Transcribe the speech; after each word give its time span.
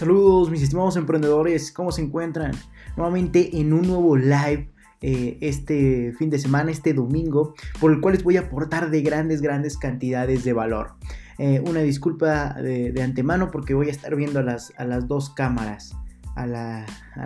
Saludos 0.00 0.50
mis 0.50 0.62
estimados 0.62 0.96
emprendedores, 0.96 1.72
¿cómo 1.72 1.92
se 1.92 2.00
encuentran? 2.00 2.52
Nuevamente 2.96 3.60
en 3.60 3.74
un 3.74 3.86
nuevo 3.86 4.16
live 4.16 4.70
eh, 5.02 5.36
este 5.42 6.14
fin 6.18 6.30
de 6.30 6.38
semana, 6.38 6.70
este 6.70 6.94
domingo, 6.94 7.52
por 7.78 7.92
el 7.92 8.00
cual 8.00 8.14
les 8.14 8.24
voy 8.24 8.38
a 8.38 8.40
aportar 8.40 8.88
de 8.88 9.02
grandes, 9.02 9.42
grandes 9.42 9.76
cantidades 9.76 10.42
de 10.42 10.54
valor. 10.54 10.94
Eh, 11.36 11.62
una 11.66 11.80
disculpa 11.80 12.54
de, 12.54 12.94
antemano 13.02 13.50
porque 13.50 13.74
voy 13.74 13.88
a 13.88 13.90
estar 13.90 14.16
viendo 14.16 14.42
las, 14.42 14.72
a 14.78 14.86
las 14.86 15.06
dos 15.06 15.28
cámaras 15.28 15.94
a 16.42 16.46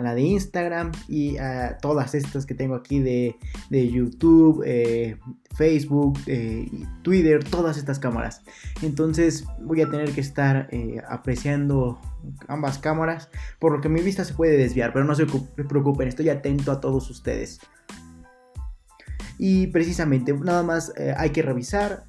la, 0.01 0.13
de 0.13 0.21
Instagram 0.21 0.91
y 1.07 1.37
a 1.37 1.77
todas 1.77 2.15
estas 2.15 2.45
que 2.45 2.53
tengo 2.53 2.75
aquí 2.75 2.99
de, 2.99 3.35
YouTube, 3.69 4.63
eh, 4.65 5.17
Facebook, 5.55 6.19
eh, 6.27 6.69
Twitter, 7.01 7.43
todas 7.43 7.77
estas 7.77 7.99
cámaras. 7.99 8.41
Entonces 8.81 9.45
voy 9.61 9.81
a 9.81 9.89
tener 9.89 10.11
que 10.11 10.21
estar 10.21 10.67
eh, 10.71 11.01
apreciando 11.07 11.99
ambas 12.47 12.77
cámaras, 12.79 13.29
por 13.59 13.71
lo 13.71 13.81
que 13.81 13.89
mi 13.89 14.01
vista 14.01 14.25
se 14.25 14.33
puede 14.33 14.57
desviar, 14.57 14.93
pero 14.93 15.05
no 15.05 15.15
se 15.15 15.25
preocupen, 15.25 16.07
estoy 16.07 16.29
atento 16.29 16.71
a 16.71 16.79
todos 16.79 17.09
ustedes. 17.09 17.59
Y 19.37 19.67
precisamente, 19.67 20.33
nada 20.33 20.63
más 20.63 20.93
hay 21.17 21.31
que 21.31 21.41
revisar 21.41 22.05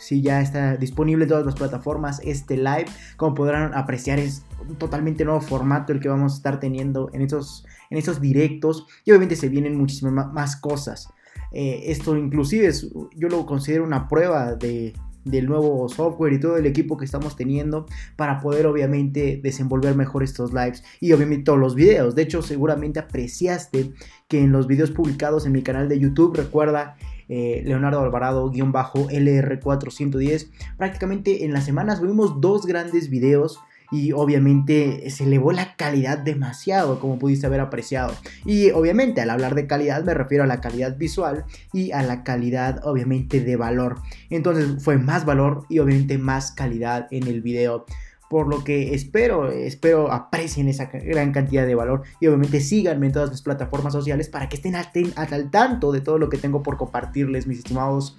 si 0.00 0.22
ya 0.22 0.40
está 0.40 0.76
disponible 0.76 1.24
en 1.24 1.28
todas 1.28 1.46
las 1.46 1.54
plataformas 1.54 2.20
este 2.24 2.56
live. 2.56 2.86
Como 3.16 3.34
podrán 3.34 3.74
apreciar 3.74 4.18
es 4.18 4.44
un 4.68 4.76
totalmente 4.76 5.24
nuevo 5.24 5.40
formato 5.40 5.92
el 5.92 6.00
que 6.00 6.08
vamos 6.08 6.32
a 6.32 6.36
estar 6.36 6.58
teniendo 6.58 7.10
en 7.12 7.22
estos, 7.22 7.64
en 7.90 8.02
directos. 8.20 8.86
Y 9.04 9.10
obviamente 9.12 9.36
se 9.36 9.48
vienen 9.48 9.76
muchísimas 9.76 10.32
más 10.32 10.56
cosas. 10.56 11.08
Eh, 11.52 11.84
esto 11.86 12.16
inclusive 12.16 12.72
yo 13.16 13.28
lo 13.28 13.44
considero 13.44 13.84
una 13.84 14.08
prueba 14.08 14.54
de, 14.54 14.94
del 15.24 15.46
nuevo 15.46 15.88
software 15.88 16.32
y 16.32 16.40
todo 16.40 16.56
el 16.56 16.66
equipo 16.66 16.96
que 16.96 17.04
estamos 17.04 17.36
teniendo 17.36 17.86
para 18.16 18.40
poder 18.40 18.66
obviamente 18.66 19.40
desenvolver 19.42 19.94
mejor 19.94 20.22
estos 20.22 20.52
lives 20.52 20.82
y 21.00 21.12
obviamente 21.12 21.44
todos 21.44 21.58
los 21.58 21.74
videos. 21.74 22.14
De 22.14 22.22
hecho, 22.22 22.42
seguramente 22.42 23.00
apreciaste 23.00 23.92
que 24.28 24.40
en 24.40 24.52
los 24.52 24.66
videos 24.66 24.90
publicados 24.90 25.46
en 25.46 25.52
mi 25.52 25.62
canal 25.62 25.88
de 25.88 25.98
YouTube, 25.98 26.36
recuerda 26.36 26.96
eh, 27.30 27.62
Leonardo 27.64 28.00
Alvarado-LR410. 28.00 30.50
Prácticamente 30.76 31.44
en 31.44 31.52
las 31.52 31.64
semanas 31.64 32.02
vimos 32.02 32.40
dos 32.40 32.66
grandes 32.66 33.08
videos 33.08 33.60
y 33.92 34.12
obviamente 34.12 35.10
se 35.10 35.24
elevó 35.24 35.52
la 35.52 35.76
calidad 35.76 36.18
demasiado 36.18 37.00
como 37.00 37.18
pudiste 37.18 37.46
haber 37.46 37.60
apreciado. 37.60 38.14
Y 38.44 38.70
obviamente 38.70 39.20
al 39.20 39.30
hablar 39.30 39.54
de 39.54 39.66
calidad 39.66 40.04
me 40.04 40.14
refiero 40.14 40.44
a 40.44 40.46
la 40.46 40.60
calidad 40.60 40.96
visual 40.96 41.44
y 41.72 41.92
a 41.92 42.02
la 42.02 42.22
calidad 42.22 42.80
obviamente 42.84 43.40
de 43.40 43.56
valor. 43.56 43.96
Entonces 44.28 44.82
fue 44.82 44.98
más 44.98 45.24
valor 45.24 45.64
y 45.68 45.78
obviamente 45.78 46.18
más 46.18 46.52
calidad 46.52 47.08
en 47.10 47.26
el 47.26 47.42
video 47.42 47.84
por 48.30 48.46
lo 48.46 48.62
que 48.62 48.94
espero, 48.94 49.50
espero 49.50 50.12
aprecien 50.12 50.68
esa 50.68 50.84
gran 50.84 51.32
cantidad 51.32 51.66
de 51.66 51.74
valor 51.74 52.04
y 52.20 52.28
obviamente 52.28 52.60
síganme 52.60 53.06
en 53.06 53.12
todas 53.12 53.28
las 53.28 53.42
plataformas 53.42 53.92
sociales 53.92 54.28
para 54.28 54.48
que 54.48 54.54
estén 54.54 54.76
al, 54.76 55.50
tanto 55.50 55.90
de 55.90 56.00
todo 56.00 56.16
lo 56.16 56.28
que 56.28 56.38
tengo 56.38 56.62
por 56.62 56.76
compartirles, 56.76 57.48
mis 57.48 57.58
estimados 57.58 58.16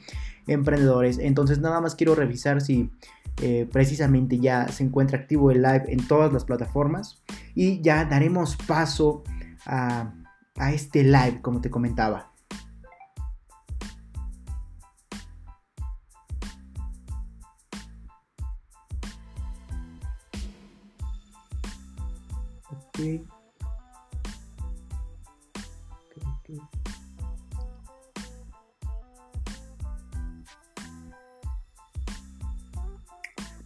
emprendedores. 0.47 1.17
Entonces 1.17 1.59
nada 1.59 1.79
más 1.79 1.95
quiero 1.95 2.13
revisar 2.13 2.59
si 2.59 2.91
eh, 3.41 3.69
precisamente 3.71 4.37
ya 4.37 4.67
se 4.67 4.83
encuentra 4.83 5.17
activo 5.17 5.49
el 5.49 5.61
live 5.61 5.85
en 5.87 6.05
todas 6.05 6.33
las 6.33 6.43
plataformas 6.43 7.23
y 7.55 7.79
ya 7.79 8.03
daremos 8.03 8.57
paso 8.57 9.23
a 9.65 10.11
este 10.73 11.05
live 11.05 11.39
como 11.41 11.61
te 11.61 11.69
comentaba. 11.69 12.30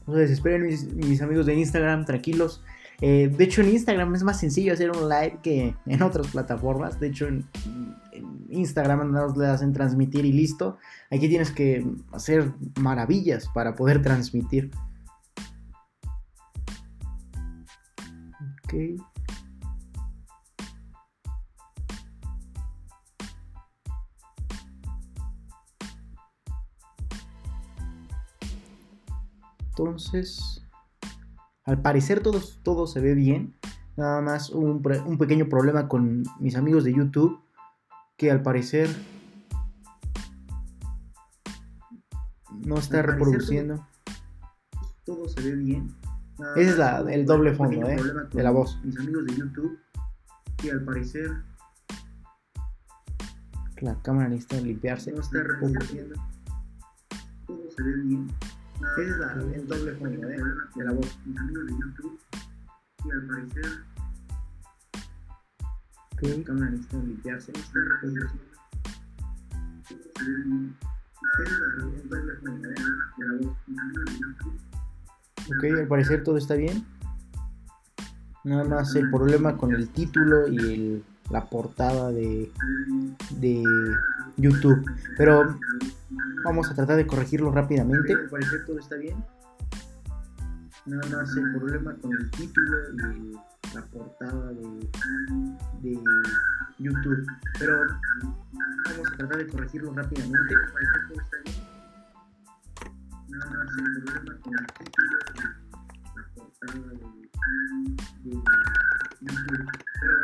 No 0.07 0.13
se 0.13 0.19
desesperen 0.19 0.63
mis, 0.63 1.21
amigos 1.21 1.45
de 1.45 1.55
Instagram, 1.55 2.05
tranquilos. 2.05 2.63
Eh, 3.01 3.29
de 3.35 3.43
hecho 3.43 3.61
en 3.61 3.69
Instagram 3.69 4.15
es 4.15 4.23
más 4.23 4.39
sencillo 4.39 4.71
hacer 4.71 4.89
un 4.89 5.09
live 5.09 5.39
que 5.41 5.75
en 5.85 6.01
otras 6.01 6.27
plataformas. 6.27 6.99
De 6.99 7.07
hecho 7.07 7.27
en, 7.27 7.45
Instagram 8.49 9.11
no 9.11 9.35
le 9.35 9.47
hacen 9.47 9.73
transmitir 9.73 10.25
y 10.25 10.31
listo. 10.31 10.77
Aquí 11.11 11.27
tienes 11.27 11.51
que 11.51 11.85
hacer 12.11 12.53
maravillas 12.79 13.49
para 13.53 13.75
poder 13.75 14.01
transmitir. 14.01 14.71
Ok. 18.63 19.01
Entonces, 29.85 30.65
al 31.63 31.79
parecer 31.79 32.21
todo, 32.21 32.41
todo 32.63 32.87
se 32.87 32.99
ve 32.99 33.13
bien. 33.13 33.55
Nada 33.95 34.19
más 34.19 34.49
un, 34.49 34.81
un 35.05 35.17
pequeño 35.19 35.47
problema 35.47 35.87
con 35.87 36.23
mis 36.39 36.55
amigos 36.55 36.83
de 36.83 36.93
YouTube. 36.93 37.39
Que 38.17 38.31
al 38.31 38.41
parecer 38.41 38.89
no 42.65 42.77
está 42.77 43.03
reproduciendo. 43.03 43.85
Todo, 45.05 45.29
se 45.29 45.41
ve 45.41 45.55
bien. 45.55 45.95
Ese 46.55 46.71
es 46.71 46.77
la, 46.79 46.99
el 47.01 47.27
doble 47.27 47.53
fondo 47.53 47.87
¿eh? 47.87 47.97
de 48.33 48.43
la 48.43 48.49
voz. 48.49 48.79
Mis 48.83 48.97
amigos 48.97 49.25
de 49.27 49.35
YouTube. 49.35 49.79
Que 50.57 50.71
al 50.71 50.83
parecer 50.83 51.29
la 53.81 54.01
cámara 54.01 54.29
necesita 54.29 54.57
limpiarse. 54.61 55.11
No 55.11 55.21
está 55.21 55.43
reproduciendo. 55.43 56.15
Todo 57.45 57.69
se 57.69 57.83
ve 57.83 57.97
bien. 57.97 58.27
Es 58.97 59.17
la, 59.17 59.33
el 59.33 59.67
doble 59.67 59.93
fondo 59.95 60.29
¿eh? 60.29 60.37
de 60.75 60.83
la 60.83 60.91
voz. 60.91 61.17
Y 61.25 61.37
al 63.11 63.27
parecer, 63.27 63.65
la 66.21 66.43
cámara 66.43 66.71
necesita 66.71 66.97
limpiarse. 66.97 67.51
Esta 67.51 67.79
reproducción 67.79 68.39
se 69.87 69.93
ve 70.23 70.43
bien. 70.43 70.77
Ese 71.33 71.53
es 71.53 72.03
el 72.03 72.09
doble 72.09 72.35
fondo 72.35 72.69
de 72.69 72.75
la 72.75 73.33
voz. 73.41 73.57
Mis 73.67 73.79
amigos 73.79 74.05
de 74.05 74.11
YouTube. 74.19 74.59
Ok, 75.47 75.63
al 75.79 75.87
parecer 75.87 76.23
todo 76.23 76.37
está 76.37 76.55
bien. 76.55 76.85
Nada 78.43 78.63
más 78.63 78.95
el 78.95 79.09
problema 79.09 79.57
con 79.57 79.73
el 79.73 79.89
título 79.89 80.47
y 80.47 80.57
el, 80.57 81.03
la 81.29 81.45
portada 81.45 82.11
de, 82.11 82.51
de 83.39 83.63
YouTube. 84.37 84.83
Pero 85.17 85.57
Vamos 86.45 86.69
a 86.69 86.75
tratar 86.75 86.97
de 86.97 87.07
corregirlo 87.07 87.51
rápidamente. 87.51 88.13
Al 88.13 88.29
parecer 88.29 88.65
todo 88.65 88.77
está 88.77 88.95
bien. 88.97 89.17
Nada 90.85 91.09
más 91.09 91.35
el 91.35 91.51
problema 91.53 91.95
con 91.95 92.13
el 92.13 92.29
título 92.29 92.77
y 92.93 93.33
la 93.73 93.81
portada 93.87 94.53
de, 94.53 94.89
de 95.81 95.99
YouTube. 96.77 97.25
Pero 97.57 97.87
vamos 98.85 99.11
a 99.11 99.17
tratar 99.17 99.37
de 99.37 99.47
corregirlo 99.47 99.91
rápidamente. 99.93 100.55
Parecer 100.71 101.07
todo 101.07 101.21
está 101.21 101.37
bien. 101.45 101.55
Nada 103.29 103.49
más 103.49 103.67
el 103.75 104.03
problema 104.03 104.39
la 106.15 106.27
portada 106.35 106.89
de, 108.23 108.31
YouTube. 109.21 109.65
Pero 109.99 110.14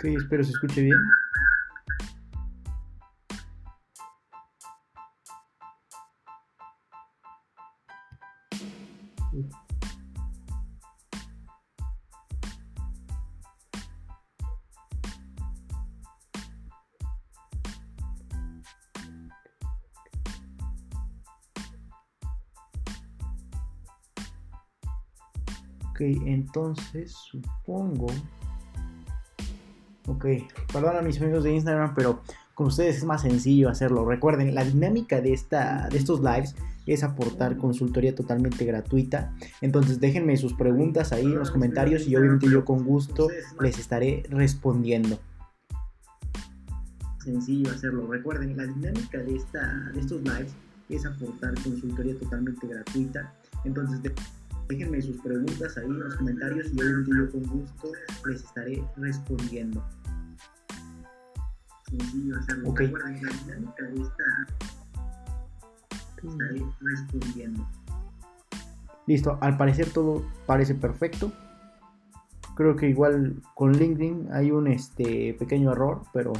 Ok, 0.00 0.04
espero 0.04 0.44
se 0.44 0.52
escuche 0.52 0.82
bien. 0.82 0.98
Ok, 26.00 26.06
entonces 26.24 27.12
supongo 27.12 28.06
Ok, 30.06 30.24
perdón 30.72 30.96
a 30.96 31.02
mis 31.02 31.20
amigos 31.20 31.44
de 31.44 31.52
Instagram, 31.52 31.94
pero 31.94 32.22
con 32.54 32.68
ustedes 32.68 32.96
es 32.96 33.04
más 33.04 33.20
sencillo 33.20 33.68
hacerlo. 33.68 34.06
Recuerden, 34.06 34.54
la 34.54 34.64
dinámica 34.64 35.20
de, 35.20 35.34
esta, 35.34 35.88
de 35.90 35.98
estos 35.98 36.20
lives 36.20 36.56
es 36.86 37.04
aportar 37.04 37.58
consultoría 37.58 38.14
totalmente 38.14 38.64
gratuita. 38.64 39.34
Entonces 39.60 40.00
déjenme 40.00 40.38
sus 40.38 40.54
preguntas 40.54 41.12
ahí 41.12 41.26
en 41.26 41.38
los 41.38 41.50
comentarios 41.50 42.08
y 42.08 42.16
obviamente 42.16 42.50
yo 42.50 42.64
con 42.64 42.82
gusto 42.82 43.28
les 43.60 43.78
estaré 43.78 44.22
respondiendo. 44.30 45.18
Sencillo 47.22 47.70
hacerlo. 47.72 48.06
Recuerden, 48.10 48.56
la 48.56 48.64
dinámica 48.64 49.18
de, 49.18 49.36
esta, 49.36 49.90
de 49.92 50.00
estos 50.00 50.22
lives 50.22 50.54
es 50.88 51.04
aportar 51.04 51.52
consultoría 51.62 52.18
totalmente 52.18 52.66
gratuita. 52.66 53.34
Entonces 53.64 54.00
déjenme 54.70 55.02
sus 55.02 55.20
preguntas 55.20 55.76
ahí 55.76 55.84
en 55.84 55.98
los 55.98 56.14
comentarios 56.14 56.68
y 56.72 56.80
obviamente 56.80 57.10
yo 57.18 57.30
con 57.32 57.42
gusto 57.58 57.88
les 58.26 58.44
estaré 58.44 58.84
respondiendo. 58.96 59.84
Hacerlo. 62.38 62.72
Recuerden, 62.72 63.20
la 63.20 63.32
dinámica 63.32 63.84
de 63.84 64.00
esta 64.00 64.24
estaré 66.22 66.64
respondiendo. 66.80 67.68
Listo, 69.08 69.38
al 69.40 69.56
parecer 69.56 69.90
todo 69.90 70.24
parece 70.46 70.76
perfecto. 70.76 71.32
Creo 72.54 72.76
que 72.76 72.88
igual 72.88 73.42
con 73.56 73.72
LinkedIn 73.72 74.28
hay 74.32 74.52
un 74.52 74.68
este 74.68 75.34
pequeño 75.34 75.72
error, 75.72 76.02
pero 76.12 76.32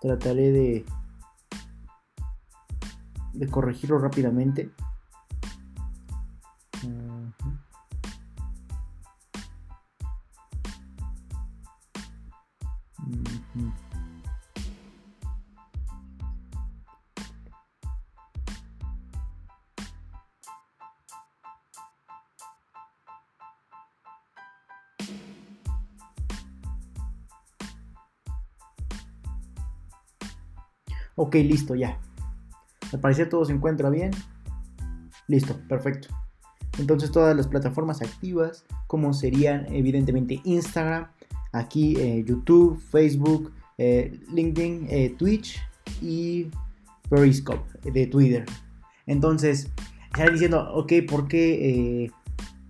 trataré 0.00 0.52
de 0.52 0.84
de 3.32 3.48
corregirlo 3.48 3.98
rápidamente. 3.98 4.70
Listo, 31.44 31.74
ya. 31.74 31.98
Al 32.92 33.00
parecer 33.00 33.28
todo 33.28 33.44
se 33.44 33.52
encuentra 33.52 33.90
bien. 33.90 34.10
Listo, 35.28 35.56
perfecto. 35.68 36.08
Entonces 36.78 37.10
todas 37.10 37.36
las 37.36 37.48
plataformas 37.48 38.02
activas, 38.02 38.64
como 38.86 39.12
serían 39.12 39.66
evidentemente 39.72 40.40
Instagram, 40.44 41.08
aquí 41.52 41.96
eh, 41.96 42.24
YouTube, 42.26 42.80
Facebook, 42.90 43.52
eh, 43.78 44.20
LinkedIn, 44.32 44.86
eh, 44.90 45.14
Twitch 45.18 45.60
y 46.02 46.48
Periscope 47.08 47.90
de 47.90 48.06
Twitter. 48.06 48.44
Entonces, 49.06 49.70
están 50.12 50.32
diciendo, 50.32 50.72
ok, 50.74 50.92
¿por 51.08 51.28
qué 51.28 52.10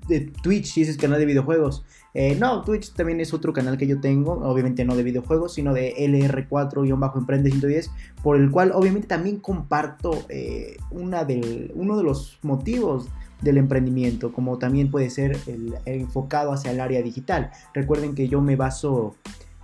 de 0.08 0.20
Twitch 0.42 0.66
si 0.66 0.82
es 0.82 0.96
canal 0.96 1.18
de 1.18 1.26
videojuegos? 1.26 1.84
Eh, 2.18 2.34
no, 2.34 2.62
Twitch 2.62 2.94
también 2.94 3.20
es 3.20 3.34
otro 3.34 3.52
canal 3.52 3.76
que 3.76 3.86
yo 3.86 4.00
tengo, 4.00 4.32
obviamente 4.32 4.86
no 4.86 4.96
de 4.96 5.02
videojuegos, 5.02 5.52
sino 5.52 5.74
de 5.74 5.94
LR4-Emprende 5.98 7.50
110, 7.50 7.90
por 8.22 8.38
el 8.38 8.50
cual 8.50 8.72
obviamente 8.74 9.06
también 9.06 9.38
comparto 9.38 10.24
eh, 10.30 10.78
una 10.90 11.26
del, 11.26 11.72
uno 11.74 11.98
de 11.98 12.04
los 12.04 12.38
motivos 12.42 13.10
del 13.42 13.58
emprendimiento, 13.58 14.32
como 14.32 14.56
también 14.56 14.90
puede 14.90 15.10
ser 15.10 15.36
el, 15.46 15.74
enfocado 15.84 16.52
hacia 16.52 16.70
el 16.70 16.80
área 16.80 17.02
digital. 17.02 17.50
Recuerden 17.74 18.14
que 18.14 18.28
yo 18.28 18.40
me 18.40 18.56
baso 18.56 19.14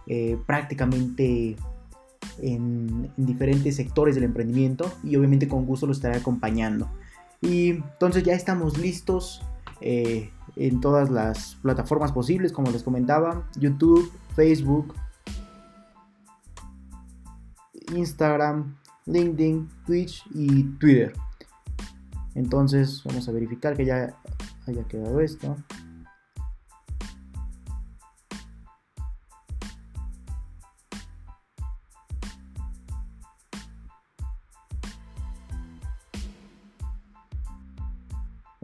eh, 0.07 0.37
prácticamente 0.47 1.57
en, 2.43 3.11
en, 3.17 3.27
diferentes 3.27 3.77
sectores 3.77 4.15
del 4.15 4.25
emprendimiento 4.25 4.93
y 5.03 5.17
obviamente 5.17 5.49
con 5.49 5.65
gusto 5.65 5.87
lo 5.87 5.93
estaré 5.93 6.19
acompañando. 6.19 6.91
Y 7.41 7.71
entonces 7.71 8.25
ya 8.25 8.35
estamos 8.35 8.77
listos 8.77 9.43
eh, 9.83 10.31
en 10.57 10.81
todas 10.81 11.11
las 11.11 11.57
plataformas 11.63 12.13
posibles, 12.13 12.53
como 12.53 12.71
les 12.71 12.83
comentaba, 12.83 13.49
YouTube, 13.59 14.11
Facebook, 14.35 14.95
Instagram, 17.95 18.77
LinkedIn, 19.07 19.69
Twitch 19.87 20.25
y 20.35 20.65
Twitter. 20.79 21.13
Entonces 22.35 23.03
vamos 23.05 23.29
a 23.29 23.33
verificar 23.33 23.77
que 23.77 23.85
ya 23.85 24.17
haya 24.67 24.85
quedado 24.85 25.21
esto. 25.21 25.57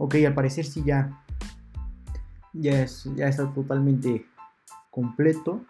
Ok, 0.08 0.14
al 0.26 0.32
parecer 0.32 0.64
sí 0.64 0.82
ya, 0.86 1.22
ya, 2.54 2.80
es, 2.80 3.04
ya 3.14 3.28
está 3.28 3.52
totalmente 3.52 4.24
completo. 4.90 5.66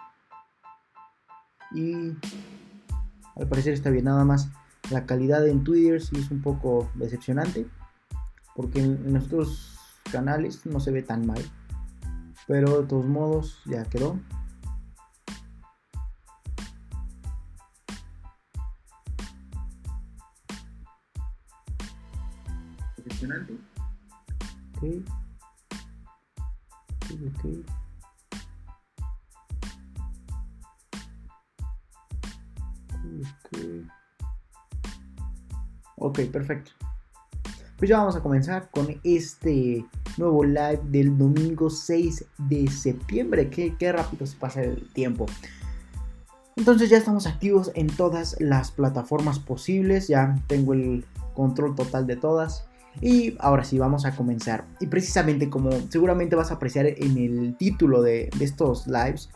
Y 1.75 2.12
al 3.35 3.49
parecer 3.49 3.73
está 3.73 3.90
bien, 3.90 4.05
nada 4.05 4.25
más 4.25 4.49
la 4.93 5.06
calidad 5.06 5.44
en 5.49 5.64
Twitter 5.64 6.00
sí 6.00 6.14
es 6.20 6.31
un 6.31 6.40
poco 6.40 6.88
decepcionante. 6.94 7.67
Porque 8.55 8.79
en, 8.79 9.12
nuestros 9.12 9.76
canales 10.12 10.64
no 10.67 10.79
se 10.79 10.93
ve 10.93 11.02
tan 11.02 11.26
mal. 11.26 11.43
Pero 12.46 12.82
de 12.82 12.87
todos 12.87 13.06
modos 13.06 13.61
ya 13.67 13.82
quedó. 13.87 14.20
Ok. 24.78 24.84
Ok, 27.10 27.44
Ok, 35.96 36.20
perfecto. 36.30 36.70
Pues 37.76 37.88
ya 37.88 37.98
vamos 37.98 38.14
a 38.14 38.20
comenzar 38.20 38.70
con 38.70 39.00
este 39.02 39.84
nuevo 40.17 40.44
live 40.44 40.81
del 40.84 41.17
domingo 41.17 41.70
6 41.70 42.24
de 42.38 42.69
septiembre. 42.69 43.50
Qué, 43.50 43.74
qué 43.76 43.91
rápido 43.91 44.26
se 44.26 44.36
pasa 44.36 44.62
el 44.62 44.88
tiempo. 44.93 45.26
Entonces 46.56 46.91
ya 46.91 46.98
estamos 46.98 47.26
activos 47.26 47.72
en 47.74 47.88
todas 47.88 48.36
las 48.41 48.70
plataformas 48.70 49.41
posibles. 49.41 50.08
Ya 50.08 50.36
tengo 50.46 50.74
el 50.74 51.05
control 51.34 51.74
total 51.74 52.06
de 52.06 52.17
todas. 52.17 52.68
Y 53.00 53.36
ahora 53.38 53.64
sí, 53.64 53.78
vamos 53.78 54.05
a 54.05 54.14
comenzar. 54.14 54.64
Y 54.81 54.86
precisamente 54.86 55.48
como 55.48 55.70
seguramente 55.88 56.36
vas 56.36 56.50
a 56.50 56.55
apreciar 56.55 56.86
en 56.86 57.17
el 57.17 57.56
título 57.56 58.02
de, 58.02 58.31
estos 58.40 58.86
lives, 58.86 59.31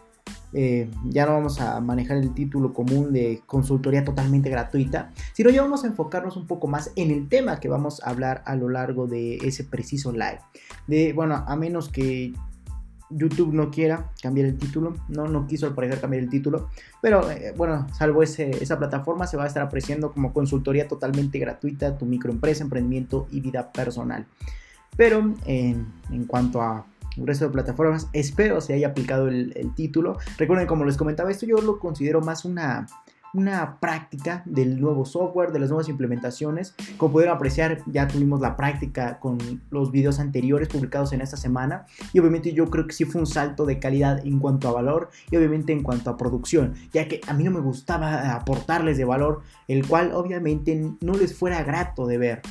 eh, 0.53 0.91
ya 1.05 1.27
no 1.27 1.33
vamos 1.33 1.61
a 1.61 1.81
manejar 1.81 2.19
el 2.19 2.35
título 2.35 2.73
común 2.73 3.13
de 3.13 3.41
consultoría 3.47 4.05
totalmente 4.05 4.51
gratuita, 4.51 5.11
sino 5.33 5.51
ya 5.51 5.63
vamos 5.63 5.85
a 5.85 5.87
enfocarnos 5.87 6.37
un 6.37 6.47
poco 6.47 6.67
más 6.67 6.93
en 6.97 7.11
el 7.11 7.29
tema 7.29 7.59
que 7.59 7.69
vamos 7.69 8.03
a 8.03 8.11
hablar 8.11 8.43
a 8.47 8.55
lo 8.55 8.69
largo 8.69 9.07
de 9.07 9.37
ese 9.37 9.65
preciso 9.65 10.13
live. 10.13 10.41
De, 10.87 11.13
bueno, 11.13 11.45
a 11.47 11.57
menos 11.57 11.89
que 11.89 12.35
YouTube 13.17 13.53
no 13.53 13.71
quiera 13.71 14.11
cambiar 14.23 14.47
el 14.47 14.59
título, 14.59 14.95
no, 15.09 15.29
no 15.29 15.47
quiso 15.47 15.67
al 15.67 15.75
parecer 15.75 16.01
cambiar 16.01 16.23
el 16.23 16.29
título, 16.29 16.69
pero 17.01 17.31
eh, 17.31 17.55
bueno, 17.57 17.87
salvo 17.93 18.23
esa 18.23 18.79
plataforma 18.79 19.27
se 19.27 19.37
va 19.37 19.45
a 19.45 19.47
estar 19.47 19.63
apreciando 19.63 20.13
como 20.13 20.33
consultoría 20.33 20.89
totalmente 20.89 21.39
gratuita, 21.39 21.97
tu 21.99 22.07
microempresa, 22.07 22.65
emprendimiento 22.65 23.27
y 23.31 23.41
vida 23.41 23.73
personal. 23.73 24.27
Pero 24.97 25.35
en 25.47 26.25
cuanto 26.27 26.61
a 26.61 26.85
el 27.17 27.27
resto 27.27 27.47
de 27.47 27.51
plataformas, 27.51 28.09
espero 28.13 28.61
se 28.61 28.75
haya 28.75 28.89
aplicado 28.89 29.29
el, 29.29 29.53
el 29.57 29.75
título. 29.75 30.19
Recuerden, 30.39 30.67
como 30.67 30.85
les 30.85 30.97
comentaba, 30.97 31.31
esto 31.31 31.47
yo 31.47 31.59
lo 31.61 31.79
considero 31.79 32.21
más 32.21 32.45
una 32.45 32.87
una 33.35 33.79
práctica 33.81 34.43
del 34.45 34.81
nuevo 34.81 35.05
software, 35.05 35.53
de 35.53 35.59
las 35.59 35.71
nuevas 35.71 35.89
implementaciones. 35.89 36.75
Como 36.97 37.13
pudieron 37.13 37.37
apreciar, 37.37 37.79
ya 37.87 38.07
tuvimos 38.09 38.41
la 38.41 38.57
práctica 38.57 39.19
con 39.19 39.39
los 39.71 39.91
videos 39.91 40.19
anteriores 40.19 40.69
publicados 40.69 41.13
en 41.13 41.21
esta 41.21 41.37
semana 41.37 41.87
y 42.13 42.19
obviamente 42.19 42.53
yo 42.53 42.69
creo 42.71 42.87
que 42.87 42.93
sí 42.93 43.05
fue 43.05 43.21
un 43.21 43.27
salto 43.27 43.67
de 43.67 43.79
calidad 43.79 44.25
en 44.27 44.39
cuanto 44.39 44.69
a 44.69 44.73
valor 44.73 45.11
y 45.31 45.37
obviamente 45.37 45.73
en 45.73 45.83
cuanto 45.83 46.11
a 46.11 46.17
producción, 46.17 46.75
ya 46.93 47.09
que 47.09 47.21
a 47.27 47.33
mí 47.33 47.45
no 47.45 47.51
me 47.51 47.61
gustaba 47.61 48.35
aportarles 48.35 48.97
de 48.97 49.05
valor, 49.05 49.43
el 49.69 49.87
cual 49.87 50.13
obviamente 50.13 50.93
no 51.01 51.15
les 51.15 51.35
fuera 51.35 51.63
grato 51.63 52.07
de 52.07 52.19
ver. 52.19 52.43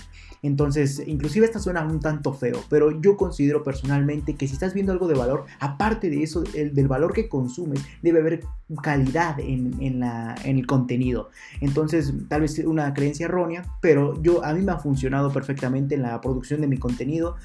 Entonces, 0.42 1.04
inclusive 1.06 1.46
esta 1.46 1.60
suena 1.60 1.86
un 1.86 2.00
tanto 2.00 2.34
feo, 2.34 2.60
pero 2.70 3.00
yo 3.02 3.16
considero 3.18 3.64
personalmente 3.64 4.36
que 4.36 4.48
si 4.48 4.54
estás 4.54 4.74
viendo 4.74 4.92
algo 4.92 5.08
de 5.08 5.16
valor, 5.16 5.46
aparte 5.60 6.10
de 6.10 6.24
eso, 6.24 6.44
el, 6.56 6.74
del 6.74 6.88
valor 6.88 7.14
que 7.14 7.30
consumes, 7.30 7.82
debe 8.02 8.20
haber 8.20 8.44
calidad 8.82 9.40
en, 9.40 10.00
la, 10.00 10.36
en 10.44 10.58
el 10.58 10.66
contenido. 10.66 11.30
Entonces, 11.60 12.14
tal 12.30 12.42
vez 12.42 12.58
una 12.60 12.94
creencia 12.94 13.26
errónea, 13.26 13.66
pero 13.82 14.22
yo 14.22 14.44
a 14.46 14.54
mí 14.54 14.62
me 14.62 14.72
ha 14.72 14.78
funcionado 14.78 15.32
perfectamente 15.32 15.96
en 15.96 16.04
la 16.04 16.22
producción 16.22 16.62
de 16.62 16.68
mi 16.68 16.78
contenido. 16.78 17.36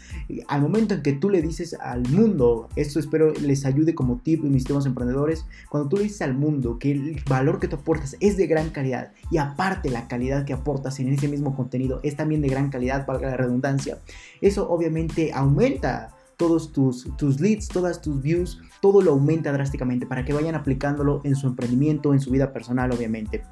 Al 0.49 0.63
momento 0.63 0.95
en 0.95 1.03
que 1.03 1.13
tú 1.13 1.31
le 1.31 1.43
dices 1.43 1.75
al 1.75 2.09
mundo, 2.09 2.69
esto 2.77 3.01
espero 3.01 3.33
les 3.33 3.65
ayude 3.67 3.95
como 3.95 4.19
tip 4.19 4.43
mis 4.43 4.65
temas 4.65 4.87
emprendedores, 4.87 5.47
cuando 5.69 5.89
tú 5.89 5.97
le 5.97 6.05
dices 6.05 6.23
al 6.23 6.35
mundo 6.35 6.79
que 6.79 6.93
el 6.93 7.23
valor 7.29 7.59
que 7.59 7.69
tú 7.69 7.77
aportas 7.77 8.17
es 8.21 8.37
de 8.37 8.47
gran 8.47 8.71
calidad 8.71 9.13
y 9.31 9.39
aparte 9.39 9.91
la 9.91 10.09
calidad 10.09 10.45
que 10.45 10.53
aportas 10.53 11.01
en 11.01 11.09
ese 11.09 11.29
mismo 11.29 11.57
contenido 11.57 12.01
es 12.03 12.17
también 12.17 12.41
de 12.41 12.49
gran 12.49 12.71
calidad, 12.71 12.86
calidad, 12.87 13.07
valga 13.07 13.31
la 13.31 13.37
redundancia, 13.37 13.99
eso 14.41 14.69
obviamente 14.69 15.33
aumenta 15.33 16.11
todos 16.37 16.73
tus, 16.73 17.17
tus 17.17 17.41
leads, 17.41 17.69
todas 17.69 18.01
tus 18.01 18.21
views, 18.21 18.61
todo 18.81 19.01
lo 19.01 19.13
aumenta 19.13 19.53
drásticamente 19.53 20.07
para 20.07 20.25
que 20.25 20.35
vayan 20.35 20.55
aplicándolo 20.55 21.23
en 21.25 21.35
su 21.35 21.47
emprendimiento, 21.47 22.13
en 22.13 22.21
su 22.21 22.31
vida 22.31 22.53
personal, 22.53 22.93
obviamente. 22.93 23.43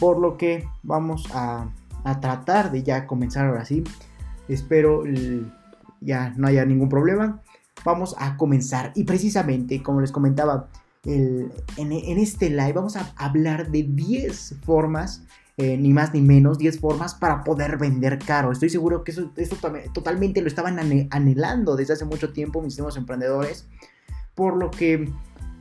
Por 0.00 0.18
lo 0.18 0.38
que 0.38 0.66
vamos 0.82 1.28
a, 1.34 1.70
a 2.04 2.20
tratar 2.20 2.72
de 2.72 2.82
ya 2.82 3.06
comenzar 3.06 3.46
ahora 3.46 3.66
sí. 3.66 3.84
Espero 4.48 5.02
ya 6.00 6.32
no 6.36 6.46
haya 6.46 6.64
ningún 6.64 6.88
problema. 6.88 7.42
Vamos 7.84 8.14
a 8.18 8.38
comenzar. 8.38 8.92
Y 8.94 9.04
precisamente, 9.04 9.82
como 9.82 10.00
les 10.00 10.12
comentaba, 10.12 10.68
en, 11.04 11.52
en, 11.76 12.18
este 12.18 12.50
live 12.50 12.72
vamos 12.72 12.96
a 12.96 13.12
hablar 13.16 13.70
de 13.70 13.82
10 13.84 14.56
formas 14.64 15.22
eh, 15.58 15.76
ni 15.76 15.92
más 15.92 16.14
ni 16.14 16.22
menos, 16.22 16.56
10 16.56 16.78
formas 16.78 17.16
para 17.16 17.42
poder 17.42 17.78
vender 17.78 18.20
caro. 18.20 18.52
Estoy 18.52 18.70
seguro 18.70 19.02
que 19.02 19.10
eso, 19.10 19.32
esto 19.36 19.56
totalmente 19.92 20.40
lo 20.40 20.46
estaban 20.46 20.78
anhelando 21.10 21.74
desde 21.74 21.94
hace 21.94 22.04
mucho 22.04 22.32
tiempo 22.32 22.62
mis 22.62 22.78
nuevos 22.78 22.96
emprendedores, 22.96 23.66
por 24.36 24.56
lo 24.56 24.70
que 24.70 25.12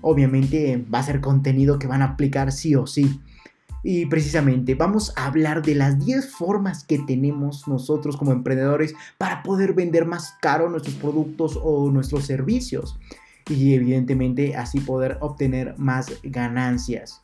obviamente 0.01 0.85
va 0.93 0.99
a 0.99 1.03
ser 1.03 1.19
contenido 1.19 1.79
que 1.79 1.87
van 1.87 2.03
a 2.03 2.09
aplicar 2.13 2.51
sí 2.51 2.75
o 2.75 2.85
sí. 2.85 3.21
Y 3.83 4.05
precisamente 4.05 4.75
vamos 4.75 5.13
a 5.15 5.25
hablar 5.25 5.63
de 5.63 5.73
las 5.73 6.05
10 6.05 6.29
formas 6.29 6.83
que 6.83 6.99
tenemos 6.99 7.67
nosotros 7.67 8.17
como 8.17 8.31
emprendedores 8.33 8.93
para 9.17 9.41
poder 9.41 9.73
vender 9.73 10.05
más 10.05 10.35
caro 10.39 10.69
nuestros 10.69 10.93
productos 10.93 11.59
o 11.59 11.89
nuestros 11.89 12.23
servicios. 12.27 12.99
Y 13.49 13.73
evidentemente 13.73 14.55
así 14.55 14.79
poder 14.79 15.17
obtener 15.21 15.73
más 15.79 16.11
ganancias. 16.21 17.21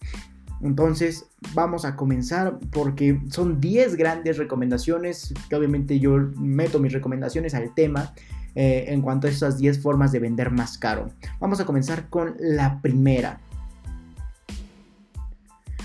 Entonces 0.64 1.26
vamos 1.54 1.84
a 1.84 1.96
comenzar 1.96 2.58
porque 2.72 3.20
son 3.30 3.60
10 3.60 3.96
grandes 3.96 4.38
recomendaciones, 4.38 5.34
obviamente 5.54 6.00
yo 6.00 6.18
meto 6.38 6.80
mis 6.80 6.94
recomendaciones 6.94 7.54
al 7.54 7.74
tema 7.74 8.14
eh, 8.56 8.86
en 8.88 9.02
cuanto 9.02 9.28
a 9.28 9.30
esas 9.30 9.58
10 9.58 9.82
formas 9.82 10.12
de 10.14 10.20
vender 10.20 10.52
más 10.52 10.78
caro. 10.78 11.10
Vamos 11.40 11.60
a 11.60 11.66
comenzar 11.66 12.08
con 12.10 12.36
la 12.40 12.82
primera. 12.82 13.42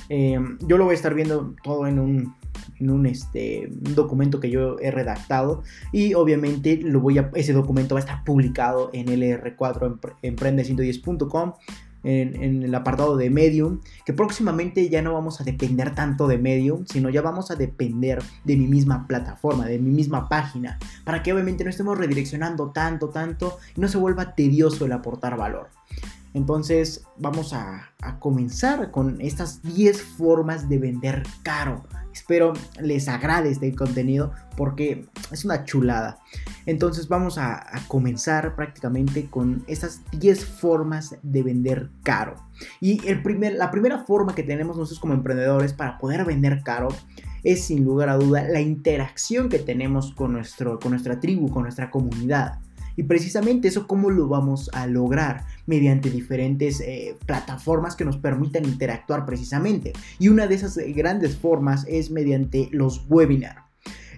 Em, 0.08 0.58
yo 0.60 0.78
lo 0.78 0.84
voy 0.84 0.92
a 0.92 0.96
estar 0.96 1.12
viendo 1.12 1.54
todo 1.62 1.86
en 1.86 1.98
un, 1.98 2.34
en 2.78 2.90
un, 2.90 3.06
este, 3.06 3.68
documento 3.70 4.38
que 4.38 4.50
yo 4.50 4.78
he 4.78 4.90
redactado 4.90 5.62
y 5.92 6.14
obviamente 6.14 6.78
lo 6.82 7.00
voy 7.00 7.18
a, 7.18 7.30
ese 7.34 7.52
documento 7.52 7.94
va 7.94 8.00
a 8.00 8.04
estar 8.04 8.24
publicado 8.24 8.90
en 8.92 9.06
LR4 9.06 9.98
emprende110.com 10.22 11.52
en, 12.08 12.62
el 12.62 12.74
apartado 12.74 13.16
de 13.16 13.30
Medium, 13.30 13.80
que 14.04 14.12
próximamente 14.12 14.88
ya 14.88 15.02
no 15.02 15.12
vamos 15.12 15.40
a 15.40 15.44
depender 15.44 15.94
tanto 15.94 16.26
de 16.26 16.38
Medium, 16.38 16.86
sino 16.86 17.10
ya 17.10 17.22
vamos 17.22 17.50
a 17.50 17.56
depender 17.56 18.22
de 18.44 18.56
mi 18.56 18.66
misma 18.66 19.06
plataforma, 19.06 19.66
de 19.66 19.78
mi 19.78 19.90
misma 19.90 20.28
página, 20.28 20.78
para 21.04 21.22
que 21.22 21.32
obviamente 21.32 21.64
no 21.64 21.70
estemos 21.70 21.98
redireccionando 21.98 22.70
tanto, 22.70 23.10
tanto 23.10 23.58
y 23.76 23.80
no 23.80 23.88
se 23.88 23.98
vuelva 23.98 24.34
tedioso 24.34 24.86
el 24.86 24.92
aportar 24.92 25.36
valor. 25.36 25.77
Entonces 26.34 27.04
vamos 27.16 27.52
a, 27.52 27.90
a 28.02 28.18
comenzar 28.18 28.90
con 28.90 29.20
estas 29.20 29.62
10 29.62 30.00
formas 30.02 30.68
de 30.68 30.78
vender 30.78 31.22
caro. 31.42 31.84
Espero 32.12 32.52
les 32.80 33.08
agrade 33.08 33.50
este 33.50 33.74
contenido 33.74 34.32
porque 34.56 35.06
es 35.30 35.44
una 35.44 35.64
chulada. 35.64 36.18
Entonces 36.66 37.08
vamos 37.08 37.38
a, 37.38 37.64
comenzar 37.86 38.56
prácticamente 38.56 39.30
con 39.30 39.62
estas 39.68 40.02
10 40.12 40.44
formas 40.44 41.16
de 41.22 41.42
vender 41.42 41.90
caro. 42.02 42.34
Y 42.80 43.06
el 43.06 43.22
primer, 43.22 43.54
la 43.54 43.70
primera 43.70 44.04
forma 44.04 44.34
que 44.34 44.42
tenemos 44.42 44.76
nosotros 44.76 45.00
como 45.00 45.14
emprendedores 45.14 45.72
para 45.72 45.96
poder 45.96 46.24
vender 46.24 46.62
caro 46.64 46.88
es 47.44 47.64
sin 47.64 47.84
lugar 47.84 48.08
a 48.08 48.16
duda 48.16 48.42
la 48.42 48.60
interacción 48.60 49.48
que 49.48 49.60
tenemos 49.60 50.12
con, 50.12 50.32
nuestro, 50.32 50.80
con 50.80 50.90
nuestra 50.90 51.20
tribu, 51.20 51.48
con 51.50 51.62
nuestra 51.62 51.90
comunidad. 51.90 52.58
Y 52.96 53.04
precisamente 53.04 53.68
eso 53.68 53.86
cómo 53.86 54.10
lo 54.10 54.26
vamos 54.26 54.70
a 54.74 54.88
lograr 54.88 55.44
mediante 55.68 56.10
diferentes 56.10 56.80
eh, 56.80 57.14
plataformas 57.26 57.94
que 57.94 58.06
nos 58.06 58.16
permitan 58.16 58.64
interactuar 58.64 59.26
precisamente. 59.26 59.92
Y 60.18 60.28
una 60.28 60.46
de 60.46 60.54
esas 60.54 60.76
eh, 60.78 60.90
grandes 60.92 61.36
formas 61.36 61.84
es 61.86 62.10
mediante 62.10 62.68
los 62.72 63.04
webinars. 63.08 63.60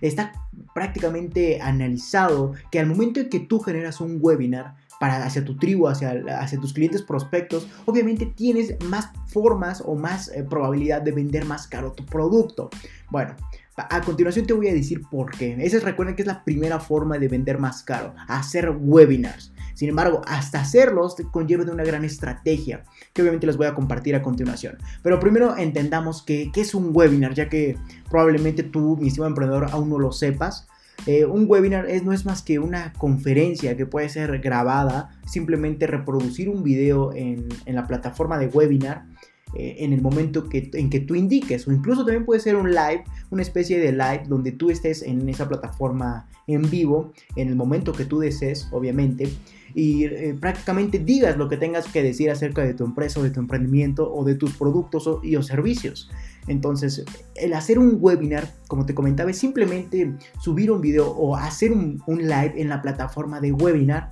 Está 0.01 0.33
prácticamente 0.75 1.61
analizado 1.61 2.53
que 2.71 2.79
al 2.79 2.87
momento 2.87 3.21
en 3.21 3.29
que 3.29 3.41
tú 3.41 3.59
generas 3.59 4.01
un 4.01 4.19
webinar, 4.21 4.77
para 5.01 5.25
hacia 5.25 5.43
tu 5.43 5.57
tribu, 5.57 5.89
hacia, 5.89 6.23
hacia 6.39 6.61
tus 6.61 6.75
clientes 6.75 7.03
prospectos, 7.03 7.67
obviamente 7.87 8.27
tienes 8.27 8.77
más 8.85 9.09
formas 9.29 9.83
o 9.85 9.95
más 9.95 10.29
eh, 10.29 10.45
probabilidad 10.45 11.01
de 11.01 11.13
vender 11.13 11.47
más 11.47 11.67
caro 11.67 11.93
tu 11.93 12.05
producto. 12.05 12.69
Bueno, 13.11 13.35
a 13.77 14.01
continuación 14.03 14.47
te 14.47 14.53
voy 14.53 14.69
a 14.69 14.75
decir 14.75 15.01
por 15.11 15.31
qué. 15.31 15.57
Esa 15.59 15.79
es, 15.79 15.85
recuerden 15.85 16.17
que 16.17 16.23
es 16.23 16.29
la 16.29 16.45
primera 16.45 16.79
forma 16.79 17.17
de 17.17 17.29
vender 17.29 17.59
más 17.59 17.83
caro, 17.83 18.15
hacer 18.29 18.71
webinars. 18.79 19.53
Sin 19.81 19.89
embargo, 19.89 20.21
hasta 20.27 20.61
hacerlos 20.61 21.17
conlleva 21.33 21.65
de 21.65 21.71
una 21.71 21.85
gran 21.85 22.05
estrategia 22.05 22.85
que 23.15 23.23
obviamente 23.23 23.47
les 23.47 23.57
voy 23.57 23.67
a 23.67 23.75
compartir 23.75 24.15
a 24.15 24.21
continuación. 24.21 24.77
Pero 25.03 25.19
primero 25.19 25.57
entendamos 25.57 26.23
qué 26.23 26.51
es 26.55 26.75
un 26.75 26.91
webinar, 26.93 27.33
ya 27.33 27.49
que 27.49 27.79
probablemente 28.11 28.63
tú, 28.63 28.99
mi 29.01 29.09
estimado 29.09 29.31
emprendedor, 29.31 29.69
aún 29.73 29.89
no 29.89 29.99
lo 29.99 30.13
sepas. 30.13 30.69
Eh, 31.07 31.25
un 31.25 31.47
webinar 31.49 31.89
es, 31.89 32.03
no 32.03 32.13
es 32.13 32.27
más 32.27 32.43
que 32.43 32.59
una 32.59 32.93
conferencia 32.93 33.75
que 33.75 33.87
puede 33.87 34.11
ser 34.11 34.41
grabada, 34.41 35.19
simplemente 35.27 35.87
reproducir 35.87 36.51
un 36.51 36.63
video 36.63 37.15
en, 37.15 37.49
en 37.65 37.75
la 37.75 37.87
plataforma 37.87 38.37
de 38.37 38.49
webinar 38.49 39.07
eh, 39.55 39.77
en 39.79 39.93
el 39.93 40.01
momento 40.01 40.49
que, 40.49 40.71
en 40.75 40.91
que 40.91 41.01
tú 41.01 41.15
indiques. 41.15 41.67
O 41.67 41.73
incluso 41.73 42.05
también 42.05 42.25
puede 42.25 42.41
ser 42.41 42.57
un 42.57 42.71
live, 42.71 43.05
una 43.31 43.43
especie 43.43 43.79
de 43.79 43.93
live 43.93 44.23
donde 44.29 44.53
tú 44.53 44.71
estés 44.71 45.03
en 45.03 45.29
esa 45.29 45.49
plataforma 45.49 46.29
en 46.47 46.69
vivo, 46.71 47.13
en 47.37 47.49
el 47.49 47.57
momento 47.57 47.93
que 47.93 48.05
tú 48.05 48.21
desees, 48.21 48.69
obviamente, 48.73 49.29
y 49.75 50.05
eh, 50.05 50.37
prácticamente 50.39 50.99
digas 50.99 51.37
lo 51.37 51.49
que 51.49 51.57
tengas 51.57 51.87
que 51.87 52.03
decir 52.03 52.31
acerca 52.31 52.63
de 52.63 52.75
tu 52.75 52.85
empresa 52.85 53.21
o 53.21 53.23
de 53.23 53.31
tu 53.31 53.41
emprendimiento 53.41 54.13
o 54.13 54.25
de 54.25 54.35
tus 54.35 54.57
productos 54.57 55.09
y 55.23 55.37
o 55.37 55.43
servicios. 55.43 56.11
Entonces, 56.49 57.05
el 57.37 57.53
hacer 57.53 57.79
un 57.79 57.99
webinar, 58.01 58.53
como 58.67 58.87
te 58.87 58.95
comentaba, 58.95 59.31
es 59.31 59.39
simplemente 59.39 60.15
subir 60.41 60.71
un 60.73 60.81
video 60.81 61.09
o 61.11 61.37
hacer 61.37 61.73
un 61.73 62.03
live 62.07 62.55
en 62.57 62.69
la 62.69 62.83
plataforma 62.83 63.41
de 63.41 63.53
webinar 63.53 64.11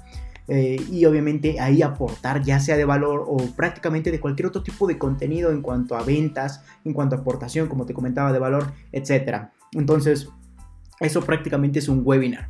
eh, 0.48 0.82
y 0.90 1.04
obviamente 1.04 1.60
ahí 1.60 1.82
aportar 1.82 2.42
ya 2.42 2.58
sea 2.58 2.78
de 2.78 2.86
valor 2.86 3.24
o 3.28 3.36
prácticamente 3.54 4.10
de 4.10 4.18
cualquier 4.18 4.46
otro 4.46 4.62
tipo 4.62 4.86
de 4.86 4.96
contenido 4.96 5.50
en 5.50 5.60
cuanto 5.60 5.94
a 5.94 6.02
ventas, 6.02 6.62
en 6.86 6.94
cuanto 6.94 7.16
a 7.16 7.18
aportación, 7.18 7.68
como 7.68 7.84
te 7.84 7.92
comentaba, 7.92 8.32
de 8.32 8.38
valor, 8.38 8.72
etc. 8.92 9.48
Entonces, 9.72 10.28
eso 11.00 11.22
prácticamente 11.22 11.80
es 11.80 11.88
un 11.88 12.00
webinar. 12.02 12.48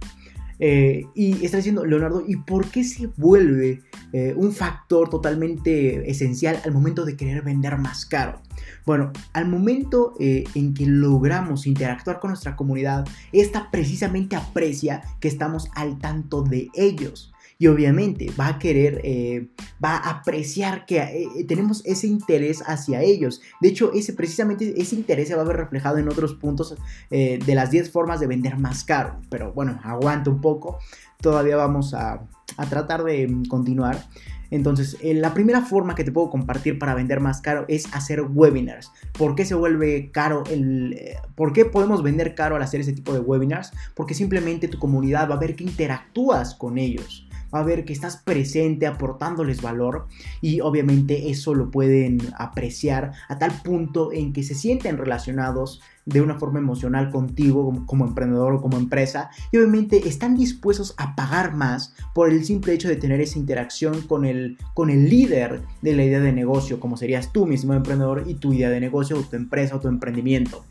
Eh, 0.61 1.07
y 1.15 1.45
está 1.45 1.57
diciendo 1.59 1.85
Leonardo, 1.85 2.25
¿y 2.27 2.37
por 2.37 2.67
qué 2.67 2.83
se 2.83 3.09
vuelve 3.17 3.83
eh, 4.13 4.35
un 4.37 4.53
factor 4.53 5.09
totalmente 5.09 6.09
esencial 6.11 6.61
al 6.65 6.73
momento 6.73 7.05
de 7.05 7.17
querer 7.17 7.43
vender 7.43 7.79
más 7.79 8.07
caro? 8.07 8.43
Bueno, 8.87 9.13
al 9.35 9.49
momento 9.49 10.15
en 10.19 10.73
que 10.73 10.87
logramos 10.87 11.67
interactuar 11.67 12.21
con 12.21 12.31
nuestra 12.31 12.57
comunidad, 12.57 13.07
esta 13.33 13.71
precisamente 13.71 14.35
aprecia 14.35 15.03
que 15.21 15.29
estamos 15.29 15.69
al 15.75 15.99
tanto 15.99 16.43
de 16.43 16.71
ellos 16.75 17.33
y 17.59 17.67
obviamente 17.67 18.31
va 18.39 18.47
a 18.47 18.59
querer, 18.59 19.01
eh, 19.03 19.49
va 19.85 19.97
a 19.97 20.11
apreciar 20.11 20.87
que 20.87 20.99
eh, 20.99 21.45
tenemos 21.47 21.85
ese 21.85 22.07
interés 22.07 22.63
hacia 22.65 23.03
ellos. 23.03 23.43
De 23.61 23.69
hecho, 23.69 23.93
ese, 23.93 24.13
precisamente 24.13 24.81
ese 24.81 24.95
interés 24.95 25.29
se 25.29 25.35
va 25.35 25.43
a 25.43 25.45
ver 25.45 25.57
reflejado 25.57 25.99
en 25.99 26.09
otros 26.09 26.35
puntos 26.35 26.77
eh, 27.11 27.41
de 27.45 27.55
las 27.57 27.73
10 27.73 27.91
formas 27.91 28.21
de 28.21 28.29
vender 28.29 28.59
más 28.59 28.85
caro. 28.85 29.21
Pero 29.29 29.53
bueno, 29.53 29.81
aguanta 29.83 30.31
un 30.31 30.41
poco, 30.41 30.79
todavía 31.21 31.57
vamos 31.57 31.95
a, 31.95 32.29
a 32.57 32.67
tratar 32.67 33.03
de 33.03 33.27
mm, 33.27 33.47
continuar. 33.47 34.07
Entonces, 34.51 34.97
la 35.03 35.35
primera 35.35 35.61
forma 35.61 35.95
que 35.95 36.05
te 36.05 36.13
puedo 36.13 36.31
compartir 36.31 36.79
para 36.79 36.95
vender 36.95 37.21
más 37.21 37.43
caro 37.43 37.67
es 37.69 37.93
hacer 37.93 38.23
webinars. 38.23 38.91
¿Por 39.13 39.35
qué 39.35 39.45
se 39.45 39.55
vuelve 39.55 40.11
caro? 40.11 40.43
El, 40.49 40.97
¿Por 41.35 41.53
qué 41.53 41.67
podemos 41.67 42.03
vender 42.03 42.35
caro 42.35 42.57
al 42.57 42.63
hacer 42.63 42.81
ese 42.81 42.95
tipo 42.95 43.13
de 43.13 43.21
webinars? 43.21 43.73
Porque 43.95 44.15
simplemente 44.15 44.69
tu 44.69 44.79
comunidad 44.79 45.29
va 45.29 45.35
a 45.35 45.39
ver 45.39 45.55
que 45.55 45.65
interactúas 45.65 46.55
con 46.55 46.79
ellos 46.79 47.28
va 47.55 47.61
a 47.61 47.65
ver 47.65 47.85
que 47.85 47.93
estás 47.93 48.17
presente 48.17 48.87
aportándoles 48.87 49.63
valor 49.63 50.07
y 50.41 50.61
obviamente 50.61 51.31
eso 51.31 51.55
lo 51.55 51.71
pueden 51.71 52.19
apreciar 52.39 53.13
a 53.29 53.39
tal 53.39 53.53
punto 53.63 54.13
en 54.13 54.33
que 54.33 54.43
se 54.43 54.55
sienten 54.55 54.99
relacionados 54.99 55.81
de 56.09 56.23
una 56.23 56.39
forma 56.39 56.59
emocional 56.59 57.11
contigo 57.11 57.85
como, 57.87 58.07
emprendedor 58.07 58.55
o 58.55 58.63
como 58.63 58.79
empresa 58.79 59.31
y 59.53 59.59
obviamente 59.59 60.09
están 60.09 60.37
dispuestos 60.37 60.95
a 60.97 61.15
pagar 61.15 61.55
más 61.55 61.95
por 62.15 62.31
el 62.31 62.45
simple 62.45 62.73
hecho 62.73 62.89
de 62.89 62.97
tener 62.97 63.21
esa 63.21 63.39
interacción 63.39 64.01
con 64.03 64.25
el, 64.25 64.57
con 64.73 64.89
el 64.89 65.11
líder 65.11 65.61
de 65.83 65.95
la 65.95 66.05
idea 66.05 66.21
de 66.21 66.33
negocio 66.33 66.81
como 66.81 66.97
serías 66.97 67.33
tú 67.33 67.47
mismo 67.47 67.75
emprendedor 67.75 68.25
y 68.27 68.35
tu 68.35 68.55
idea 68.55 68.71
de 68.71 68.81
negocio 68.81 69.19
o 69.19 69.23
tu 69.23 69.37
empresa 69.37 69.77
o 69.77 69.81
tu 69.81 69.89
emprendimiento. 69.89 70.65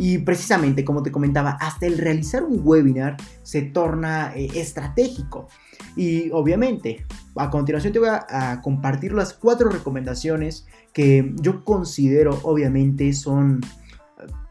Y 0.00 0.16
precisamente, 0.16 0.82
como 0.82 1.02
te 1.02 1.12
comentaba, 1.12 1.58
hasta 1.60 1.84
el 1.84 1.98
realizar 1.98 2.42
un 2.42 2.62
webinar 2.64 3.18
se 3.42 3.60
torna 3.60 4.32
eh, 4.34 4.48
estratégico. 4.54 5.48
Y 5.94 6.30
obviamente, 6.30 7.04
a 7.36 7.50
continuación 7.50 7.92
te 7.92 7.98
voy 7.98 8.08
a, 8.08 8.62
compartir 8.62 9.12
las 9.12 9.34
cuatro 9.34 9.68
recomendaciones 9.68 10.66
que 10.94 11.34
yo 11.42 11.66
considero 11.66 12.40
obviamente 12.44 13.12
son 13.12 13.60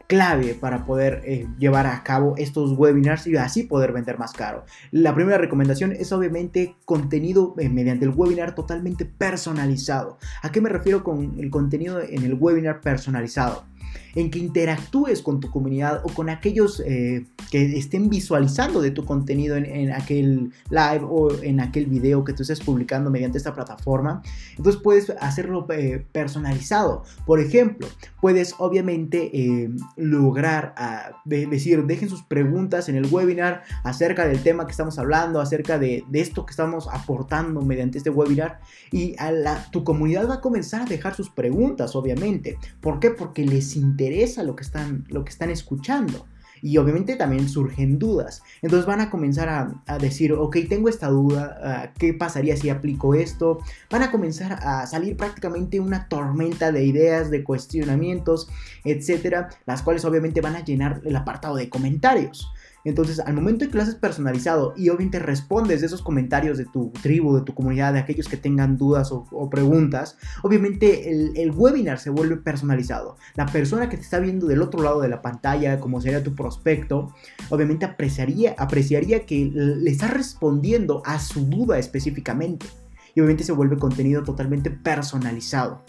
clave 0.06 0.54
para 0.54 0.84
poder 0.84 1.22
eh, 1.24 1.48
llevar 1.58 1.88
a 1.88 2.04
cabo 2.04 2.34
estos 2.36 2.78
webinars 2.78 3.26
y 3.26 3.36
así 3.36 3.64
poder 3.64 3.92
vender 3.92 4.20
más 4.20 4.32
caro. 4.32 4.64
La 4.92 5.16
primera 5.16 5.38
recomendación 5.38 5.90
es 5.90 6.12
obviamente 6.12 6.76
contenido 6.84 7.56
eh, 7.58 7.68
mediante 7.68 8.04
el 8.04 8.12
webinar 8.14 8.54
totalmente 8.54 9.04
personalizado. 9.04 10.18
¿A 10.42 10.52
qué 10.52 10.60
me 10.60 10.68
refiero 10.68 11.02
con 11.02 11.40
el 11.40 11.50
contenido 11.50 12.00
en 12.00 12.22
el 12.22 12.34
webinar 12.34 12.80
personalizado? 12.80 13.64
En 14.14 14.30
que 14.30 14.38
interactúes 14.38 15.22
con 15.22 15.40
tu 15.40 15.50
comunidad 15.50 16.02
o 16.04 16.08
con 16.08 16.28
aquellos 16.28 16.80
eh, 16.80 17.26
que 17.50 17.78
estén 17.78 18.08
visualizando 18.08 18.80
de 18.80 18.90
tu 18.90 19.04
contenido 19.04 19.56
en, 19.56 19.92
aquel 19.92 20.52
live 20.70 21.04
o 21.08 21.42
en 21.42 21.60
aquel 21.60 21.86
video 21.86 22.24
que 22.24 22.32
tú 22.32 22.42
estés 22.42 22.60
publicando 22.60 23.10
mediante 23.10 23.38
esta 23.38 23.54
plataforma. 23.54 24.22
Entonces 24.56 24.80
puedes 24.82 25.10
hacerlo 25.20 25.66
eh, 25.70 26.04
personalizado. 26.12 27.04
Por 27.26 27.40
ejemplo, 27.40 27.88
puedes 28.20 28.54
obviamente 28.58 29.30
eh, 29.32 29.70
lograr 29.96 30.74
a, 30.76 31.22
decir, 31.24 31.84
dejen 31.84 32.08
sus 32.08 32.22
preguntas 32.22 32.88
en 32.88 32.96
el 32.96 33.06
webinar 33.06 33.62
acerca 33.84 34.26
del 34.26 34.42
tema 34.42 34.66
que 34.66 34.72
estamos 34.72 34.98
hablando, 34.98 35.40
acerca 35.40 35.78
de, 35.78 36.04
esto 36.12 36.44
que 36.44 36.50
estamos 36.50 36.86
aportando 36.92 37.62
mediante 37.62 37.96
este 37.96 38.10
webinar 38.10 38.60
y 38.92 39.14
a 39.18 39.32
la, 39.32 39.70
tu 39.70 39.84
comunidad 39.84 40.28
va 40.28 40.34
a 40.34 40.40
comenzar 40.40 40.82
a 40.82 40.84
dejar 40.84 41.14
sus 41.14 41.30
preguntas, 41.30 41.96
obviamente. 41.96 42.58
¿Por 42.80 43.00
qué? 43.00 43.10
Porque 43.10 43.44
les 43.44 43.76
interesa 43.76 43.99
lo 44.42 44.56
que 44.56 44.62
están, 44.62 45.04
lo 45.08 45.24
que 45.24 45.30
están 45.30 45.50
escuchando. 45.50 46.26
Y 46.62 46.76
obviamente 46.76 47.16
también 47.16 47.48
surgen 47.48 47.98
dudas. 47.98 48.42
Entonces 48.60 48.86
van 48.86 49.00
a 49.00 49.08
comenzar 49.08 49.48
a, 49.86 49.98
decir, 49.98 50.32
ok, 50.34 50.58
tengo 50.68 50.88
esta 50.88 51.08
duda, 51.08 51.58
ah, 51.62 51.92
¿qué 51.98 52.12
pasaría 52.12 52.56
si 52.56 52.68
aplico 52.68 53.14
esto? 53.14 53.60
Van 53.90 54.02
a 54.02 54.10
comenzar 54.10 54.52
a 54.52 54.86
salir 54.86 55.16
prácticamente 55.16 55.80
una 55.80 56.08
tormenta 56.08 56.70
de 56.70 56.84
ideas, 56.84 57.30
de 57.30 57.44
cuestionamientos, 57.44 58.48
etcétera, 58.84 59.48
las 59.64 59.82
cuales 59.82 60.04
obviamente 60.04 60.42
van 60.42 60.56
a 60.56 60.64
llenar 60.64 61.00
el 61.04 61.16
apartado 61.16 61.56
de 61.56 61.70
comentarios. 61.70 62.52
Entonces, 62.84 63.20
al 63.20 63.34
momento 63.34 63.64
en 63.64 63.70
que 63.70 63.76
lo 63.76 63.82
haces 63.82 63.94
personalizado 63.94 64.72
y 64.76 64.88
obviamente 64.88 65.18
respondes 65.18 65.80
de 65.80 65.86
esos 65.86 66.02
comentarios 66.02 66.56
de 66.56 66.64
tu 66.64 66.90
tribu, 67.02 67.36
de 67.36 67.42
tu 67.42 67.54
comunidad, 67.54 67.92
de 67.92 67.98
aquellos 67.98 68.28
que 68.28 68.36
tengan 68.36 68.76
dudas 68.78 69.10
o, 69.12 69.50
preguntas, 69.50 70.16
obviamente 70.42 71.10
el, 71.10 71.50
webinar 71.50 71.98
se 71.98 72.10
vuelve 72.10 72.36
personalizado. 72.36 73.16
La 73.34 73.46
persona 73.46 73.88
que 73.88 73.96
te 73.96 74.02
está 74.02 74.18
viendo 74.18 74.46
del 74.46 74.62
otro 74.62 74.82
lado 74.82 75.00
de 75.00 75.08
la 75.08 75.20
pantalla, 75.20 75.80
como 75.80 76.00
sería 76.00 76.22
tu 76.22 76.34
prospecto, 76.34 77.14
obviamente 77.50 77.84
apreciaría, 77.84 78.54
apreciaría 78.56 79.26
que 79.26 79.50
le 79.52 79.90
estás 79.90 80.12
respondiendo 80.14 81.02
a 81.04 81.18
su 81.18 81.46
duda 81.46 81.78
específicamente. 81.78 82.66
Y 83.14 83.20
obviamente 83.20 83.44
se 83.44 83.52
vuelve 83.52 83.76
contenido 83.76 84.22
totalmente 84.22 84.70
personalizado. 84.70 85.84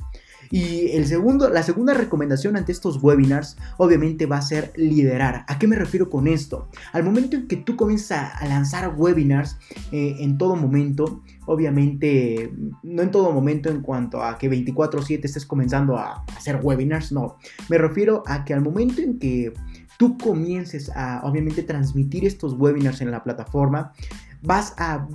Y 0.52 0.92
el 0.92 1.08
segundo, 1.08 1.50
la 1.50 1.64
segunda 1.64 1.94
recomendación 1.94 2.58
ante 2.58 2.72
estos 2.72 3.02
webinars 3.02 3.58
obviamente 3.78 4.26
va 4.26 4.38
a 4.38 4.42
ser 4.42 4.74
liderar. 4.76 5.46
¿A 5.48 5.58
qué 5.58 5.68
me 5.68 5.78
refiero 5.78 6.10
con 6.10 6.28
esto? 6.28 6.70
Al 6.92 7.04
momento 7.04 7.38
en 7.38 7.48
que 7.48 7.56
tú 7.56 7.76
comienzas 7.78 8.34
a 8.40 8.46
lanzar 8.48 8.94
webinars 8.96 9.58
eh, 9.92 10.18
en 10.20 10.38
todo 10.38 10.56
momento, 10.58 11.24
obviamente 11.46 12.54
no 12.84 13.02
en 13.02 13.12
todo 13.12 13.32
momento 13.32 13.70
en 13.70 13.82
cuanto 13.82 14.22
a 14.22 14.38
que 14.38 14.50
24/7 14.50 15.24
estés 15.24 15.46
comenzando 15.46 15.98
a 15.98 16.26
hacer 16.36 16.60
webinars, 16.62 17.12
no. 17.12 17.38
Me 17.70 17.78
refiero 17.78 18.24
a 18.28 18.44
que 18.44 18.54
al 18.54 18.62
momento 18.62 19.02
en 19.02 19.20
que 19.20 19.54
tú 20.02 20.18
comiences 20.18 20.90
a 20.96 21.22
obviamente 21.24 21.62
transmitir 21.62 22.26
estos 22.26 22.54
webinars 22.54 23.02
en 23.02 23.12
la 23.12 23.24
plataforma, 23.24 23.94
vas 24.42 24.74
a, 24.80 25.08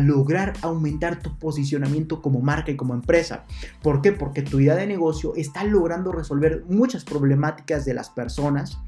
lograr 0.00 0.54
aumentar 0.62 1.20
tu 1.20 1.38
posicionamiento 1.38 2.22
como 2.22 2.40
marca 2.40 2.70
y 2.70 2.76
como 2.76 2.94
empresa. 2.94 3.44
¿Por 3.82 4.00
qué? 4.00 4.12
Porque 4.12 4.40
tu 4.40 4.58
idea 4.58 4.74
de 4.74 4.86
negocio 4.86 5.34
está 5.36 5.64
logrando 5.64 6.12
resolver 6.12 6.64
muchas 6.66 7.04
problemáticas 7.04 7.84
de 7.84 7.92
las 7.92 8.08
personas 8.08 8.78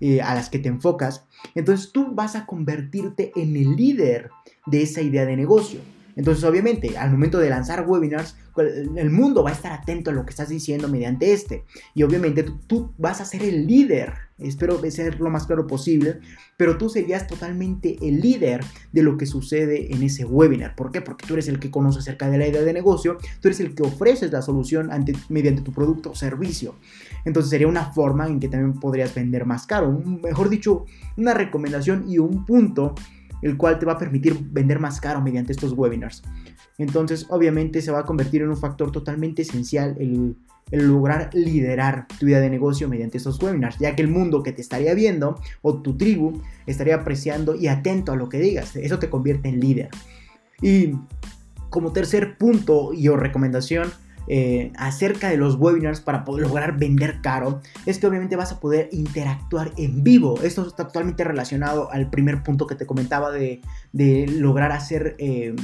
eh, 0.00 0.20
a 0.20 0.34
las 0.34 0.50
que 0.50 0.58
te 0.58 0.68
enfocas. 0.68 1.24
Entonces 1.54 1.90
tú 1.90 2.12
vas 2.12 2.36
a 2.36 2.44
convertirte 2.44 3.32
en 3.34 3.56
el 3.56 3.74
líder 3.74 4.28
de 4.66 4.82
esa 4.82 5.00
idea 5.00 5.24
de 5.24 5.34
negocio. 5.34 5.80
Entonces, 6.16 6.44
obviamente, 6.44 6.96
al 6.98 7.10
momento 7.10 7.38
de 7.38 7.50
lanzar 7.50 7.86
webinars, 7.86 8.36
el 8.96 9.10
mundo 9.10 9.42
va 9.42 9.50
a 9.50 9.54
estar 9.54 9.72
atento 9.72 10.10
a 10.10 10.12
lo 10.12 10.24
que 10.24 10.30
estás 10.30 10.48
diciendo 10.48 10.88
mediante 10.88 11.32
este. 11.32 11.64
Y 11.94 12.02
obviamente 12.02 12.44
tú, 12.66 12.92
vas 12.98 13.20
a 13.20 13.24
ser 13.24 13.42
el 13.42 13.66
líder. 13.66 14.12
Espero 14.38 14.78
ser 14.90 15.20
lo 15.20 15.30
más 15.30 15.46
claro 15.46 15.66
posible. 15.66 16.20
Pero 16.58 16.76
tú 16.76 16.90
serías 16.90 17.26
totalmente 17.26 17.96
el 18.02 18.20
líder 18.20 18.60
de 18.92 19.02
lo 19.02 19.16
que 19.16 19.24
sucede 19.24 19.94
en 19.94 20.02
ese 20.02 20.24
webinar. 20.24 20.76
¿Por 20.76 20.92
qué? 20.92 21.00
Porque 21.00 21.26
tú 21.26 21.34
eres 21.34 21.48
el 21.48 21.58
que 21.58 21.70
conoce 21.70 22.00
acerca 22.00 22.28
de 22.28 22.38
la 22.38 22.46
idea 22.46 22.62
de 22.62 22.72
negocio. 22.72 23.16
Tú 23.40 23.48
eres 23.48 23.60
el 23.60 23.74
que 23.74 23.82
ofreces 23.82 24.32
la 24.32 24.42
solución 24.42 24.90
mediante 25.30 25.62
tu 25.62 25.72
producto 25.72 26.10
o 26.10 26.14
servicio. 26.14 26.74
Entonces 27.24 27.50
sería 27.50 27.68
una 27.68 27.92
forma 27.92 28.26
en 28.26 28.38
que 28.38 28.48
también 28.48 28.78
podrías 28.78 29.14
vender 29.14 29.46
más 29.46 29.66
caro. 29.66 29.90
Mejor 29.92 30.50
dicho, 30.50 30.84
una 31.16 31.32
recomendación 31.32 32.04
y 32.08 32.18
un 32.18 32.44
punto 32.44 32.94
el 33.42 33.56
cual 33.56 33.78
te 33.78 33.86
va 33.86 33.94
a 33.94 33.98
permitir 33.98 34.38
vender 34.50 34.78
más 34.78 35.00
caro 35.00 35.20
mediante 35.20 35.52
estos 35.52 35.72
webinars. 35.72 36.22
Entonces, 36.78 37.26
obviamente 37.28 37.82
se 37.82 37.90
va 37.90 38.00
a 38.00 38.04
convertir 38.04 38.42
en 38.42 38.48
un 38.48 38.56
factor 38.56 38.90
totalmente 38.90 39.42
esencial 39.42 39.96
el, 39.98 40.36
lograr 40.70 41.28
liderar 41.34 42.06
tu 42.18 42.26
vida 42.26 42.40
de 42.40 42.48
negocio 42.48 42.88
mediante 42.88 43.18
estos 43.18 43.42
webinars, 43.42 43.76
ya 43.78 43.94
que 43.94 44.00
el 44.00 44.08
mundo 44.08 44.42
que 44.42 44.52
te 44.52 44.62
estaría 44.62 44.94
viendo 44.94 45.38
o 45.60 45.82
tu 45.82 45.98
tribu 45.98 46.40
estaría 46.66 46.94
apreciando 46.94 47.54
y 47.54 47.66
atento 47.66 48.12
a 48.12 48.16
lo 48.16 48.30
que 48.30 48.38
digas. 48.38 48.74
Eso 48.76 48.98
te 48.98 49.10
convierte 49.10 49.50
en 49.50 49.60
líder. 49.60 49.90
Y 50.62 50.94
como 51.68 51.92
tercer 51.92 52.38
punto 52.38 52.94
y 52.94 53.08
o 53.08 53.16
recomendación, 53.16 53.90
eh, 54.28 54.72
acerca 54.76 55.28
de 55.28 55.36
los 55.36 55.56
webinars 55.56 56.00
para 56.00 56.24
poder 56.24 56.46
lograr 56.46 56.78
vender 56.78 57.20
caro 57.22 57.60
es 57.86 57.98
que 57.98 58.06
obviamente 58.06 58.36
vas 58.36 58.52
a 58.52 58.60
poder 58.60 58.88
interactuar 58.92 59.72
en 59.76 60.02
vivo. 60.04 60.38
Esto 60.42 60.66
está 60.66 60.86
totalmente 60.86 61.24
relacionado 61.24 61.90
al 61.90 62.10
primer 62.10 62.42
punto 62.42 62.66
que 62.66 62.74
te 62.74 62.86
comentaba 62.86 63.30
de, 63.30 63.60
lograr 64.38 64.72
hacer 64.72 65.16
eh, 65.18 65.54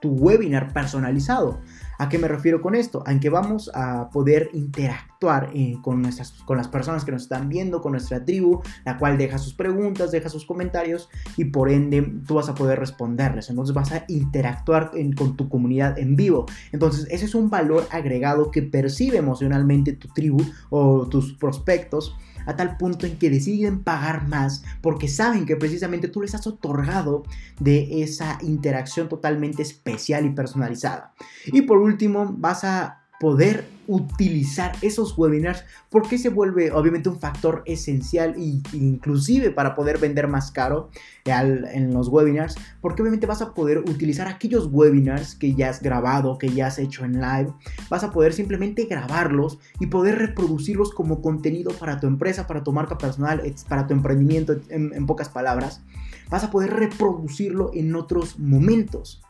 tu 0.00 0.10
webinar 0.10 0.72
personalizado. 0.72 1.60
¿A 1.98 2.08
qué 2.08 2.18
me 2.18 2.28
refiero 2.28 2.60
con 2.60 2.74
esto? 2.74 3.02
A 3.06 3.18
que 3.18 3.30
vamos 3.30 3.70
a 3.74 4.10
poder 4.10 4.50
interactuar 4.52 5.50
eh, 5.54 5.78
con, 5.82 6.02
nuestras, 6.02 6.32
con 6.44 6.56
las 6.56 6.68
personas 6.68 7.04
que 7.04 7.12
nos 7.12 7.22
están 7.22 7.48
viendo, 7.48 7.80
con 7.80 7.92
nuestra 7.92 8.24
tribu, 8.24 8.60
la 8.84 8.98
cual 8.98 9.16
deja 9.16 9.38
sus 9.38 9.54
preguntas, 9.54 10.10
deja 10.10 10.28
sus 10.28 10.44
comentarios 10.44 11.08
y 11.36 11.46
por 11.46 11.70
ende 11.70 12.02
tú 12.26 12.34
vas 12.34 12.48
a 12.48 12.54
poder 12.54 12.78
responderles. 12.78 13.48
Entonces 13.50 13.74
vas 13.74 13.92
a 13.92 14.04
interactuar 14.08 14.90
con 15.16 15.36
tu 15.36 15.48
comunidad 15.48 15.98
en 15.98 16.16
vivo. 16.16 16.46
Entonces 16.72 17.06
ese 17.10 17.24
es 17.24 17.34
un 17.34 17.48
valor 17.50 17.86
agregado 17.90 18.50
que 18.50 18.62
percibe 18.62 19.18
emocionalmente 19.18 19.92
tu 19.92 20.08
tribu 20.08 20.42
o 20.70 21.06
tus 21.06 21.32
prospectos 21.34 22.16
a 22.46 22.56
tal 22.56 22.76
punto 22.76 23.06
en 23.06 23.18
que 23.18 23.30
deciden 23.30 23.82
pagar 23.82 24.26
más 24.28 24.64
porque 24.80 25.08
saben 25.08 25.44
que 25.46 25.56
precisamente 25.56 26.08
tú 26.08 26.22
les 26.22 26.34
has 26.34 26.46
otorgado 26.46 27.24
de 27.60 28.02
esa 28.02 28.38
interacción 28.42 29.08
totalmente 29.08 29.62
especial 29.62 30.24
y 30.24 30.30
personalizada. 30.30 31.12
Y 31.46 31.62
por 31.62 31.78
último, 31.78 32.34
vas 32.38 32.64
a 32.64 33.05
poder 33.18 33.64
utilizar 33.88 34.72
esos 34.82 35.16
webinars 35.16 35.64
porque 35.90 36.18
se 36.18 36.28
vuelve 36.28 36.72
obviamente 36.72 37.08
un 37.08 37.20
factor 37.20 37.62
esencial 37.66 38.34
e 38.36 38.60
inclusive 38.76 39.50
para 39.50 39.74
poder 39.74 39.98
vender 39.98 40.26
más 40.26 40.50
caro 40.50 40.90
en 41.24 41.94
los 41.94 42.08
webinars 42.08 42.56
porque 42.80 43.02
obviamente 43.02 43.26
vas 43.26 43.42
a 43.42 43.54
poder 43.54 43.78
utilizar 43.78 44.26
aquellos 44.26 44.68
webinars 44.72 45.36
que 45.36 45.54
ya 45.54 45.70
has 45.70 45.80
grabado 45.80 46.36
que 46.36 46.48
ya 46.48 46.66
has 46.66 46.80
hecho 46.80 47.04
en 47.04 47.20
live 47.20 47.52
vas 47.88 48.02
a 48.02 48.10
poder 48.10 48.32
simplemente 48.32 48.86
grabarlos 48.86 49.58
y 49.78 49.86
poder 49.86 50.18
reproducirlos 50.18 50.92
como 50.92 51.22
contenido 51.22 51.70
para 51.72 52.00
tu 52.00 52.08
empresa 52.08 52.46
para 52.48 52.64
tu 52.64 52.72
marca 52.72 52.98
personal 52.98 53.40
para 53.68 53.86
tu 53.86 53.94
emprendimiento 53.94 54.56
en 54.68 55.06
pocas 55.06 55.28
palabras. 55.28 55.82
Vas 56.28 56.44
a 56.44 56.50
poder 56.50 56.74
reproducirlo 56.74 57.70
en 57.74 57.94
otros 57.94 58.38
momentos 58.38 59.22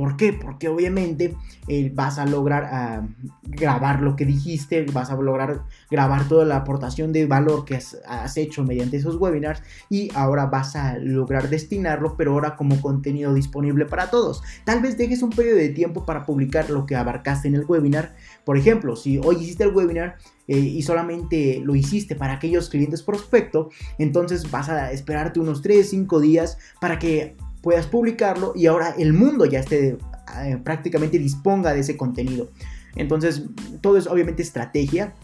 ¿Por 0.00 0.16
qué? 0.16 0.32
Porque 0.32 0.66
obviamente 0.66 1.36
eh, 1.68 1.92
vas 1.94 2.18
a 2.18 2.24
lograr 2.24 2.64
ah, 2.72 3.06
grabar 3.42 4.00
lo 4.00 4.16
que 4.16 4.24
dijiste, 4.24 4.86
vas 4.94 5.10
a 5.10 5.16
lograr 5.16 5.64
grabar 5.90 6.26
toda 6.26 6.46
la 6.46 6.56
aportación 6.56 7.12
de 7.12 7.26
valor 7.26 7.66
que 7.66 7.74
has, 7.74 8.36
hecho 8.38 8.64
mediante 8.64 8.96
esos 8.96 9.16
webinars 9.16 9.62
y 9.90 10.10
ahora 10.14 10.46
vas 10.46 10.74
a 10.74 10.96
lograr 10.96 11.50
destinarlo, 11.50 12.16
pero 12.16 12.32
ahora 12.32 12.56
como 12.56 12.80
contenido 12.80 13.34
disponible 13.34 13.84
para 13.84 14.08
todos. 14.08 14.42
Tal 14.64 14.80
vez 14.80 14.96
dejes 14.96 15.22
un 15.22 15.28
periodo 15.28 15.58
de 15.58 15.68
tiempo 15.68 16.06
para 16.06 16.24
publicar 16.24 16.70
lo 16.70 16.86
que 16.86 16.96
abarcaste 16.96 17.48
en 17.48 17.56
el 17.56 17.66
webinar. 17.66 18.14
Por 18.46 18.56
ejemplo, 18.56 18.96
si 18.96 19.18
hoy 19.18 19.36
hiciste 19.36 19.64
el 19.64 19.74
webinar 19.74 20.16
eh, 20.48 20.56
y 20.56 20.80
solamente 20.80 21.60
lo 21.62 21.74
hiciste 21.74 22.14
para 22.16 22.32
aquellos 22.32 22.70
clientes 22.70 23.02
prospecto, 23.02 23.68
entonces 23.98 24.50
vas 24.50 24.70
a 24.70 24.92
esperarte 24.92 25.40
unos 25.40 25.60
3, 25.60 25.90
5 25.90 26.20
días 26.20 26.56
para 26.80 26.98
que 26.98 27.36
puedas 27.62 27.86
publicarlo 27.86 28.52
y 28.54 28.66
ahora 28.66 28.94
el 28.98 29.12
mundo 29.12 29.44
ya 29.44 29.60
esté 29.60 29.98
eh, 30.38 30.58
prácticamente 30.62 31.18
disponga 31.18 31.72
de 31.74 31.80
ese 31.80 31.96
contenido. 31.96 32.50
Entonces, 32.96 33.44
todo 33.80 33.96
es 33.96 34.06
obviamente 34.06 34.42
estrategia. 34.42 35.14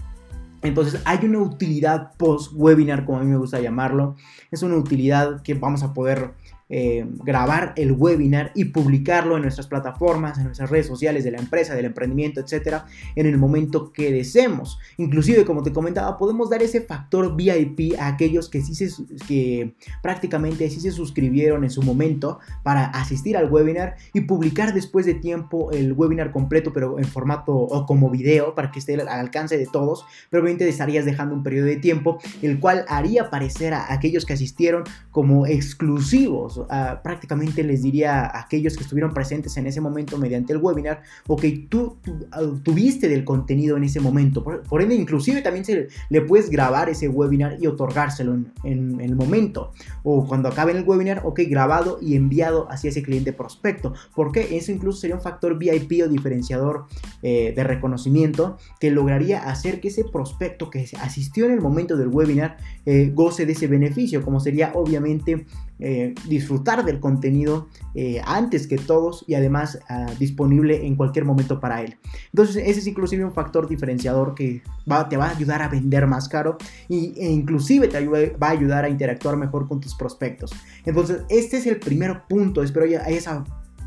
Entonces, 0.62 1.00
hay 1.04 1.24
una 1.24 1.38
utilidad 1.38 2.12
post-webinar, 2.16 3.04
como 3.04 3.18
a 3.18 3.22
mí 3.22 3.30
me 3.30 3.36
gusta 3.36 3.60
llamarlo. 3.60 4.16
Es 4.50 4.62
una 4.62 4.76
utilidad 4.76 5.42
que 5.42 5.54
vamos 5.54 5.82
a 5.82 5.92
poder 5.92 6.32
eh, 6.68 7.06
grabar 7.22 7.74
el 7.76 7.92
webinar 7.92 8.50
y 8.56 8.66
publicarlo 8.66 9.36
en 9.36 9.42
nuestras 9.42 9.68
plataformas, 9.68 10.36
en 10.38 10.44
nuestras 10.44 10.68
redes 10.68 10.88
sociales 10.88 11.22
de 11.22 11.30
la 11.30 11.38
empresa, 11.38 11.76
del 11.76 11.84
emprendimiento, 11.84 12.40
etcétera, 12.40 12.86
en 13.14 13.26
el 13.26 13.38
momento 13.38 13.92
que 13.92 14.10
deseemos. 14.10 14.80
Inclusive, 14.96 15.44
como 15.44 15.62
te 15.62 15.72
comentaba, 15.72 16.16
podemos 16.16 16.50
dar 16.50 16.64
ese 16.64 16.80
factor 16.80 17.36
VIP 17.36 17.96
a 18.00 18.08
aquellos 18.08 18.48
que 18.48 18.62
sí 18.62 18.74
se, 18.74 18.90
que 19.28 19.74
prácticamente 20.02 20.68
sí 20.68 20.80
se 20.80 20.90
suscribieron 20.90 21.62
en 21.62 21.70
su 21.70 21.82
momento 21.82 22.40
para 22.64 22.86
asistir 22.86 23.36
al 23.36 23.48
webinar 23.48 23.94
y 24.12 24.22
publicar 24.22 24.74
después 24.74 25.06
de 25.06 25.14
tiempo 25.14 25.70
el 25.70 25.92
webinar 25.92 26.32
completo, 26.32 26.72
pero 26.72 26.98
en 26.98 27.04
formato 27.04 27.54
o 27.54 27.86
como 27.86 28.10
video 28.10 28.56
para 28.56 28.72
que 28.72 28.80
esté 28.80 28.94
al 28.94 29.08
alcance 29.08 29.56
de 29.56 29.66
todos. 29.66 30.04
Pero 30.30 30.42
obviamente 30.42 30.68
estarías 30.68 31.04
dejando 31.04 31.36
un 31.36 31.44
periodo 31.44 31.66
de 31.66 31.76
tiempo, 31.76 32.18
el 32.42 32.58
cual 32.58 32.84
haría 32.88 33.22
aparecer 33.22 33.72
a 33.72 33.92
aquellos 33.92 34.26
que 34.26 34.32
asistieron 34.32 34.82
como 35.12 35.46
exclusivos 35.46 36.55
prácticamente 37.02 37.62
les 37.62 37.82
diría 37.82 38.20
a 38.20 38.40
aquellos 38.40 38.76
que 38.76 38.82
estuvieron 38.82 39.12
presentes 39.12 39.56
en 39.56 39.66
ese 39.66 39.80
momento 39.80 40.18
mediante 40.18 40.52
el 40.52 40.58
webinar, 40.58 41.02
ok, 41.26 41.44
tú, 41.68 41.96
ah, 42.32 42.42
tuviste 42.62 43.08
del 43.08 43.24
contenido 43.24 43.76
en 43.76 43.84
ese 43.84 44.00
momento, 44.00 44.42
por, 44.42 44.82
ende 44.82 44.94
inclusive 44.94 45.42
también 45.42 45.64
se 45.64 45.88
le 46.08 46.20
puedes 46.22 46.50
grabar 46.50 46.88
ese 46.88 47.08
webinar 47.08 47.56
y 47.60 47.66
otorgárselo 47.66 48.34
en, 48.64 49.00
el 49.00 49.16
momento, 49.16 49.72
o 50.02 50.26
cuando 50.26 50.48
acabe 50.48 50.72
el 50.72 50.84
webinar, 50.84 51.22
ok, 51.24 51.40
grabado 51.48 51.98
y 52.00 52.16
enviado 52.16 52.70
hacia 52.70 52.90
ese 52.90 53.02
cliente 53.02 53.32
prospecto, 53.32 53.94
porque 54.14 54.56
eso 54.56 54.72
incluso 54.72 55.00
sería 55.00 55.16
un 55.16 55.22
factor 55.22 55.58
VIP 55.58 56.02
o 56.04 56.08
diferenciador 56.08 56.86
eh, 57.22 57.52
de 57.54 57.64
reconocimiento 57.64 58.58
que 58.80 58.90
lograría 58.90 59.48
hacer 59.48 59.80
que 59.80 59.88
ese 59.88 60.04
prospecto 60.04 60.70
que 60.70 60.86
asistió 61.00 61.46
en 61.46 61.52
el 61.52 61.60
momento 61.60 61.96
del 61.96 62.08
webinar 62.08 62.56
eh, 62.84 63.10
goce 63.14 63.46
de 63.46 63.52
ese 63.52 63.66
beneficio, 63.66 64.22
como 64.22 64.40
sería 64.40 64.72
obviamente 64.74 65.46
eh, 65.78 66.14
disfrutar 66.26 66.84
del 66.84 67.00
contenido 67.00 67.68
eh, 67.94 68.22
antes 68.24 68.66
que 68.66 68.78
todos 68.78 69.24
y 69.26 69.34
además 69.34 69.78
ah, 69.88 70.06
disponible 70.18 70.86
en 70.86 70.96
cualquier 70.96 71.24
momento 71.24 71.60
para 71.60 71.82
él. 71.82 71.96
Entonces 72.32 72.56
ese 72.66 72.80
es 72.80 72.86
inclusive 72.86 73.24
un 73.24 73.32
factor 73.32 73.68
diferenciador 73.68 74.34
que 74.34 74.62
te 75.10 75.16
va 75.16 75.26
a 75.26 75.30
ayudar 75.30 75.60
a 75.60 75.68
vender 75.68 76.06
más 76.06 76.28
caro 76.28 76.56
y, 76.88 77.12
e 77.18 77.30
inclusive 77.30 77.88
te 77.88 78.06
va 78.08 78.48
a 78.48 78.50
ayudar 78.50 78.86
a 78.86 78.88
interactuar 78.88 79.36
mejor 79.36 79.68
con 79.68 79.80
tus 79.80 79.94
prospectos. 79.94 80.50
Entonces 80.86 81.22
este 81.28 81.58
es 81.58 81.66
el 81.66 81.78
primer 81.78 82.22
punto, 82.26 82.62
espero 82.62 82.86
ya 82.86 83.04
hayas 83.04 83.28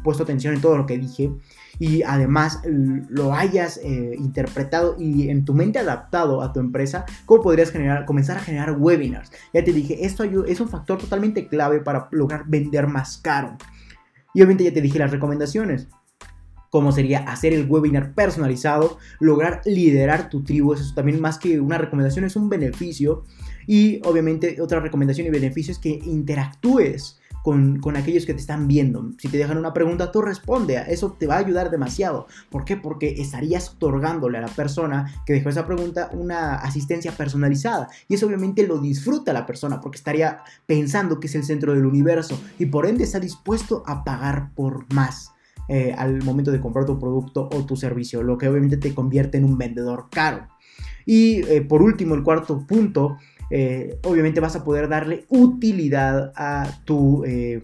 puesto 0.03 0.23
atención 0.23 0.53
en 0.53 0.61
todo 0.61 0.77
lo 0.77 0.85
que 0.85 0.97
dije 0.97 1.31
y 1.79 2.03
además 2.03 2.61
lo 2.65 3.33
hayas 3.33 3.77
eh, 3.77 4.15
interpretado 4.17 4.97
y 4.99 5.29
en 5.29 5.45
tu 5.45 5.53
mente 5.53 5.79
adaptado 5.79 6.41
a 6.41 6.51
tu 6.51 6.59
empresa, 6.59 7.05
¿cómo 7.25 7.41
podrías 7.41 7.71
generar, 7.71 8.05
comenzar 8.05 8.37
a 8.37 8.41
generar 8.41 8.75
webinars? 8.77 9.31
Ya 9.53 9.63
te 9.63 9.71
dije, 9.71 10.05
esto 10.05 10.23
es 10.23 10.59
un 10.59 10.67
factor 10.67 10.99
totalmente 10.99 11.47
clave 11.47 11.79
para 11.79 12.09
lograr 12.11 12.43
vender 12.47 12.87
más 12.87 13.17
caro. 13.17 13.57
Y 14.33 14.41
obviamente 14.41 14.65
ya 14.65 14.73
te 14.73 14.81
dije 14.81 14.99
las 14.99 15.11
recomendaciones 15.11 15.87
como 16.69 16.91
sería 16.91 17.19
hacer 17.19 17.53
el 17.53 17.65
webinar 17.67 18.13
personalizado, 18.13 18.99
lograr 19.19 19.61
liderar 19.65 20.29
tu 20.29 20.43
tribu, 20.43 20.73
eso 20.73 20.93
también 20.93 21.19
más 21.19 21.39
que 21.39 21.59
una 21.59 21.77
recomendación 21.77 22.25
es 22.25 22.35
un 22.35 22.49
beneficio 22.49 23.23
y 23.65 24.01
obviamente 24.05 24.61
otra 24.61 24.79
recomendación 24.79 25.27
y 25.27 25.31
beneficio 25.31 25.71
es 25.71 25.79
que 25.79 25.89
interactúes 25.89 27.18
con, 27.43 27.79
aquellos 27.95 28.25
que 28.25 28.33
te 28.33 28.39
están 28.39 28.67
viendo. 28.67 29.11
Si 29.17 29.27
te 29.27 29.37
dejan 29.37 29.57
una 29.57 29.73
pregunta, 29.73 30.11
tú 30.11 30.21
responde. 30.21 30.83
Eso 30.87 31.15
te 31.17 31.27
va 31.27 31.35
a 31.35 31.39
ayudar 31.39 31.71
demasiado. 31.71 32.27
¿Por 32.49 32.65
qué? 32.65 32.77
Porque 32.77 33.21
estarías 33.21 33.69
otorgándole 33.69 34.37
a 34.37 34.41
la 34.41 34.47
persona 34.47 35.13
que 35.25 35.33
dejó 35.33 35.49
esa 35.49 35.65
pregunta 35.65 36.09
una 36.13 36.55
asistencia 36.55 37.11
personalizada. 37.11 37.87
Y 38.07 38.15
eso 38.15 38.27
obviamente 38.27 38.67
lo 38.67 38.79
disfruta 38.79 39.33
la 39.33 39.45
persona 39.45 39.81
porque 39.81 39.97
estaría 39.97 40.39
pensando 40.65 41.19
que 41.19 41.27
es 41.27 41.35
el 41.35 41.43
centro 41.43 41.73
del 41.73 41.85
universo 41.85 42.39
y 42.57 42.65
por 42.67 42.85
ende 42.85 43.03
está 43.03 43.19
dispuesto 43.19 43.83
a 43.85 44.03
pagar 44.03 44.51
por 44.53 44.91
más. 44.93 45.31
Eh, 45.67 45.93
al 45.95 46.23
momento 46.23 46.51
de 46.51 46.59
comprar 46.59 46.85
tu 46.85 46.97
producto 46.97 47.47
o 47.53 47.63
tu 47.63 47.75
servicio, 47.75 48.23
lo 48.23 48.39
que 48.39 48.47
obviamente 48.47 48.77
te 48.77 48.95
convierte 48.95 49.37
en 49.37 49.45
un 49.45 49.55
vendedor 49.55 50.07
caro. 50.09 50.47
Y 51.05 51.41
eh, 51.47 51.61
por 51.61 51.81
último, 51.81 52.15
el 52.15 52.23
cuarto 52.23 52.65
punto 52.65 53.17
eh, 53.49 53.97
obviamente 54.03 54.39
vas 54.39 54.55
a 54.55 54.63
poder 54.63 54.87
darle 54.87 55.25
utilidad 55.29 56.31
a 56.35 56.69
tu 56.85 57.23
eh, 57.25 57.63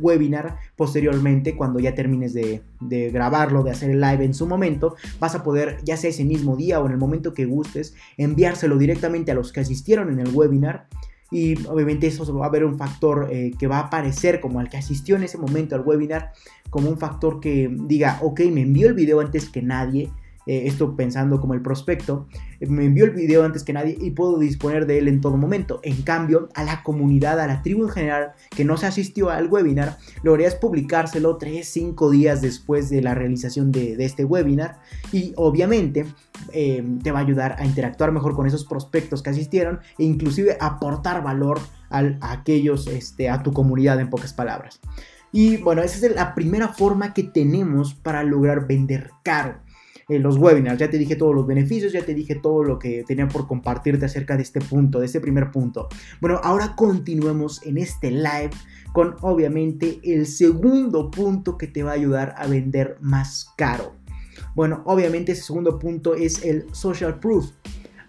webinar 0.00 0.58
posteriormente 0.76 1.56
cuando 1.56 1.78
ya 1.78 1.94
termines 1.94 2.32
de, 2.32 2.62
grabarlo, 3.10 3.62
de 3.62 3.70
hacer 3.70 3.90
el 3.90 4.00
live 4.00 4.24
en 4.24 4.34
su 4.34 4.46
momento, 4.46 4.96
vas 5.20 5.34
a 5.34 5.42
poder, 5.42 5.78
ya 5.84 5.96
sea 5.96 6.10
ese 6.10 6.24
mismo 6.24 6.56
día 6.56 6.80
o 6.80 6.86
en 6.86 6.92
el 6.92 6.98
momento 6.98 7.34
que 7.34 7.44
gustes, 7.44 7.94
enviárselo 8.16 8.78
directamente 8.78 9.32
a 9.32 9.34
los 9.34 9.52
que 9.52 9.60
asistieron 9.60 10.10
en 10.12 10.20
el 10.20 10.34
webinar. 10.34 10.88
Y 11.32 11.66
obviamente 11.66 12.06
eso 12.06 12.32
va 12.36 12.44
a 12.44 12.48
haber 12.48 12.64
un 12.64 12.78
factor 12.78 13.28
eh, 13.32 13.50
que 13.58 13.66
va 13.66 13.78
a 13.78 13.86
aparecer 13.86 14.40
como 14.40 14.60
al 14.60 14.68
que 14.68 14.76
asistió 14.76 15.16
en 15.16 15.24
ese 15.24 15.38
momento 15.38 15.74
al 15.74 15.80
webinar, 15.82 16.30
como 16.70 16.88
un 16.88 16.98
factor 16.98 17.40
que 17.40 17.68
diga, 17.68 18.18
ok, 18.22 18.40
me 18.52 18.62
envió 18.62 18.86
el 18.86 18.94
video 18.94 19.18
antes 19.20 19.48
que 19.48 19.60
nadie, 19.60 20.10
eh, 20.46 20.62
esto 20.66 20.96
pensando 20.96 21.40
como 21.40 21.54
el 21.54 21.62
prospecto, 21.62 22.28
me 22.60 22.84
envió 22.84 23.04
el 23.04 23.10
video 23.10 23.44
antes 23.44 23.64
que 23.64 23.72
nadie 23.72 23.98
y 24.00 24.12
puedo 24.12 24.38
disponer 24.38 24.86
de 24.86 24.98
él 24.98 25.08
en 25.08 25.20
todo 25.20 25.36
momento. 25.36 25.80
En 25.82 26.02
cambio, 26.02 26.48
a 26.54 26.64
la 26.64 26.82
comunidad, 26.82 27.40
a 27.40 27.46
la 27.46 27.62
tribu 27.62 27.84
en 27.84 27.90
general 27.90 28.32
que 28.50 28.64
no 28.64 28.76
se 28.76 28.86
asistió 28.86 29.30
al 29.30 29.48
webinar, 29.48 29.98
lograrías 30.22 30.54
publicárselo 30.54 31.36
3, 31.36 31.66
5 31.66 32.10
días 32.10 32.40
después 32.40 32.88
de 32.90 33.02
la 33.02 33.14
realización 33.14 33.72
de, 33.72 33.96
este 33.98 34.24
webinar 34.24 34.78
y 35.12 35.32
obviamente 35.36 36.06
eh, 36.52 36.84
te 37.02 37.10
va 37.10 37.18
a 37.18 37.22
ayudar 37.22 37.56
a 37.58 37.66
interactuar 37.66 38.12
mejor 38.12 38.36
con 38.36 38.46
esos 38.46 38.64
prospectos 38.64 39.22
que 39.22 39.30
asistieron 39.30 39.80
e 39.98 40.04
inclusive 40.04 40.56
aportar 40.60 41.22
valor 41.22 41.58
a 41.90 42.32
aquellos, 42.32 42.86
este, 42.88 43.28
a 43.30 43.42
tu 43.42 43.52
comunidad 43.52 44.00
en 44.00 44.10
pocas 44.10 44.32
palabras. 44.32 44.80
Y 45.32 45.58
bueno, 45.58 45.82
esa 45.82 46.06
es 46.06 46.14
la 46.14 46.34
primera 46.34 46.68
forma 46.68 47.12
que 47.12 47.22
tenemos 47.22 47.94
para 47.94 48.22
lograr 48.22 48.66
vender 48.66 49.10
caro. 49.22 49.56
Eh, 50.08 50.20
los 50.20 50.36
webinars. 50.38 50.78
Ya 50.78 50.88
te 50.88 50.98
dije 50.98 51.16
todos 51.16 51.34
los 51.34 51.48
beneficios, 51.48 51.92
ya 51.92 52.04
te 52.04 52.14
dije 52.14 52.36
todo 52.36 52.62
lo 52.62 52.78
que 52.78 53.02
tenía 53.04 53.26
por 53.26 53.48
compartirte 53.48 54.04
acerca 54.04 54.36
de 54.36 54.44
este 54.44 54.60
punto, 54.60 55.00
de 55.00 55.06
este 55.06 55.20
primer 55.20 55.50
punto. 55.50 55.88
Bueno, 56.20 56.40
ahora 56.44 56.76
continuemos 56.76 57.60
en 57.66 57.76
este 57.78 58.12
live 58.12 58.50
con 58.92 59.16
obviamente 59.20 59.98
el 60.04 60.26
segundo 60.26 61.10
punto 61.10 61.58
que 61.58 61.66
te 61.66 61.82
va 61.82 61.90
a 61.90 61.94
ayudar 61.94 62.34
a 62.36 62.46
vender 62.46 62.98
más 63.00 63.52
caro. 63.56 63.96
Bueno, 64.54 64.82
obviamente 64.84 65.32
ese 65.32 65.42
segundo 65.42 65.78
punto 65.78 66.14
es 66.14 66.44
el 66.44 66.72
social 66.72 67.18
proof. 67.18 67.50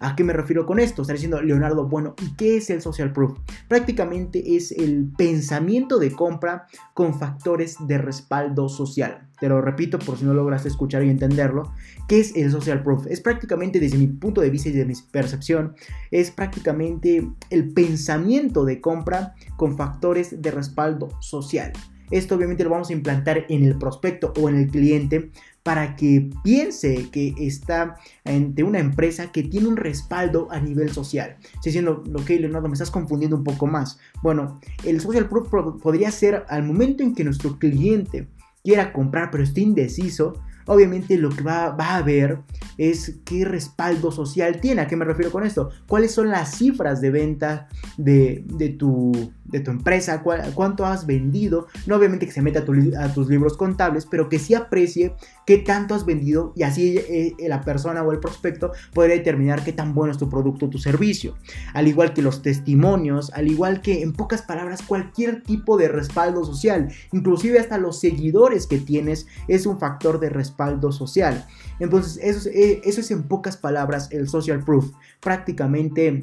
¿A 0.00 0.14
qué 0.16 0.24
me 0.24 0.32
refiero 0.32 0.66
con 0.66 0.78
esto? 0.78 1.02
Está 1.02 1.14
diciendo 1.14 1.42
Leonardo, 1.42 1.86
bueno, 1.86 2.14
¿y 2.22 2.34
qué 2.36 2.56
es 2.56 2.70
el 2.70 2.82
social 2.82 3.12
proof? 3.12 3.38
Prácticamente 3.68 4.56
es 4.56 4.72
el 4.72 5.10
pensamiento 5.16 5.98
de 5.98 6.12
compra 6.12 6.66
con 6.94 7.18
factores 7.18 7.76
de 7.86 7.98
respaldo 7.98 8.68
social. 8.68 9.28
Te 9.40 9.48
lo 9.48 9.60
repito 9.60 9.98
por 9.98 10.18
si 10.18 10.24
no 10.24 10.34
logras 10.34 10.66
escuchar 10.66 11.04
y 11.04 11.10
entenderlo. 11.10 11.72
¿Qué 12.08 12.20
es 12.20 12.34
el 12.34 12.50
social 12.50 12.82
proof? 12.82 13.06
Es 13.06 13.20
prácticamente 13.20 13.80
desde 13.80 13.98
mi 13.98 14.08
punto 14.08 14.40
de 14.40 14.50
vista 14.50 14.68
y 14.68 14.72
de 14.72 14.84
mi 14.84 14.94
percepción, 15.10 15.74
es 16.10 16.30
prácticamente 16.30 17.28
el 17.50 17.72
pensamiento 17.72 18.64
de 18.64 18.80
compra 18.80 19.34
con 19.56 19.76
factores 19.76 20.42
de 20.42 20.50
respaldo 20.50 21.08
social. 21.20 21.72
Esto 22.10 22.36
obviamente 22.36 22.64
lo 22.64 22.70
vamos 22.70 22.90
a 22.90 22.94
implantar 22.94 23.44
en 23.48 23.64
el 23.64 23.76
prospecto 23.76 24.32
o 24.40 24.48
en 24.48 24.56
el 24.56 24.68
cliente 24.68 25.30
para 25.68 25.96
que 25.96 26.30
piense 26.42 27.10
que 27.10 27.34
está 27.36 27.96
ante 28.24 28.62
una 28.62 28.78
empresa 28.78 29.30
que 29.30 29.42
tiene 29.42 29.68
un 29.68 29.76
respaldo 29.76 30.48
a 30.50 30.60
nivel 30.60 30.90
social. 30.90 31.36
Estoy 31.42 31.60
diciendo, 31.64 32.02
ok, 32.14 32.26
Leonardo, 32.40 32.68
me 32.68 32.72
estás 32.72 32.90
confundiendo 32.90 33.36
un 33.36 33.44
poco 33.44 33.66
más. 33.66 33.98
Bueno, 34.22 34.60
el 34.82 34.98
social 34.98 35.28
proof 35.28 35.50
podría 35.82 36.10
ser 36.10 36.46
al 36.48 36.62
momento 36.62 37.02
en 37.02 37.14
que 37.14 37.22
nuestro 37.22 37.58
cliente 37.58 38.28
quiera 38.64 38.94
comprar 38.94 39.30
pero 39.30 39.44
esté 39.44 39.60
indeciso, 39.60 40.40
obviamente 40.68 41.16
lo 41.16 41.30
que 41.30 41.42
va, 41.42 41.74
a 41.76 42.02
ver 42.02 42.38
es 42.76 43.16
qué 43.24 43.44
respaldo 43.44 44.12
social 44.12 44.60
tiene. 44.60 44.82
¿A 44.82 44.86
qué 44.86 44.96
me 44.96 45.04
refiero 45.04 45.32
con 45.32 45.44
esto? 45.44 45.70
¿Cuáles 45.88 46.12
son 46.12 46.28
las 46.28 46.56
cifras 46.56 47.00
de 47.00 47.10
venta 47.10 47.68
de, 47.96 48.44
tu, 48.78 49.32
de 49.44 49.60
tu 49.60 49.70
empresa? 49.70 50.22
¿Cuánto 50.54 50.86
has 50.86 51.06
vendido? 51.06 51.66
No 51.86 51.96
obviamente 51.96 52.26
que 52.26 52.32
se 52.32 52.42
meta 52.42 52.64
a, 52.98 53.12
tus 53.12 53.28
libros 53.28 53.56
contables, 53.56 54.06
pero 54.06 54.28
que 54.28 54.38
sí 54.38 54.54
aprecie 54.54 55.14
qué 55.46 55.58
tanto 55.58 55.94
has 55.94 56.04
vendido 56.04 56.52
y 56.54 56.62
así 56.62 56.98
eh, 56.98 57.34
la 57.48 57.62
persona 57.62 58.02
o 58.02 58.12
el 58.12 58.20
prospecto 58.20 58.72
podrá 58.92 59.14
determinar 59.14 59.64
qué 59.64 59.72
tan 59.72 59.94
bueno 59.94 60.12
es 60.12 60.18
tu 60.18 60.28
producto 60.28 60.66
o 60.66 60.70
tu 60.70 60.78
servicio. 60.78 61.34
Al 61.72 61.88
igual 61.88 62.12
que 62.12 62.22
los 62.22 62.42
testimonios, 62.42 63.32
al 63.32 63.48
igual 63.48 63.80
que 63.80 64.02
en 64.02 64.12
pocas 64.12 64.42
palabras 64.42 64.82
cualquier 64.82 65.42
tipo 65.42 65.78
de 65.78 65.88
respaldo 65.88 66.44
social, 66.44 66.92
inclusive 67.12 67.58
hasta 67.58 67.78
los 67.78 67.98
seguidores 67.98 68.66
que 68.66 68.78
tienes 68.78 69.26
es 69.48 69.64
un 69.64 69.78
factor 69.78 70.20
de 70.20 70.28
respaldo 70.28 70.57
social. 70.92 71.46
Entonces, 71.78 72.18
eso 72.22 72.48
es, 72.48 72.54
eh, 72.54 72.80
eso 72.84 73.00
es 73.00 73.10
en 73.10 73.22
pocas 73.24 73.56
palabras 73.56 74.08
el 74.10 74.28
social 74.28 74.64
proof. 74.64 74.90
Prácticamente, 75.20 76.22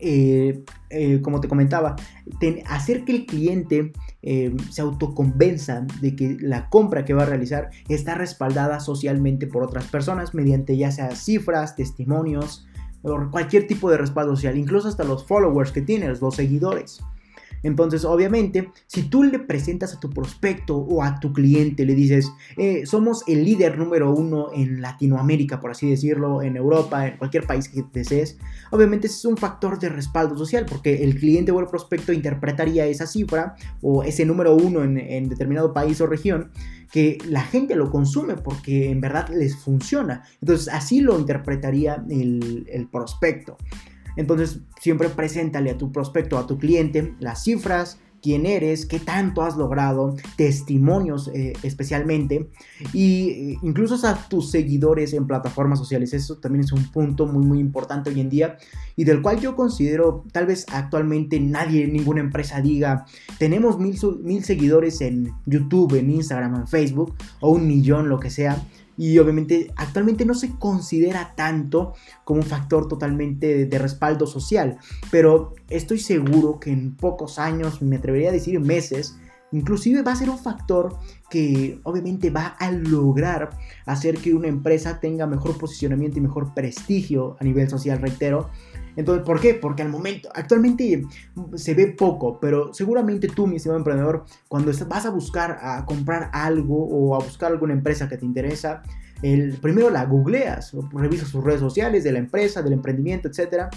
eh, 0.00 0.64
eh, 0.90 1.20
como 1.20 1.40
te 1.40 1.48
comentaba, 1.48 1.96
hacer 2.66 3.04
que 3.04 3.12
el 3.12 3.26
cliente 3.26 3.92
se 4.70 4.80
autoconvenza 4.80 5.84
de 6.00 6.14
que 6.14 6.36
la 6.40 6.68
compra 6.68 7.04
que 7.04 7.12
va 7.12 7.24
a 7.24 7.26
realizar 7.26 7.70
está 7.88 8.14
respaldada 8.14 8.78
socialmente 8.78 9.48
por 9.48 9.64
otras 9.64 9.86
personas 9.86 10.32
mediante 10.32 10.76
ya 10.76 10.92
sea 10.92 11.16
cifras, 11.16 11.74
testimonios 11.74 12.68
o 13.02 13.30
cualquier 13.32 13.66
tipo 13.66 13.90
de 13.90 13.98
respaldo 13.98 14.36
social, 14.36 14.56
incluso 14.56 14.86
hasta 14.86 15.02
los 15.02 15.26
followers 15.26 15.72
que 15.72 15.82
tienes, 15.82 16.20
los 16.20 16.36
seguidores. 16.36 17.00
Entonces, 17.62 18.04
obviamente, 18.04 18.70
si 18.86 19.04
tú 19.04 19.22
le 19.22 19.38
presentas 19.38 19.94
a 19.94 20.00
tu 20.00 20.10
prospecto 20.10 20.76
o 20.76 21.02
a 21.02 21.20
tu 21.20 21.32
cliente, 21.32 21.84
le 21.86 21.94
dices, 21.94 22.30
eh, 22.56 22.86
somos 22.86 23.22
el 23.26 23.44
líder 23.44 23.78
número 23.78 24.12
uno 24.12 24.48
en 24.54 24.80
Latinoamérica, 24.80 25.60
por 25.60 25.70
así 25.70 25.88
decirlo, 25.88 26.42
en 26.42 26.56
Europa, 26.56 27.06
en 27.06 27.18
cualquier 27.18 27.46
país 27.46 27.68
que 27.68 27.84
desees, 27.92 28.38
obviamente 28.70 29.06
ese 29.06 29.16
es 29.16 29.24
un 29.24 29.36
factor 29.36 29.78
de 29.78 29.88
respaldo 29.88 30.36
social, 30.36 30.66
porque 30.68 31.04
el 31.04 31.18
cliente 31.18 31.52
o 31.52 31.60
el 31.60 31.66
prospecto 31.66 32.12
interpretaría 32.12 32.86
esa 32.86 33.06
cifra 33.06 33.54
o 33.80 34.02
ese 34.02 34.24
número 34.24 34.54
uno 34.54 34.82
en, 34.82 35.28
determinado 35.28 35.72
país 35.72 36.00
o 36.00 36.06
región, 36.06 36.50
que 36.90 37.18
la 37.26 37.42
gente 37.42 37.74
lo 37.74 37.90
consume 37.90 38.34
porque 38.34 38.90
en 38.90 39.00
verdad 39.00 39.28
les 39.30 39.56
funciona. 39.56 40.24
Entonces, 40.40 40.68
así 40.68 41.00
lo 41.00 41.18
interpretaría 41.18 42.04
el, 42.10 42.66
el 42.70 42.88
prospecto. 42.88 43.56
Entonces, 44.16 44.60
siempre 44.80 45.08
preséntale 45.08 45.70
a 45.70 45.78
tu 45.78 45.92
prospecto, 45.92 46.38
a 46.38 46.46
tu 46.46 46.58
cliente, 46.58 47.14
las 47.18 47.44
cifras, 47.44 47.98
quién 48.22 48.46
eres, 48.46 48.86
qué 48.86 49.00
tanto 49.00 49.42
has 49.42 49.56
logrado, 49.56 50.14
testimonios 50.36 51.28
eh, 51.34 51.54
especialmente, 51.64 52.48
y 52.92 53.30
eh, 53.30 53.58
incluso 53.62 54.06
a 54.06 54.14
tus 54.28 54.50
seguidores 54.50 55.12
en 55.12 55.26
plataformas 55.26 55.78
sociales. 55.80 56.14
Eso 56.14 56.38
también 56.38 56.64
es 56.64 56.72
un 56.72 56.90
punto 56.90 57.26
muy, 57.26 57.44
muy 57.44 57.58
importante 57.58 58.10
hoy 58.10 58.20
en 58.20 58.30
día 58.30 58.56
y 58.94 59.04
del 59.04 59.20
cual 59.20 59.40
yo 59.40 59.56
considero, 59.56 60.24
tal 60.32 60.46
vez 60.46 60.66
actualmente 60.72 61.40
nadie, 61.40 61.86
ninguna 61.88 62.20
empresa 62.20 62.60
diga, 62.60 63.06
tenemos 63.38 63.78
mil, 63.78 63.98
mil 64.22 64.44
seguidores 64.44 65.00
en 65.00 65.32
YouTube, 65.44 65.94
en 65.98 66.10
Instagram, 66.10 66.54
en 66.54 66.68
Facebook, 66.68 67.14
o 67.40 67.50
un 67.50 67.66
millón, 67.66 68.08
lo 68.08 68.20
que 68.20 68.30
sea 68.30 68.62
y 68.96 69.18
obviamente 69.18 69.72
actualmente 69.76 70.24
no 70.24 70.34
se 70.34 70.58
considera 70.58 71.32
tanto 71.34 71.94
como 72.24 72.40
un 72.40 72.46
factor 72.46 72.88
totalmente 72.88 73.66
de, 73.66 73.78
respaldo 73.78 74.26
social, 74.26 74.78
pero 75.10 75.54
estoy 75.68 75.98
seguro 75.98 76.60
que 76.60 76.70
en 76.70 76.94
pocos 76.94 77.38
años, 77.38 77.82
me 77.82 77.96
atrevería 77.96 78.28
a 78.28 78.32
decir 78.32 78.60
meses, 78.60 79.16
inclusive 79.52 80.02
va 80.02 80.12
a 80.12 80.16
ser 80.16 80.30
un 80.30 80.38
factor 80.38 80.96
que 81.30 81.80
obviamente 81.84 82.30
va 82.30 82.46
a 82.58 82.70
lograr 82.70 83.50
hacer 83.86 84.18
que 84.18 84.34
una 84.34 84.48
empresa 84.48 85.00
tenga 85.00 85.26
mejor 85.26 85.56
posicionamiento 85.56 86.18
y 86.18 86.22
mejor 86.22 86.52
prestigio 86.54 87.36
a 87.40 87.44
nivel 87.44 87.68
social, 87.68 88.00
reitero, 88.00 88.50
entonces, 88.96 89.24
¿por 89.24 89.40
qué? 89.40 89.54
Porque 89.54 89.82
al 89.82 89.88
momento, 89.88 90.28
actualmente 90.34 91.02
se 91.54 91.74
ve 91.74 91.86
poco, 91.88 92.38
pero 92.40 92.74
seguramente 92.74 93.28
tú, 93.28 93.46
mi 93.46 93.56
estimado 93.56 93.78
emprendedor, 93.78 94.24
cuando 94.48 94.72
vas 94.86 95.06
a 95.06 95.10
buscar 95.10 95.58
a 95.62 95.84
comprar 95.86 96.30
algo 96.32 96.84
o 96.84 97.14
a 97.14 97.24
buscar 97.24 97.52
alguna 97.52 97.72
empresa 97.72 98.08
que 98.08 98.18
te 98.18 98.26
interesa, 98.26 98.82
el, 99.22 99.56
primero 99.58 99.88
la 99.88 100.04
googleas, 100.04 100.72
revisas 100.92 101.28
sus 101.28 101.42
redes 101.42 101.60
sociales 101.60 102.04
de 102.04 102.12
la 102.12 102.18
empresa, 102.18 102.60
del 102.60 102.74
emprendimiento, 102.74 103.28
etc. 103.28 103.68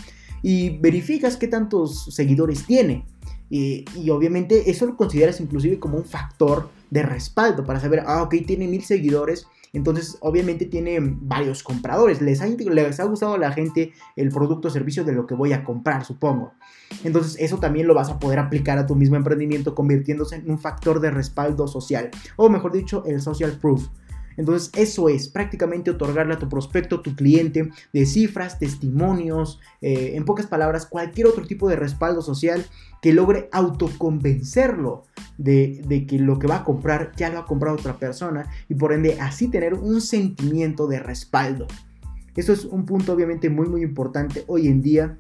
Y 0.41 0.77
verificas 0.79 1.37
qué 1.37 1.47
tantos 1.47 2.05
seguidores 2.13 2.65
tiene. 2.65 3.05
Y, 3.49 3.85
obviamente 4.09 4.69
eso 4.69 4.85
lo 4.85 4.97
consideras 4.97 5.39
inclusive 5.39 5.79
como 5.79 5.97
un 5.97 6.05
factor 6.05 6.69
de 6.89 7.03
respaldo 7.03 7.63
para 7.63 7.79
saber, 7.79 8.03
ah, 8.05 8.23
ok, 8.23 8.35
tiene 8.45 8.67
mil 8.67 8.83
seguidores, 8.83 9.47
entonces, 9.75 10.17
obviamente 10.21 10.65
tiene 10.65 10.99
varios 11.01 11.61
compradores. 11.61 12.21
Les 12.21 12.41
ha, 12.41 12.47
les 12.47 12.99
ha 13.01 13.03
gustado 13.03 13.33
a 13.33 13.37
la 13.37 13.51
gente 13.51 13.91
el 14.15 14.29
producto 14.29 14.69
o 14.69 14.71
servicio 14.71 15.03
de 15.03 15.11
lo 15.11 15.27
que 15.27 15.35
voy 15.35 15.51
a 15.51 15.65
comprar, 15.65 16.05
supongo. 16.05 16.53
Entonces, 17.03 17.35
eso 17.39 17.57
también 17.57 17.85
lo 17.85 17.93
vas 17.93 18.09
a 18.09 18.17
poder 18.17 18.39
aplicar 18.39 18.77
a 18.77 18.85
tu 18.85 18.95
mismo 18.95 19.17
emprendimiento, 19.17 19.75
convirtiéndose 19.75 20.37
en 20.37 20.49
un 20.49 20.59
factor 20.59 21.01
de 21.01 21.11
respaldo 21.11 21.67
social. 21.67 22.09
O 22.37 22.47
mejor 22.47 22.71
dicho, 22.71 23.03
el 23.05 23.21
social 23.21 23.51
proof. 23.59 23.89
Entonces 24.37 24.71
eso 24.75 25.09
es 25.09 25.27
prácticamente 25.27 25.91
otorgarle 25.91 26.33
a 26.33 26.39
tu 26.39 26.49
prospecto, 26.49 27.01
tu 27.01 27.15
cliente, 27.15 27.69
de 27.93 28.05
cifras, 28.05 28.59
testimonios, 28.59 29.59
eh, 29.81 30.13
en 30.15 30.25
pocas 30.25 30.47
palabras, 30.47 30.85
cualquier 30.85 31.27
otro 31.27 31.45
tipo 31.45 31.69
de 31.69 31.75
respaldo 31.75 32.21
social 32.21 32.65
que 33.01 33.13
logre 33.13 33.49
autoconvencerlo 33.51 35.03
de, 35.37 35.81
de 35.87 36.05
que 36.05 36.19
lo 36.19 36.39
que 36.39 36.47
va 36.47 36.57
a 36.57 36.63
comprar 36.63 37.11
ya 37.15 37.29
lo 37.29 37.39
ha 37.39 37.45
comprado 37.45 37.75
otra 37.75 37.97
persona 37.97 38.49
y 38.67 38.75
por 38.75 38.93
ende 38.93 39.19
así 39.19 39.47
tener 39.47 39.73
un 39.73 40.01
sentimiento 40.01 40.87
de 40.87 40.99
respaldo. 40.99 41.67
Eso 42.35 42.51
es 42.51 42.65
un 42.65 42.85
punto 42.85 43.13
obviamente 43.13 43.49
muy 43.49 43.67
muy 43.69 43.81
importante 43.81 44.43
hoy 44.47 44.67
en 44.67 44.81
día 44.81 45.17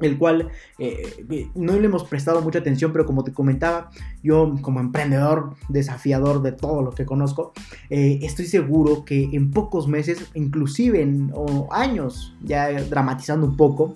el 0.00 0.18
cual 0.18 0.50
eh, 0.78 1.24
eh, 1.30 1.50
no 1.54 1.74
le 1.78 1.86
hemos 1.86 2.04
prestado 2.04 2.40
mucha 2.40 2.60
atención, 2.60 2.92
pero 2.92 3.06
como 3.06 3.24
te 3.24 3.32
comentaba, 3.32 3.90
yo 4.22 4.54
como 4.62 4.80
emprendedor 4.80 5.54
desafiador 5.68 6.42
de 6.42 6.52
todo 6.52 6.82
lo 6.82 6.92
que 6.92 7.04
conozco, 7.04 7.52
eh, 7.90 8.20
estoy 8.22 8.46
seguro 8.46 9.04
que 9.04 9.24
en 9.32 9.50
pocos 9.50 9.88
meses, 9.88 10.26
inclusive 10.34 11.02
en 11.02 11.32
años, 11.70 12.34
ya 12.42 12.70
dramatizando 12.84 13.46
un 13.46 13.56
poco, 13.56 13.94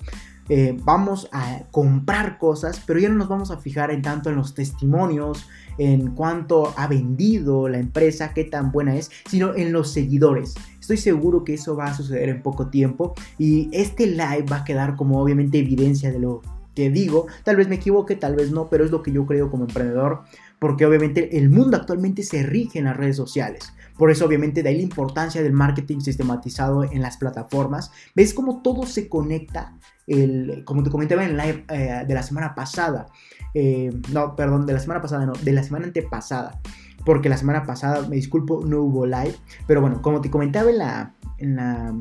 vamos 0.84 1.30
a 1.32 1.62
comprar 1.70 2.36
cosas, 2.36 2.82
pero 2.86 3.00
ya 3.00 3.08
no 3.08 3.14
nos 3.14 3.28
vamos 3.28 3.50
a 3.50 3.56
fijar 3.56 3.90
en 3.90 4.02
tanto 4.02 4.28
en 4.28 4.36
los 4.36 4.54
testimonios, 4.54 5.48
en 5.78 6.14
cuánto 6.14 6.74
ha 6.76 6.87
vendido 6.87 7.68
la 7.68 7.78
empresa, 7.78 8.32
qué 8.35 8.44
tan 8.44 8.72
buena 8.72 8.96
es, 8.96 9.11
sino 9.28 9.54
en 9.54 9.72
los 9.72 9.92
seguidores. 9.92 10.54
Estoy 10.80 10.96
seguro 10.96 11.44
que 11.44 11.54
eso 11.54 11.76
va 11.76 11.87
a 11.87 11.94
suceder 11.94 12.28
en 12.28 12.42
poco 12.42 12.68
tiempo 12.68 13.14
y 13.38 13.68
este 13.72 14.06
live 14.06 14.44
va 14.50 14.58
a 14.58 14.64
quedar 14.64 14.96
como 14.96 15.20
obviamente 15.20 15.58
evidencia 15.58 16.11
de 16.11 16.18
lo 16.18 16.42
que 16.74 16.90
digo. 16.90 17.26
Tal 17.44 17.56
vez 17.56 17.68
me 17.68 17.76
equivoque, 17.76 18.16
tal 18.16 18.37
vez 18.37 18.50
no, 18.50 18.68
pero 18.68 18.85
es 18.85 18.90
lo 18.90 19.02
que 19.02 19.12
yo 19.12 19.26
creo 19.26 19.50
como 19.50 19.64
emprendedor, 19.64 20.22
porque 20.58 20.87
obviamente 20.87 21.38
el 21.38 21.50
mundo 21.50 21.76
actualmente 21.76 22.22
se 22.22 22.42
rige 22.42 22.78
en 22.78 22.87
las 22.87 22.96
redes 22.96 23.16
sociales. 23.16 23.72
Por 23.96 24.11
eso 24.11 24.24
obviamente 24.24 24.62
de 24.62 24.70
ahí 24.70 24.76
la 24.76 24.82
importancia 24.82 25.42
del 25.42 25.52
marketing 25.52 26.00
sistematizado 26.00 26.85
en 26.85 27.02
las 27.02 27.16
plataformas. 27.16 27.92
¿Ves 28.14 28.35
cómo 28.35 28.62
todo 28.62 28.87
se 28.87 29.08
conecta? 29.08 29.76
El, 30.06 30.64
como 30.64 30.82
te 30.82 30.90
comentaba 30.90 31.24
en 31.24 31.30
el 31.30 31.37
live 31.37 31.64
eh, 31.68 32.04
de 32.06 32.14
la 32.14 32.22
semana 32.22 32.54
pasada. 32.54 33.06
Eh, 33.54 33.92
no, 34.12 34.34
perdón, 34.36 34.66
de 34.66 34.72
la 34.72 34.80
semana 34.80 35.00
pasada, 35.00 35.26
no, 35.26 35.32
de 35.32 35.52
la 35.52 35.62
semana 35.62 35.86
antepasada 35.86 36.60
porque 37.04 37.28
la 37.28 37.36
semana 37.36 37.64
pasada, 37.64 38.06
me 38.08 38.16
disculpo, 38.16 38.62
no 38.64 38.82
hubo 38.82 39.06
live. 39.06 39.34
Pero 39.66 39.80
bueno, 39.80 40.02
como 40.02 40.20
te 40.20 40.30
comentaba 40.30 40.70
en 40.70 40.78
la, 40.78 41.14
en 41.38 41.56
la 41.56 41.94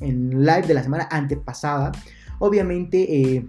en 0.00 0.44
live 0.44 0.62
de 0.62 0.74
la 0.74 0.82
semana 0.82 1.08
antepasada, 1.10 1.92
obviamente 2.38 3.20
eh, 3.20 3.48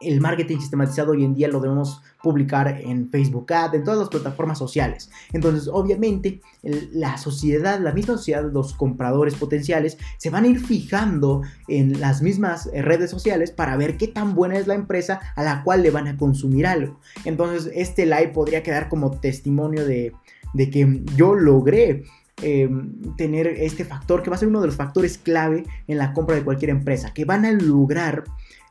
el 0.00 0.20
marketing 0.20 0.58
sistematizado 0.58 1.12
hoy 1.12 1.24
en 1.24 1.34
día 1.34 1.48
lo 1.48 1.60
debemos 1.60 2.02
publicar 2.22 2.80
en 2.80 3.10
Facebook 3.10 3.52
Ad, 3.52 3.74
en 3.74 3.84
todas 3.84 4.00
las 4.00 4.08
plataformas 4.08 4.58
sociales. 4.58 5.10
Entonces, 5.32 5.68
obviamente, 5.72 6.40
la 6.62 7.18
sociedad, 7.18 7.78
la 7.78 7.92
misma 7.92 8.16
sociedad, 8.16 8.50
los 8.50 8.72
compradores 8.72 9.34
potenciales, 9.34 9.98
se 10.16 10.30
van 10.30 10.44
a 10.44 10.48
ir 10.48 10.58
fijando 10.58 11.42
en 11.68 12.00
las 12.00 12.22
mismas 12.22 12.68
eh, 12.72 12.82
redes 12.82 13.10
sociales 13.10 13.50
para 13.50 13.76
ver 13.76 13.96
qué 13.96 14.08
tan 14.08 14.34
buena 14.34 14.56
es 14.56 14.66
la 14.66 14.74
empresa 14.74 15.20
a 15.36 15.42
la 15.42 15.62
cual 15.62 15.82
le 15.82 15.90
van 15.90 16.08
a 16.08 16.16
consumir 16.16 16.66
algo. 16.66 16.98
Entonces, 17.24 17.70
este 17.74 18.06
live 18.06 18.28
podría 18.28 18.62
quedar 18.62 18.88
como 18.88 19.10
testimonio 19.20 19.86
de, 19.86 20.12
que 20.56 21.02
yo 21.16 21.34
logré 21.34 22.04
eh, 22.42 22.68
tener 23.16 23.46
este 23.46 23.84
factor 23.84 24.22
que 24.22 24.30
va 24.30 24.36
a 24.36 24.38
ser 24.38 24.48
uno 24.48 24.60
de 24.60 24.66
los 24.66 24.76
factores 24.76 25.18
clave 25.18 25.64
en 25.86 25.98
la 25.98 26.12
compra 26.12 26.36
de 26.36 26.42
cualquier 26.42 26.70
empresa, 26.70 27.12
que 27.12 27.24
van 27.24 27.44
a 27.44 27.52
lograr 27.52 28.24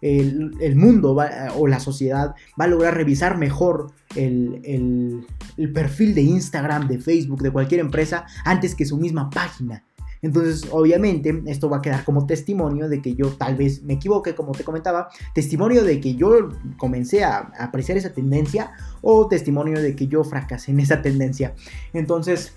el, 0.03 0.75
mundo 0.75 1.15
o 1.55 1.67
la 1.67 1.79
sociedad 1.79 2.35
va 2.59 2.65
a 2.65 2.67
lograr 2.67 2.95
revisar 2.95 3.37
mejor 3.37 3.91
el, 4.15 5.25
perfil 5.73 6.13
de 6.13 6.21
Instagram, 6.21 6.87
de 6.87 6.99
Facebook, 6.99 7.41
de 7.41 7.51
cualquier 7.51 7.79
empresa 7.79 8.25
antes 8.43 8.75
que 8.75 8.85
su 8.85 8.97
misma 8.97 9.29
página. 9.29 9.83
Entonces, 10.21 10.65
obviamente, 10.71 11.43
esto 11.47 11.69
va 11.69 11.77
a 11.77 11.81
quedar 11.81 12.05
como 12.05 12.25
testimonio 12.25 12.87
de 12.87 13.01
que 13.01 13.13
yo 13.13 13.31
tal 13.31 13.57
vez 13.57 13.83
me 13.83 13.95
equivoque, 13.95 14.33
como 14.33 14.53
te 14.53 14.63
comentaba, 14.63 15.09
testimonio 15.35 15.83
de 15.83 15.99
que 15.99 16.15
yo 16.15 16.49
comencé 16.77 17.25
a, 17.25 17.51
apreciar 17.59 17.97
esa 17.97 18.13
tendencia 18.13 18.71
o 19.01 19.27
testimonio 19.27 19.81
de 19.81 19.97
que 19.97 20.07
yo 20.07 20.23
fracasé 20.23 20.71
en 20.71 20.79
esa 20.79 21.01
tendencia. 21.01 21.55
Entonces, 21.91 22.53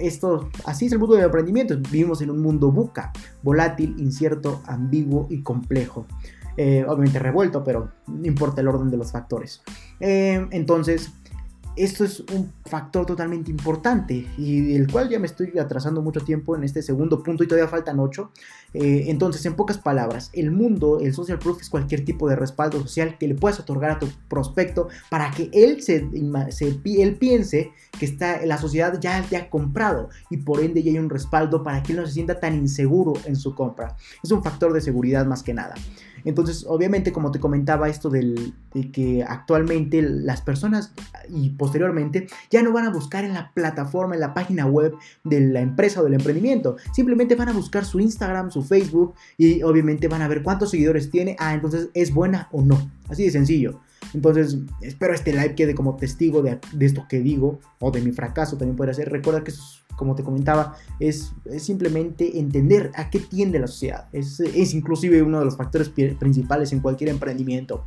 esto, 0.00 0.50
así 0.64 0.86
es 0.86 0.92
el 0.92 1.00
mundo 1.00 1.16
del 1.16 1.24
emprendimiento. 1.24 1.76
Vivimos 1.90 2.22
en 2.22 2.30
un 2.30 2.40
mundo 2.42 2.70
buca, 2.70 3.12
volátil, 3.42 3.96
incierto, 3.98 4.62
ambiguo 4.66 5.26
y 5.30 5.42
complejo. 5.42 6.06
Eh, 6.56 6.84
obviamente 6.86 7.18
revuelto, 7.18 7.64
pero 7.64 7.92
no 8.06 8.26
importa 8.26 8.60
el 8.60 8.68
orden 8.68 8.90
de 8.90 8.96
los 8.96 9.12
factores. 9.12 9.62
Eh, 10.00 10.46
entonces, 10.50 11.12
esto 11.76 12.04
es 12.04 12.20
un 12.20 12.52
factor 12.66 13.06
totalmente 13.06 13.50
importante 13.50 14.26
y 14.36 14.74
el 14.74 14.90
cual 14.90 15.08
ya 15.08 15.18
me 15.18 15.26
estoy 15.26 15.58
atrasando 15.58 16.02
mucho 16.02 16.20
tiempo 16.20 16.56
en 16.56 16.64
este 16.64 16.82
segundo 16.82 17.22
punto 17.22 17.44
y 17.44 17.48
todavía 17.48 17.68
faltan 17.68 18.00
ocho. 18.00 18.32
Eh, 18.72 19.04
entonces, 19.08 19.44
en 19.46 19.54
pocas 19.54 19.78
palabras, 19.78 20.30
el 20.32 20.50
mundo, 20.50 21.00
el 21.00 21.12
social 21.12 21.38
proof 21.38 21.60
es 21.60 21.70
cualquier 21.70 22.04
tipo 22.04 22.28
de 22.28 22.36
respaldo 22.36 22.80
social 22.80 23.18
que 23.18 23.28
le 23.28 23.34
puedas 23.34 23.58
otorgar 23.58 23.90
a 23.92 23.98
tu 23.98 24.08
prospecto 24.28 24.88
para 25.10 25.30
que 25.30 25.50
él, 25.52 25.82
se, 25.82 26.08
él 26.08 27.16
piense 27.18 27.72
que 27.98 28.04
está, 28.04 28.44
la 28.46 28.58
sociedad 28.58 28.98
ya 29.00 29.22
te 29.22 29.36
ha 29.36 29.50
comprado 29.50 30.08
y 30.30 30.38
por 30.38 30.60
ende 30.60 30.82
ya 30.82 30.92
hay 30.92 30.98
un 30.98 31.10
respaldo 31.10 31.62
para 31.62 31.82
que 31.82 31.92
él 31.92 31.98
no 31.98 32.06
se 32.06 32.12
sienta 32.12 32.38
tan 32.38 32.54
inseguro 32.54 33.14
en 33.24 33.36
su 33.36 33.54
compra. 33.54 33.96
Es 34.22 34.30
un 34.30 34.42
factor 34.42 34.72
de 34.72 34.80
seguridad 34.80 35.26
más 35.26 35.42
que 35.42 35.54
nada. 35.54 35.74
Entonces, 36.24 36.64
obviamente, 36.68 37.12
como 37.12 37.30
te 37.30 37.40
comentaba, 37.40 37.88
esto 37.88 38.10
del, 38.10 38.54
de 38.74 38.90
que 38.90 39.24
actualmente 39.26 40.02
las 40.02 40.42
personas 40.42 40.92
y 41.28 41.50
posteriormente 41.50 42.26
ya 42.50 42.62
no 42.62 42.72
van 42.72 42.86
a 42.86 42.90
buscar 42.90 43.24
en 43.24 43.34
la 43.34 43.52
plataforma, 43.52 44.14
en 44.14 44.20
la 44.20 44.34
página 44.34 44.66
web 44.66 44.94
de 45.24 45.40
la 45.40 45.60
empresa 45.60 46.00
o 46.00 46.04
del 46.04 46.14
emprendimiento. 46.14 46.76
Simplemente 46.92 47.36
van 47.36 47.48
a 47.48 47.52
buscar 47.52 47.84
su 47.84 48.00
Instagram, 48.00 48.50
su 48.50 48.59
Facebook 48.62 49.14
y 49.36 49.62
obviamente 49.62 50.08
van 50.08 50.22
a 50.22 50.28
ver 50.28 50.42
cuántos 50.42 50.70
seguidores 50.70 51.10
tiene. 51.10 51.36
Ah, 51.38 51.54
entonces 51.54 51.88
es 51.94 52.12
buena 52.12 52.48
o 52.52 52.62
no. 52.62 52.90
Así 53.08 53.24
de 53.24 53.30
sencillo. 53.30 53.80
Entonces, 54.14 54.58
espero 54.80 55.14
este 55.14 55.32
live 55.32 55.54
quede 55.54 55.74
como 55.74 55.96
testigo 55.96 56.42
de, 56.42 56.58
esto 56.80 57.06
que 57.08 57.20
digo, 57.20 57.60
o 57.78 57.90
de 57.90 58.00
mi 58.00 58.12
fracaso 58.12 58.56
también 58.56 58.76
puede 58.76 58.94
ser. 58.94 59.10
Recuerda 59.10 59.44
que, 59.44 59.52
como 59.96 60.14
te 60.14 60.24
comentaba, 60.24 60.74
es, 60.98 61.32
simplemente 61.58 62.38
entender 62.38 62.90
a 62.94 63.10
qué 63.10 63.20
tiende 63.20 63.58
la 63.58 63.66
sociedad. 63.66 64.08
Es, 64.12 64.40
es 64.40 64.74
inclusive 64.74 65.22
uno 65.22 65.38
de 65.38 65.44
los 65.44 65.56
factores 65.56 65.88
principales 65.88 66.72
en 66.72 66.80
cualquier 66.80 67.10
emprendimiento. 67.10 67.86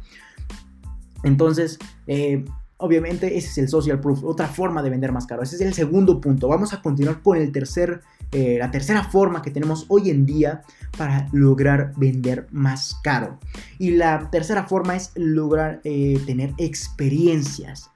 Entonces, 1.23 1.79
eh, 2.07 2.45
obviamente 2.83 3.37
ese 3.37 3.47
es 3.47 3.57
el 3.57 3.69
social 3.69 3.99
proof, 4.01 4.23
otra 4.23 4.47
forma 4.47 4.83
de 4.83 4.89
vender 4.89 5.13
más 5.13 5.25
caro. 5.25 5.41
Ese 5.41 5.55
es 5.55 5.61
el 5.61 5.73
segundo 5.73 6.19
punto. 6.19 6.49
Vamos 6.49 6.73
a 6.73 6.81
continuar 6.81 7.21
con 7.21 7.37
el 7.37 7.51
tercer, 7.51 8.01
eh, 8.31 8.57
la 8.59 8.71
tercera 8.71 9.05
forma 9.05 9.41
que 9.41 9.51
tenemos 9.51 9.85
hoy 9.87 10.09
en 10.09 10.25
día 10.25 10.63
para 10.97 11.29
lograr 11.31 11.93
vender 11.95 12.47
más 12.51 12.99
caro. 13.01 13.39
Y 13.79 13.91
la 13.91 14.29
tercera 14.29 14.65
forma 14.65 14.97
es 14.97 15.11
lograr 15.15 15.79
eh, 15.85 16.19
tener 16.25 16.53
experiencias. 16.57 17.89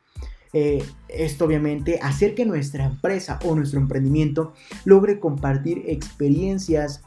esto 1.09 1.45
obviamente 1.45 1.99
hacer 2.01 2.33
que 2.33 2.45
nuestra 2.45 2.85
empresa 2.85 3.37
o 3.45 3.53
nuestro 3.53 3.79
emprendimiento 3.79 4.53
logre 4.85 5.19
compartir 5.19 5.83
experiencias 5.85 7.03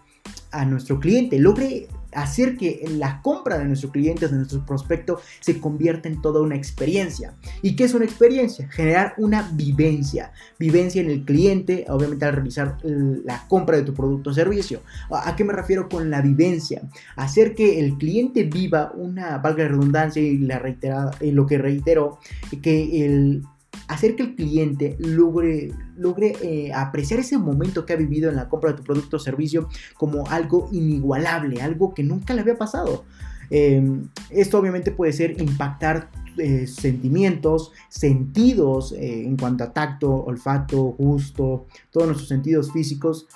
a 0.53 0.65
nuestro 0.65 1.01
cliente, 1.01 1.39
logre 1.39 1.89
hacer 2.13 2.57
que 2.57 2.85
la 2.91 3.21
compra 3.23 3.59
de 3.59 3.65
nuestros 3.65 3.93
clientes, 3.93 4.31
de 4.31 4.37
nuestro 4.37 4.65
prospecto, 4.65 5.21
se 5.41 5.61
convierta 5.61 6.09
en 6.09 6.21
toda 6.21 6.41
una 6.41 6.57
experiencia. 6.57 7.35
¿Y 7.63 7.77
qué 7.77 7.85
es 7.85 7.95
una 7.95 8.05
experiencia? 8.05 8.69
Generar 8.69 9.15
una 9.19 9.51
vivencia. 9.53 10.33
Vivencia 10.59 11.03
en 11.03 11.11
el 11.11 11.25
cliente, 11.25 11.87
obviamente 11.89 12.25
al 12.25 12.35
realizar 12.35 12.79
la 12.83 13.47
compra 13.49 13.77
de 13.77 13.83
tu 13.83 13.95
producto 13.95 14.31
o 14.31 14.35
servicio. 14.35 14.83
¿A 15.11 15.37
qué 15.37 15.45
me 15.45 15.53
refiero 15.53 15.89
con 15.89 16.11
la 16.11 16.21
vivencia? 16.21 16.83
Hacer 17.17 17.55
que 17.55 17.81
el 17.81 17.97
cliente 17.99 18.45
viva 18.45 18.93
una, 18.95 19.39
valga 19.39 19.65
la 19.65 19.71
redundancia 19.71 20.23
y 20.23 20.39
la 20.39 20.59
reiterada, 20.59 21.11
lo 21.21 21.47
que 21.47 21.59
reitero, 21.59 22.19
que 22.63 23.05
el 23.05 23.43
hacer 23.91 24.15
que 24.15 24.23
el 24.23 24.35
cliente 24.37 24.97
logre, 25.01 25.73
logre 25.97 26.37
eh, 26.43 26.73
apreciar 26.73 27.19
ese 27.19 27.37
momento 27.39 27.85
que 27.85 27.93
ha 27.93 27.97
vivido 27.97 28.31
en 28.31 28.37
la 28.37 28.49
compra 28.49 28.71
de 28.71 28.79
tu 28.79 28.85
producto 28.85 29.17
o 29.17 29.21
servicio 29.21 29.69
como 29.95 30.29
algo 30.29 30.69
inigualable, 30.71 31.61
algo 31.61 31.93
que 31.93 32.05
nunca 32.05 32.33
le 32.33 32.43
había 32.43 32.57
pasado. 32.57 33.05
Em, 33.51 34.09
esto 34.31 34.61
obviamente 34.61 34.93
puede 34.93 35.13
ser 35.13 35.41
impactar 35.43 36.09
eh, 36.39 36.69
sentimientos, 36.69 37.73
sentidos 37.89 38.93
eh, 38.93 39.25
en 39.27 39.37
cuanto 39.37 39.65
a 39.65 39.73
tacto, 39.73 40.09
olfato, 40.25 40.81
gusto, 40.97 41.67
todos 41.91 42.07
nuestros 42.07 42.29
sentidos 42.29 42.73
físicos. 42.73 43.27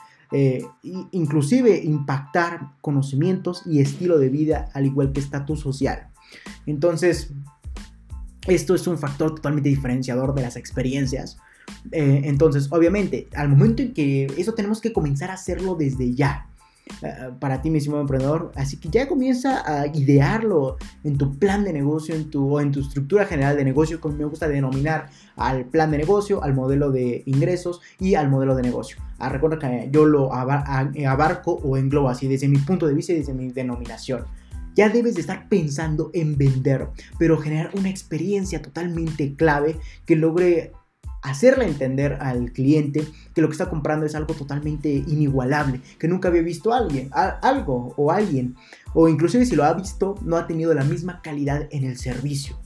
inclusive 1.12 1.80
impactar 1.84 2.72
conocimientos 2.80 3.62
y 3.66 3.78
estilo 3.78 4.18
de 4.18 4.30
vida 4.30 4.68
al 4.72 4.84
igual 4.86 5.12
que 5.12 5.20
estatus 5.20 5.60
social. 5.60 6.08
Entonces, 6.66 7.32
esto 8.46 8.74
es 8.74 8.86
un 8.86 8.98
factor 8.98 9.34
totalmente 9.34 9.68
diferenciador 9.68 10.34
de 10.34 10.42
las 10.42 10.56
experiencias. 10.56 11.38
Eh, 11.92 12.22
entonces, 12.24 12.68
obviamente, 12.70 13.28
al 13.34 13.48
momento 13.48 13.82
en 13.82 13.94
que 13.94 14.26
eso 14.36 14.54
tenemos 14.54 14.80
que 14.80 14.92
comenzar 14.92 15.30
a 15.30 15.34
hacerlo 15.34 15.74
desde 15.74 16.14
ya. 16.14 16.48
Eh, 17.00 17.30
para 17.40 17.62
ti, 17.62 17.70
mismo 17.70 17.98
emprendedor. 17.98 18.52
Así 18.56 18.76
que 18.76 18.90
ya 18.90 19.08
comienza 19.08 19.62
a 19.66 19.86
idearlo 19.86 20.76
en 21.02 21.16
tu 21.16 21.38
plan 21.38 21.64
de 21.64 21.72
negocio 21.72 22.14
en 22.14 22.30
tu, 22.30 22.54
o 22.54 22.60
en 22.60 22.72
tu 22.72 22.80
estructura 22.80 23.24
general 23.24 23.56
de 23.56 23.64
negocio, 23.64 24.00
como 24.00 24.16
me 24.16 24.24
gusta 24.26 24.48
denominar 24.48 25.08
al 25.36 25.64
plan 25.64 25.90
de 25.90 25.98
negocio, 25.98 26.42
al 26.42 26.52
modelo 26.52 26.90
de 26.90 27.22
ingresos 27.24 27.80
y 27.98 28.16
al 28.16 28.28
modelo 28.28 28.54
de 28.54 28.62
negocio. 28.62 28.98
Ah, 29.18 29.30
recuerda 29.30 29.58
que 29.58 29.88
yo 29.90 30.04
lo 30.04 30.34
abarco 30.34 31.52
o 31.52 31.78
englobo 31.78 32.10
así 32.10 32.28
desde 32.28 32.48
mi 32.48 32.58
punto 32.58 32.86
de 32.86 32.94
vista 32.94 33.12
y 33.12 33.16
desde 33.16 33.32
mi 33.32 33.50
denominación 33.50 34.26
ya 34.74 34.88
debes 34.88 35.14
de 35.14 35.20
estar 35.20 35.48
pensando 35.48 36.10
en 36.12 36.36
vender, 36.36 36.88
pero 37.18 37.38
generar 37.38 37.70
una 37.74 37.90
experiencia 37.90 38.62
totalmente 38.62 39.34
clave 39.34 39.78
que 40.06 40.16
logre 40.16 40.72
hacerle 41.24 41.64
entender 41.64 42.18
al 42.20 42.52
cliente 42.52 43.06
que 43.34 43.40
lo 43.40 43.48
que 43.48 43.52
está 43.52 43.70
comprando 43.70 44.04
es 44.04 44.14
algo 44.14 44.34
totalmente 44.34 44.90
inigualable, 44.90 45.80
que 45.98 46.06
nunca 46.06 46.28
había 46.28 46.42
visto 46.42 46.72
alguien, 46.72 47.08
algo 47.12 47.94
o 47.96 48.12
alguien, 48.12 48.54
o 48.92 49.08
inclusive 49.08 49.46
si 49.46 49.56
lo 49.56 49.64
ha 49.64 49.72
visto, 49.72 50.16
no 50.22 50.36
ha 50.36 50.46
tenido 50.46 50.74
la 50.74 50.84
misma 50.84 51.22
calidad 51.22 51.66
en 51.70 51.84
el 51.84 51.96
servicio. 51.96 52.58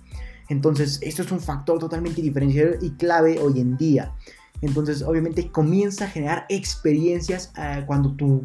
Entonces, 0.48 0.98
esto 1.02 1.22
es 1.22 1.30
un 1.30 1.40
factor 1.40 1.78
totalmente 1.78 2.20
diferencial 2.20 2.78
y 2.80 2.90
clave 2.90 3.38
hoy 3.38 3.60
en 3.60 3.76
día. 3.76 4.12
Entonces, 4.60 5.02
obviamente 5.02 5.52
comienza 5.52 6.06
a 6.06 6.08
generar 6.08 6.46
experiencias 6.48 7.52
eh, 7.56 7.84
cuando 7.86 8.16
tu 8.16 8.42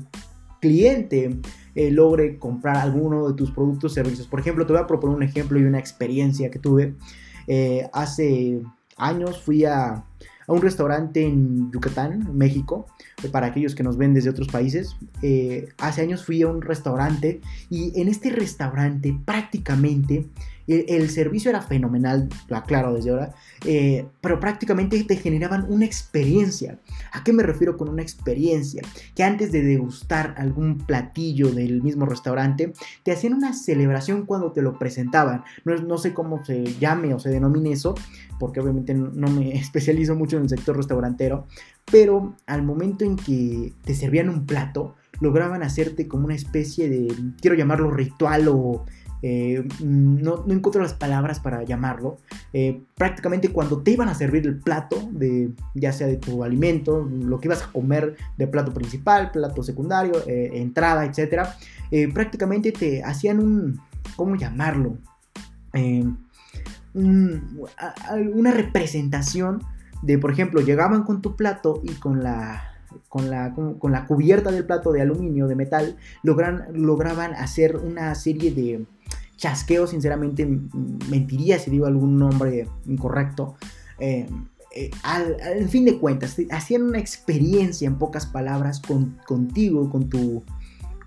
cliente 0.64 1.42
eh, 1.76 1.92
logre 1.92 2.40
comprar 2.40 2.78
alguno 2.78 3.28
de 3.28 3.34
tus 3.34 3.52
productos 3.52 3.92
o 3.92 3.96
servicios. 3.96 4.28
Por 4.28 4.40
ejemplo, 4.40 4.66
te 4.66 4.72
voy 4.72 4.82
a 4.82 4.88
proponer 4.88 5.18
un 5.18 5.24
ejemplo 5.24 5.60
y 5.60 5.64
una 5.64 5.78
experiencia 5.78 6.50
que 6.50 6.58
tuve. 6.58 6.96
Eh, 7.48 7.90
hace 7.92 8.62
años 8.96 9.42
fui 9.42 9.66
a, 9.66 10.06
un 10.48 10.62
restaurante 10.62 11.26
en 11.26 11.72
Yucatán, 11.72 12.38
México, 12.38 12.86
eh, 13.24 13.28
para 13.28 13.48
aquellos 13.48 13.76
que 13.76 13.84
nos 13.84 13.98
ven 13.98 14.14
desde 14.14 14.30
otros 14.30 14.48
países. 14.48 14.96
hace 15.78 16.02
años 16.02 16.24
fui 16.24 16.42
a 16.42 16.48
un 16.48 16.62
restaurante 16.62 17.42
y 17.70 18.00
en 18.00 18.08
este 18.08 18.30
restaurante 18.30 19.18
prácticamente 19.26 20.28
el, 20.68 21.10
servicio 21.10 21.50
era 21.50 21.62
fenomenal, 21.62 22.30
lo 22.48 22.58
aclaro 22.58 22.94
desde 22.94 23.12
ahora, 23.12 23.34
eh, 23.66 24.06
pero 24.22 24.40
prácticamente 24.40 25.04
te 25.04 25.16
generaban 25.18 25.66
una 25.70 25.86
experiencia. 25.86 26.80
¿A 27.12 27.24
qué 27.24 27.34
me 27.34 27.44
refiero 27.44 27.78
con 27.78 27.90
una 27.90 28.02
experiencia? 28.02 28.82
Que 29.16 29.24
antes 29.24 29.52
de 29.52 29.64
degustar 29.64 30.36
algún 30.38 30.78
platillo 30.78 31.52
del 31.52 31.82
mismo 31.82 32.06
restaurante, 32.06 32.74
te 33.04 33.12
hacían 33.12 33.34
una 33.34 33.54
celebración 33.54 34.26
cuando 34.26 34.52
te 34.52 34.62
lo 34.62 34.80
presentaban. 34.80 35.44
No, 35.66 35.76
no 35.76 35.98
sé 35.98 36.14
cómo 36.14 36.44
se 36.46 36.64
llame 36.80 37.14
o 37.14 37.20
se 37.20 37.30
denomine 37.30 37.72
eso, 37.72 37.96
porque 38.40 38.60
obviamente 38.60 38.94
no 38.94 39.28
me 39.30 39.54
especializo 39.56 40.16
mucho 40.16 40.38
en 40.38 40.44
el 40.44 40.50
sector 40.50 40.78
restaurantero, 40.78 41.48
pero 41.92 42.36
al 42.46 42.64
momento 42.64 43.06
en 43.06 43.16
que 43.16 43.74
te 43.84 43.96
servían 43.96 44.30
un 44.30 44.46
plato, 44.46 44.96
lograban 45.20 45.64
hacerte 45.64 46.08
como 46.08 46.26
una 46.26 46.36
especie 46.36 46.90
de, 46.90 47.14
quiero 47.40 47.56
llamarlo 47.56 47.92
ritual 47.92 48.48
o 48.48 48.86
eh, 49.26 49.66
no, 49.80 50.44
encuentro 50.50 50.82
las 50.82 50.94
palabras 50.94 51.40
para 51.40 51.64
llamarlo. 51.64 52.18
Eh, 52.52 52.82
prácticamente 52.96 53.54
cuando 53.54 53.82
te 53.82 53.92
iban 53.92 54.10
a 54.10 54.16
servir 54.16 54.46
el 54.46 54.60
plato, 54.60 54.98
de, 55.12 55.52
ya 55.74 55.94
sea 55.94 56.08
de 56.08 56.18
tu 56.18 56.44
alimento, 56.44 57.10
lo 57.10 57.40
que 57.40 57.48
ibas 57.48 57.64
a 57.64 57.72
comer 57.72 58.18
de 58.38 58.48
plato 58.48 58.74
principal, 58.74 59.32
plato 59.32 59.64
secundario, 59.64 60.22
eh, 60.28 60.52
entrada, 60.56 61.06
etc. 61.06 61.48
prácticamente 62.14 62.74
te 62.74 63.02
hacían 63.02 63.40
un, 63.40 63.80
¿cómo 64.18 64.36
llamarlo? 64.36 64.98
una 66.94 68.52
representación 68.52 69.64
de, 70.04 70.18
por 70.20 70.32
ejemplo, 70.32 70.62
llegaban 70.62 71.04
con 71.04 71.22
tu 71.22 71.36
plato 71.36 71.82
y 71.82 71.94
con 71.94 72.22
la 72.22 72.73
con 73.10 73.30
la, 73.30 73.54
con, 73.54 73.92
la, 73.92 74.06
cubierta 74.06 74.52
del 74.52 74.66
plato 74.66 74.92
de 74.92 75.02
aluminio, 75.02 75.48
de 75.48 75.56
metal, 75.56 75.98
logran, 76.24 76.66
lograban 76.74 77.34
hacer 77.34 77.76
una 77.76 78.16
serie 78.16 78.52
de, 78.52 78.86
chasqueo, 79.44 79.88
sinceramente 79.88 80.46
mentiría 81.10 81.60
si 81.60 81.70
digo 81.70 81.86
algún 81.86 82.18
nombre 82.18 82.68
incorrecto. 82.86 83.56
Eh, 84.00 84.28
eh, 84.76 84.90
al, 85.04 85.68
fin 85.70 85.86
de 85.86 86.00
cuentas, 86.00 86.38
hacían 86.50 86.84
una 86.84 87.00
experiencia 87.00 87.88
en 87.88 87.98
pocas 87.98 88.26
palabras 88.26 88.80
con, 88.80 89.18
contigo, 89.26 89.90
con 89.90 90.10
tu, 90.10 90.44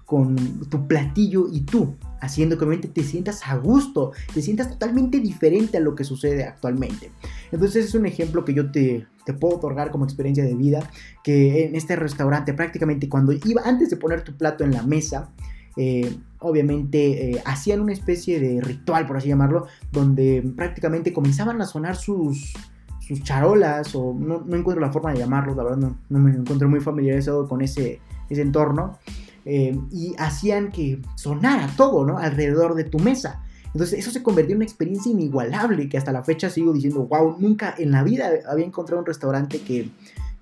con 0.04 0.36
tu 0.68 0.86
platillo 0.86 1.46
y 1.50 1.62
tú, 1.62 1.96
haciendo 2.20 2.56
que 2.56 2.64
obviamente 2.64 2.88
te 2.88 3.02
sientas 3.02 3.46
a 3.46 3.56
gusto, 3.56 4.12
te 4.32 4.42
sientas 4.42 4.70
totalmente 4.70 5.20
diferente 5.20 5.76
a 5.76 5.80
lo 5.80 5.94
que 5.94 6.04
sucede 6.04 6.44
actualmente. 6.44 7.10
Entonces 7.52 7.86
es 7.86 7.94
un 7.94 8.06
ejemplo 8.06 8.44
que 8.44 8.54
yo 8.54 8.70
te, 8.70 9.06
te 9.24 9.32
puedo 9.34 9.56
otorgar 9.56 9.90
como 9.90 10.04
experiencia 10.04 10.44
de 10.44 10.54
vida, 10.54 10.90
que 11.22 11.66
en 11.66 11.74
este 11.74 11.96
restaurante 11.96 12.54
prácticamente 12.54 13.08
cuando 13.08 13.32
iba, 13.32 13.62
antes 13.64 13.90
de 13.90 13.96
poner 13.96 14.22
tu 14.22 14.36
plato 14.36 14.64
en 14.64 14.72
la 14.72 14.82
mesa, 14.82 15.30
eh, 15.76 16.16
obviamente 16.38 17.32
eh, 17.32 17.42
hacían 17.44 17.80
una 17.80 17.92
especie 17.92 18.40
de 18.40 18.60
ritual, 18.60 19.06
por 19.06 19.18
así 19.18 19.28
llamarlo, 19.28 19.66
donde 19.92 20.42
prácticamente 20.56 21.12
comenzaban 21.12 21.60
a 21.60 21.66
sonar 21.66 21.96
sus, 21.96 22.54
sus 23.00 23.22
charolas, 23.22 23.94
o 23.94 24.14
no, 24.14 24.36
encuentro 24.56 24.80
la 24.80 24.92
forma 24.92 25.12
de 25.12 25.18
llamarlos, 25.18 25.56
la 25.56 25.64
verdad 25.64 25.78
no, 26.08 26.18
me 26.18 26.30
encuentro 26.30 26.68
muy 26.68 26.80
familiarizado 26.80 27.46
con 27.46 27.60
ese, 27.60 28.00
ese 28.30 28.40
entorno, 28.40 28.98
eh, 29.46 29.78
y 29.90 30.14
hacían 30.18 30.70
que 30.70 31.00
sonara 31.14 31.70
todo, 31.76 32.04
¿no? 32.04 32.18
Alrededor 32.18 32.74
de 32.74 32.84
tu 32.84 32.98
mesa. 32.98 33.42
Entonces 33.66 33.98
eso 33.98 34.10
se 34.10 34.22
convirtió 34.22 34.52
en 34.52 34.58
una 34.58 34.64
experiencia 34.64 35.10
inigualable 35.10 35.88
que 35.88 35.96
hasta 35.96 36.12
la 36.12 36.24
fecha 36.24 36.50
sigo 36.50 36.72
diciendo, 36.72 37.06
wow, 37.06 37.36
nunca 37.38 37.74
en 37.78 37.92
la 37.92 38.02
vida 38.02 38.28
había 38.48 38.66
encontrado 38.66 39.00
un 39.00 39.06
restaurante 39.06 39.60
que, 39.60 39.90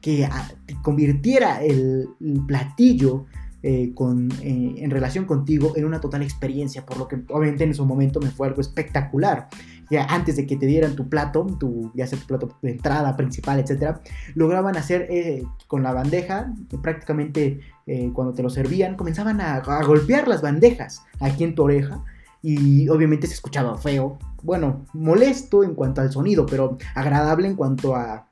que, 0.01 0.25
ah, 0.25 0.51
convirtiera 0.83 1.63
el 1.63 2.09
platillo 2.47 3.27
eh, 3.67 3.93
con, 3.95 4.31
eh, 4.43 4.75
en 4.77 4.91
relación 4.91 5.25
contigo 5.25 5.73
en 5.75 5.87
una 5.87 5.99
total 5.99 6.21
experiencia, 6.21 6.85
por 6.85 6.99
lo 6.99 7.09
que 7.09 7.23
obviamente 7.31 7.65
en 7.65 7.75
su 7.75 7.87
momento 7.87 8.21
me 8.21 8.29
fue 8.29 8.47
algo 8.47 8.61
espectacular. 8.61 9.49
Ya 9.91 10.05
antes 10.05 10.37
de 10.37 10.47
que 10.47 10.57
te 10.57 10.67
dieran 10.67 10.97
tu 10.97 11.09
plato, 11.09 11.47
tu, 11.59 11.93
ya 11.95 12.07
sea 12.07 12.19
tu 12.19 12.27
plato 12.27 12.59
de 12.63 12.73
entrada, 12.73 13.17
principal, 13.17 13.59
etcétera, 13.59 14.01
lograban 14.35 14.77
hacer 14.77 15.07
eh, 15.11 15.43
con 15.67 15.83
la 15.83 15.93
bandeja, 15.93 16.53
prácticamente 16.83 17.61
cuando 18.15 18.33
te 18.33 18.43
lo 18.43 18.49
servían, 18.49 18.97
comenzaban 18.97 19.41
a, 19.41 19.61
golpear 19.87 20.27
las 20.27 20.41
bandejas 20.41 21.03
aquí 21.21 21.45
en 21.45 21.55
tu 21.55 21.65
oreja 21.65 22.03
y 22.43 22.89
obviamente 22.89 23.27
se 23.27 23.35
escuchaba 23.35 23.77
feo. 23.77 24.19
Bueno, 24.43 24.85
molesto 24.93 25.65
en 25.65 25.75
cuanto 25.75 26.01
al 26.01 26.13
sonido, 26.13 26.47
pero 26.47 26.77
agradable 26.95 27.49
en 27.49 27.57
cuanto 27.57 27.95
a, 27.95 28.29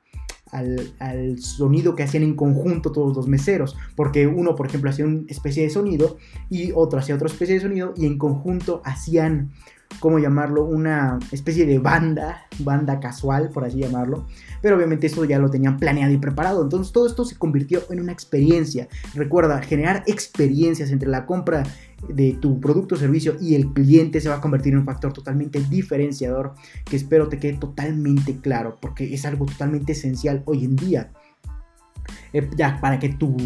al, 0.51 0.93
al, 0.99 1.39
sonido 1.39 1.95
que 1.95 2.03
hacían 2.03 2.23
en 2.23 2.35
conjunto 2.35 2.91
todos 2.91 3.15
los 3.15 3.27
meseros. 3.27 3.75
Porque 3.95 4.27
uno, 4.27 4.55
por 4.55 4.67
ejemplo, 4.67 4.91
hacía 4.91 5.05
una 5.05 5.23
especie 5.27 5.63
de 5.63 5.71
sonido 5.71 6.17
y 6.49 6.71
otro 6.73 6.99
hacía 6.99 7.15
otra 7.15 7.27
especie 7.27 7.55
de 7.55 7.61
sonido 7.61 7.93
y 7.97 8.05
en 8.05 8.19
conjunto 8.19 8.81
hacían 8.85 9.51
¿cómo 9.99 10.19
llamarlo? 10.19 10.65
Una 10.65 11.19
especie 11.31 11.65
de 11.65 11.79
banda, 11.79 12.47
banda 12.59 12.99
casual, 12.99 13.49
por 13.49 13.65
así 13.65 13.79
llamarlo. 13.79 14.25
Pero 14.61 14.75
obviamente 14.75 15.07
eso 15.07 15.25
ya 15.25 15.39
lo 15.39 15.49
tenían 15.49 15.77
planeado 15.77 16.13
y 16.13 16.17
preparado. 16.17 16.63
Entonces 16.63 16.91
todo 16.93 17.07
esto 17.07 17.25
se 17.25 17.37
convirtió 17.37 17.81
en 17.89 17.99
una 17.99 18.11
experiencia. 18.11 18.87
Recuerda, 19.13 19.61
generar 19.61 20.03
experiencias 20.07 20.91
entre 20.91 21.09
la 21.09 21.25
compra 21.25 21.63
de 22.07 22.33
tu 22.33 22.59
producto 22.59 22.95
o 22.95 22.97
servicio 22.97 23.35
y 23.39 23.55
el 23.55 23.71
cliente 23.73 24.19
se 24.19 24.29
va 24.29 24.35
a 24.35 24.41
convertir 24.41 24.73
en 24.73 24.79
un 24.79 24.85
factor 24.85 25.13
totalmente 25.13 25.61
diferenciador 25.69 26.53
que 26.83 26.97
espero 26.97 27.29
te 27.29 27.39
quede 27.39 27.53
totalmente 27.53 28.37
claro 28.39 28.77
porque 28.81 29.13
es 29.13 29.25
algo 29.25 29.45
totalmente 29.45 29.93
esencial 29.93 30.43
hoy 30.45 30.65
en 30.65 30.75
día. 30.75 31.11
Eh, 32.33 32.49
ya, 32.55 32.79
para 32.81 32.99
que 32.99 33.09
tu 33.09 33.37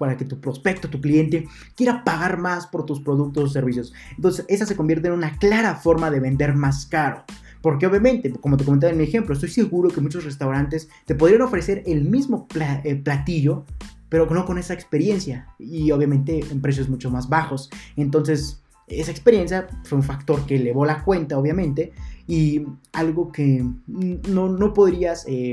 para 0.00 0.16
que 0.16 0.24
tu 0.24 0.40
prospecto, 0.40 0.88
tu 0.88 0.98
cliente, 0.98 1.46
quiera 1.76 2.02
pagar 2.04 2.38
más 2.38 2.66
por 2.66 2.86
tus 2.86 3.00
productos 3.00 3.44
o 3.44 3.48
servicios. 3.52 3.92
Entonces, 4.16 4.46
esa 4.48 4.64
se 4.64 4.74
convierte 4.74 5.08
en 5.08 5.12
una 5.12 5.36
clara 5.36 5.74
forma 5.74 6.10
de 6.10 6.20
vender 6.20 6.54
más 6.54 6.86
caro. 6.86 7.22
Porque 7.60 7.86
obviamente, 7.86 8.32
como 8.32 8.56
te 8.56 8.64
comentaba 8.64 8.90
en 8.90 8.96
mi 8.96 9.04
ejemplo, 9.04 9.34
estoy 9.34 9.50
seguro 9.50 9.90
que 9.90 10.00
muchos 10.00 10.24
restaurantes 10.24 10.88
te 11.04 11.14
podrían 11.14 11.42
ofrecer 11.42 11.82
el 11.84 12.04
mismo 12.06 12.48
eh, 12.82 12.96
platillo, 12.96 13.66
pero 14.08 14.24
no 14.24 14.46
con 14.46 14.56
esa 14.56 14.72
experiencia. 14.72 15.48
Y 15.58 15.90
obviamente 15.90 16.40
en 16.50 16.62
precios 16.62 16.88
mucho 16.88 17.10
más 17.10 17.28
bajos. 17.28 17.68
Entonces, 17.94 18.62
esa 18.86 19.10
experiencia 19.10 19.68
fue 19.84 19.98
un 19.98 20.02
factor 20.02 20.46
que 20.46 20.56
elevó 20.56 20.86
la 20.86 21.04
cuenta, 21.04 21.36
obviamente, 21.36 21.92
y 22.26 22.64
algo 22.94 23.30
que 23.30 23.62
no, 23.86 24.48
no 24.48 24.72
podrías... 24.72 25.26
Eh, 25.28 25.52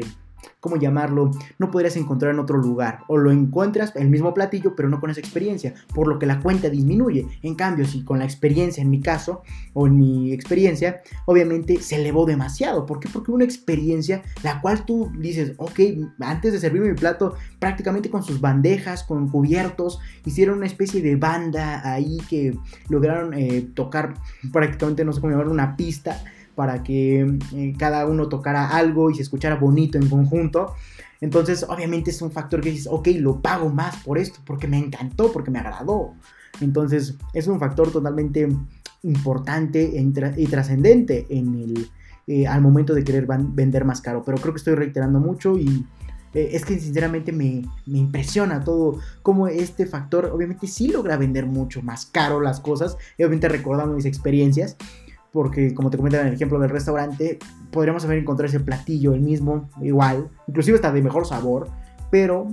¿cómo 0.60 0.78
llamarlo? 0.78 1.32
No 1.60 1.72
podrías 1.72 1.96
encontrar 1.98 2.34
en 2.34 2.40
otro 2.40 2.58
lugar. 2.58 3.00
O 3.08 3.18
lo 3.18 3.32
encuentras 3.32 3.96
el 3.96 4.10
mismo 4.10 4.34
platillo, 4.34 4.76
pero 4.76 4.90
no 4.90 5.00
con 5.00 5.10
esa 5.10 5.20
experiencia, 5.20 5.74
por 5.94 6.08
lo 6.08 6.20
que 6.20 6.26
la 6.26 6.40
cuenta 6.40 6.70
disminuye. 6.70 7.28
En 7.42 7.56
cambio, 7.56 7.86
si 7.86 8.04
con 8.04 8.20
la 8.20 8.26
experiencia, 8.26 8.82
en 8.82 8.90
mi 8.90 9.02
caso, 9.02 9.44
o 9.74 9.88
en 9.88 9.98
mi 9.98 10.34
experiencia, 10.34 11.02
obviamente 11.26 11.82
se 11.82 11.96
elevó 11.96 12.26
demasiado. 12.26 12.86
¿Por 12.86 13.00
qué? 13.00 13.10
Porque 13.10 13.32
una 13.32 13.44
experiencia 13.44 14.24
la 14.44 14.62
cual 14.62 14.86
tú 14.86 15.12
dices, 15.18 15.54
ok, 15.58 15.80
antes 16.20 16.54
de 16.54 16.60
servirme 16.60 16.90
mi 16.90 16.96
plato, 16.96 17.36
prácticamente 17.60 18.10
con 18.10 18.24
sus 18.24 18.42
bandejas, 18.42 19.04
con 19.04 19.30
cubiertos, 19.30 20.00
hicieron 20.26 20.58
una 20.58 20.68
especie 20.68 21.02
de 21.02 21.16
banda 21.16 21.82
ahí 21.84 22.18
que 22.30 22.58
lograron 22.90 23.34
eh, 23.34 23.68
tocar 23.74 24.16
prácticamente, 24.52 25.06
no 25.06 25.14
sé 25.14 25.22
cómo 25.22 25.32
llamarlo, 25.32 25.52
una 25.52 25.76
pista 25.76 26.24
para 26.58 26.82
que 26.82 27.38
eh, 27.54 27.76
cada 27.78 28.08
uno 28.08 28.30
tocara 28.30 28.70
algo 28.70 29.12
y 29.12 29.14
se 29.14 29.22
escuchara 29.22 29.58
bonito 29.58 30.00
en 30.00 30.10
conjunto. 30.10 30.74
Entonces, 31.22 31.64
obviamente 31.70 32.10
es 32.10 32.20
un 32.24 32.32
factor 32.32 32.62
que 32.62 32.72
dices, 32.72 32.88
ok, 32.90 33.10
lo 33.20 33.44
pago 33.44 33.70
más 33.70 33.98
por 33.98 34.18
esto, 34.18 34.40
porque 34.44 34.68
me 34.68 34.80
encantó, 34.80 35.32
porque 35.32 35.52
me 35.52 35.60
agradó. 35.60 36.16
Entonces, 36.60 37.16
es 37.34 37.46
un 37.46 37.60
factor 37.60 37.92
totalmente 37.92 38.50
importante 39.04 40.04
y 40.36 40.48
trascendente 40.48 41.28
en 41.30 41.54
el, 41.54 41.90
eh, 42.26 42.48
al 42.48 42.62
momento 42.62 42.96
de 42.96 43.04
querer 43.04 43.28
vender 43.28 43.86
más 43.86 44.02
caro. 44.02 44.24
Pero 44.26 44.40
creo 44.40 44.52
que 44.52 44.58
estoy 44.58 44.74
reiterando 44.74 45.20
mucho 45.20 45.60
y 45.60 45.86
eh, 46.34 46.50
es 46.54 46.66
que 46.66 46.80
sinceramente 46.80 47.32
me, 47.32 47.62
me, 47.86 48.00
impresiona 48.00 48.64
todo, 48.64 48.98
como 49.22 49.48
este 49.48 49.86
factor 49.86 50.26
obviamente 50.34 50.66
sí 50.66 50.88
logra 50.88 51.18
vender 51.18 51.46
mucho 51.46 51.84
más 51.84 52.08
caro 52.08 52.42
las 52.42 52.60
cosas. 52.60 52.98
Obviamente 53.20 53.48
recordando 53.48 53.94
mis 53.94 54.06
experiencias 54.06 54.76
porque 55.38 55.76
como 55.76 55.92
te 55.92 55.98
comentaba 55.98 56.24
en 56.24 56.30
el 56.30 56.34
ejemplo 56.34 56.58
del 56.58 56.72
restaurante, 56.72 57.38
podríamos 57.70 58.04
haber 58.04 58.18
encontrado 58.18 58.48
ese 58.48 58.60
platillo 58.60 59.14
el 59.14 59.22
mismo, 59.22 59.70
igual, 59.84 60.32
inclusive 60.48 60.78
está 60.78 60.92
de 60.92 61.04
mejor 61.04 61.28
sabor, 61.28 61.70
pero 62.10 62.48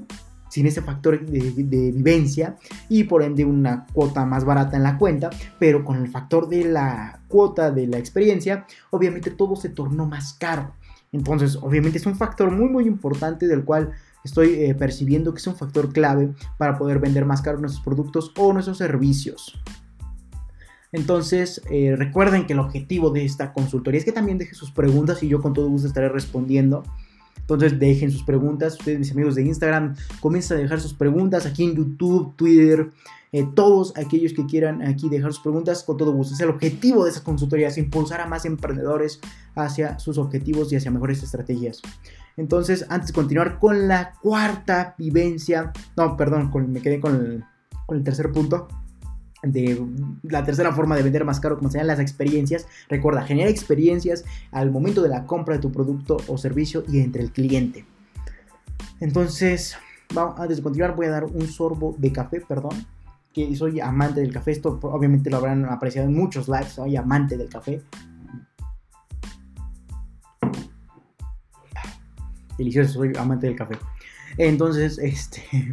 sin 0.50 0.66
ese 0.66 0.82
factor 0.82 1.18
de, 1.24 1.50
vivencia 1.92 2.58
y 2.90 3.04
por 3.04 3.22
ende 3.22 3.46
una 3.46 3.86
cuota 3.90 4.26
más 4.26 4.44
barata 4.44 4.76
en 4.76 4.82
la 4.82 4.98
cuenta, 4.98 5.30
pero 5.58 5.82
con 5.82 5.96
el 5.96 6.08
factor 6.08 6.46
de 6.46 6.66
la 6.66 7.20
cuota 7.26 7.70
de 7.70 7.86
la 7.86 7.96
experiencia, 7.96 8.66
obviamente 8.90 9.30
todo 9.30 9.56
se 9.56 9.70
tornó 9.70 10.04
más 10.04 10.34
caro. 10.34 10.74
Entonces, 11.10 11.56
obviamente 11.56 11.96
es 11.96 12.04
un 12.04 12.16
factor 12.16 12.50
muy 12.50 12.68
muy 12.68 12.86
importante 12.86 13.46
del 13.46 13.64
cual 13.64 13.92
estoy 14.24 14.62
eh, 14.62 14.74
percibiendo 14.74 15.32
que 15.32 15.38
es 15.38 15.46
un 15.46 15.56
factor 15.56 15.90
clave 15.90 16.34
para 16.58 16.76
poder 16.76 16.98
vender 16.98 17.24
más 17.24 17.40
caro 17.40 17.58
nuestros 17.58 17.82
productos 17.82 18.30
o 18.36 18.52
nuestros 18.52 18.76
servicios. 18.76 19.58
Entonces, 20.94 21.60
eh, 21.72 21.96
recuerden 21.98 22.46
que 22.46 22.52
el 22.52 22.60
objetivo 22.60 23.10
de 23.10 23.24
esta 23.24 23.52
consultoría 23.52 23.98
es 23.98 24.04
que 24.04 24.12
también 24.12 24.38
dejen 24.38 24.54
sus 24.54 24.70
preguntas 24.70 25.24
y 25.24 25.28
yo 25.28 25.42
con 25.42 25.52
todo 25.52 25.68
gusto 25.68 25.88
estaré 25.88 26.08
respondiendo. 26.08 26.84
Entonces, 27.36 27.80
dejen 27.80 28.12
sus 28.12 28.22
preguntas. 28.22 28.74
Ustedes, 28.78 29.00
mis 29.00 29.10
amigos 29.10 29.34
de 29.34 29.42
Instagram, 29.42 29.96
comiencen 30.20 30.58
a 30.58 30.60
dejar 30.60 30.80
sus 30.80 30.94
preguntas 30.94 31.46
aquí 31.46 31.64
en 31.64 31.74
YouTube, 31.74 32.36
Twitter. 32.36 32.90
Eh, 33.32 33.44
todos 33.56 33.92
aquellos 33.96 34.34
que 34.34 34.46
quieran 34.46 34.82
aquí 34.82 35.08
dejar 35.08 35.32
sus 35.32 35.42
preguntas, 35.42 35.82
con 35.82 35.96
todo 35.96 36.12
gusto. 36.12 36.34
Es 36.34 36.40
el 36.40 36.50
objetivo 36.50 37.02
de 37.02 37.10
esta 37.10 37.24
consultoría, 37.24 37.66
es 37.66 37.76
impulsar 37.76 38.20
a 38.20 38.28
más 38.28 38.44
emprendedores 38.44 39.18
hacia 39.56 39.98
sus 39.98 40.16
objetivos 40.16 40.72
y 40.72 40.76
hacia 40.76 40.92
mejores 40.92 41.24
estrategias. 41.24 41.82
Entonces, 42.36 42.86
antes 42.88 43.08
de 43.08 43.14
continuar 43.14 43.58
con 43.58 43.88
la 43.88 44.12
cuarta 44.22 44.94
vivencia, 44.96 45.72
no, 45.96 46.16
perdón, 46.16 46.52
me 46.68 46.80
quedé 46.80 47.00
con 47.00 47.44
el 47.88 48.04
tercer 48.04 48.30
punto 48.30 48.68
de 49.44 49.84
la 50.22 50.44
tercera 50.44 50.72
forma 50.72 50.96
de 50.96 51.02
vender 51.02 51.24
más 51.24 51.40
caro, 51.40 51.56
como 51.56 51.70
serían 51.70 51.86
las 51.86 52.00
experiencias. 52.00 52.66
Recuerda, 52.88 53.22
genera 53.22 53.50
experiencias 53.50 54.24
al 54.50 54.70
momento 54.70 55.02
de 55.02 55.08
la 55.08 55.26
compra 55.26 55.56
de 55.56 55.60
tu 55.60 55.72
producto 55.72 56.16
o 56.28 56.38
servicio 56.38 56.84
y 56.88 57.00
entre 57.00 57.22
el 57.22 57.32
cliente. 57.32 57.84
Entonces, 59.00 59.76
vamos, 60.14 60.38
antes 60.38 60.58
de 60.58 60.62
continuar, 60.62 60.94
voy 60.96 61.06
a 61.06 61.10
dar 61.10 61.24
un 61.24 61.46
sorbo 61.46 61.94
de 61.98 62.12
café, 62.12 62.40
perdón. 62.40 62.86
Que 63.32 63.54
soy 63.56 63.80
amante 63.80 64.20
del 64.20 64.32
café. 64.32 64.52
Esto 64.52 64.78
obviamente 64.82 65.28
lo 65.28 65.38
habrán 65.38 65.64
apreciado 65.64 66.08
en 66.08 66.14
muchos 66.14 66.48
lives. 66.48 66.72
Soy 66.72 66.96
amante 66.96 67.36
del 67.36 67.48
café. 67.48 67.82
Delicioso, 72.56 72.92
soy 72.92 73.12
amante 73.18 73.48
del 73.48 73.56
café. 73.56 73.76
Entonces, 74.38 74.98
este. 74.98 75.42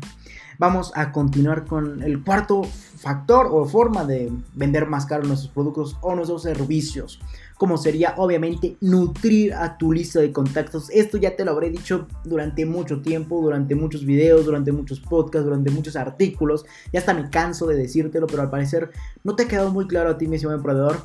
Vamos 0.61 0.91
a 0.93 1.11
continuar 1.11 1.65
con 1.65 2.03
el 2.03 2.24
cuarto 2.24 2.61
factor 3.01 3.47
o 3.51 3.65
forma 3.65 4.05
de 4.05 4.31
vender 4.53 4.85
más 4.85 5.05
caro 5.07 5.23
nuestros 5.23 5.51
productos 5.51 5.97
o 6.01 6.15
nuestros 6.15 6.43
servicios. 6.43 7.19
Como 7.57 7.77
sería 7.77 8.13
obviamente 8.17 8.77
nutrir 8.79 9.53
a 9.53 9.77
tu 9.77 9.91
lista 9.91 10.19
de 10.19 10.31
contactos. 10.31 10.89
Esto 10.91 11.17
ya 11.17 11.35
te 11.35 11.43
lo 11.43 11.51
habré 11.51 11.69
dicho 11.69 12.07
durante 12.23 12.65
mucho 12.65 13.01
tiempo, 13.01 13.41
durante 13.41 13.75
muchos 13.75 14.05
videos, 14.05 14.45
durante 14.45 14.71
muchos 14.71 14.99
podcasts, 14.99 15.45
durante 15.45 15.71
muchos 15.71 15.95
artículos. 15.95 16.65
Ya 16.93 16.99
hasta 16.99 17.13
me 17.13 17.29
canso 17.29 17.67
de 17.67 17.75
decírtelo, 17.75 18.27
pero 18.27 18.43
al 18.43 18.49
parecer 18.49 18.91
no 19.23 19.35
te 19.35 19.43
ha 19.43 19.47
quedado 19.47 19.71
muy 19.71 19.87
claro 19.87 20.11
a 20.11 20.17
ti, 20.17 20.27
mi 20.27 20.35
estimado 20.35 20.57
emprendedor. 20.57 20.97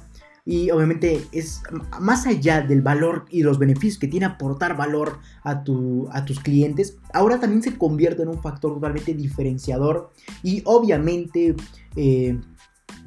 Y 0.46 0.70
obviamente 0.70 1.26
es 1.32 1.60
más 2.00 2.24
allá 2.24 2.62
del 2.62 2.80
valor 2.80 3.26
y 3.30 3.42
los 3.42 3.58
beneficios 3.58 3.98
que 3.98 4.06
tiene 4.06 4.26
aportar 4.26 4.76
valor 4.76 5.18
a, 5.42 5.64
tu, 5.64 6.08
a 6.12 6.24
tus 6.24 6.38
clientes, 6.38 6.96
ahora 7.12 7.40
también 7.40 7.62
se 7.62 7.76
convierte 7.76 8.22
en 8.22 8.28
un 8.28 8.40
factor 8.40 8.72
totalmente 8.72 9.12
diferenciador 9.12 10.12
y 10.44 10.62
obviamente 10.64 11.56
eh, 11.96 12.38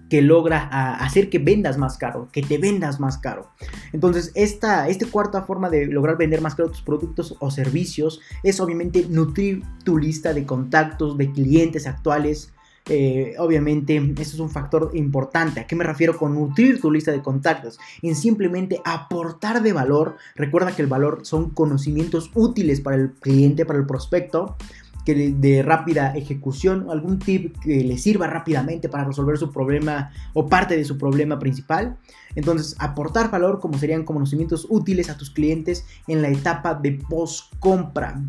que 0.10 0.22
logra 0.22 0.96
hacer 0.96 1.30
que 1.30 1.40
vendas 1.40 1.78
más 1.78 1.98
caro, 1.98 2.30
que 2.32 2.42
te 2.42 2.58
vendas 2.58 3.00
más 3.00 3.18
caro. 3.18 3.52
Entonces, 3.94 4.32
esta, 4.34 4.90
esta 4.90 5.06
cuarta 5.06 5.44
forma 5.44 5.70
de 5.70 5.86
lograr 5.86 6.18
vender 6.18 6.42
más 6.42 6.56
caro 6.56 6.70
tus 6.70 6.82
productos 6.82 7.38
o 7.40 7.52
servicios 7.52 8.20
es 8.44 8.60
obviamente 8.60 9.06
nutrir 9.08 9.64
tu 9.86 9.98
lista 9.98 10.34
de 10.34 10.46
contactos, 10.46 11.18
de 11.18 11.32
clientes 11.32 11.86
actuales, 11.86 12.52
eh, 12.90 13.36
obviamente, 13.38 13.98
eso 13.98 14.36
es 14.36 14.40
un 14.40 14.50
factor 14.50 14.92
importante. 14.94 15.60
¿A 15.60 15.68
qué 15.68 15.76
me 15.76 15.84
refiero 15.84 16.18
con 16.18 16.34
nutrir 16.34 16.82
tu 16.82 16.92
lista 16.92 17.12
de 17.12 17.22
contactos? 17.22 17.80
En 18.02 18.16
simplemente 18.16 18.82
aportar 18.84 19.62
de 19.62 19.74
valor. 19.74 20.18
Recuerda 20.36 20.76
que 20.76 20.82
el 20.82 20.88
valor 20.88 21.20
son 21.24 21.52
conocimientos 21.52 22.32
útiles 22.34 22.82
para 22.82 22.98
el 22.98 23.12
cliente, 23.12 23.66
para 23.66 23.80
el 23.80 23.86
prospecto 23.86 24.58
que 25.06 25.34
de 25.34 25.64
rápida 25.64 26.16
ejecución, 26.16 26.88
algún 26.90 27.20
tip 27.20 27.58
que 27.60 27.84
le 27.84 27.98
sirva 27.98 28.28
rápidamente 28.28 28.90
para 28.90 29.06
resolver 29.06 29.38
su 29.38 29.52
problema 29.52 30.12
o 30.34 30.48
parte 30.48 30.76
de 30.76 30.84
su 30.84 30.98
problema 30.98 31.40
principal. 31.40 31.98
Entonces, 32.36 32.76
aportar 32.80 33.32
valor 33.32 33.60
como 33.60 33.78
serían 33.78 34.04
conocimientos 34.04 34.68
útiles 34.70 35.10
a 35.10 35.18
tus 35.18 35.30
clientes 35.30 35.86
en 36.08 36.22
la 36.22 36.30
etapa 36.30 36.74
de 36.74 37.00
post 37.10 37.54
compra. 37.60 38.22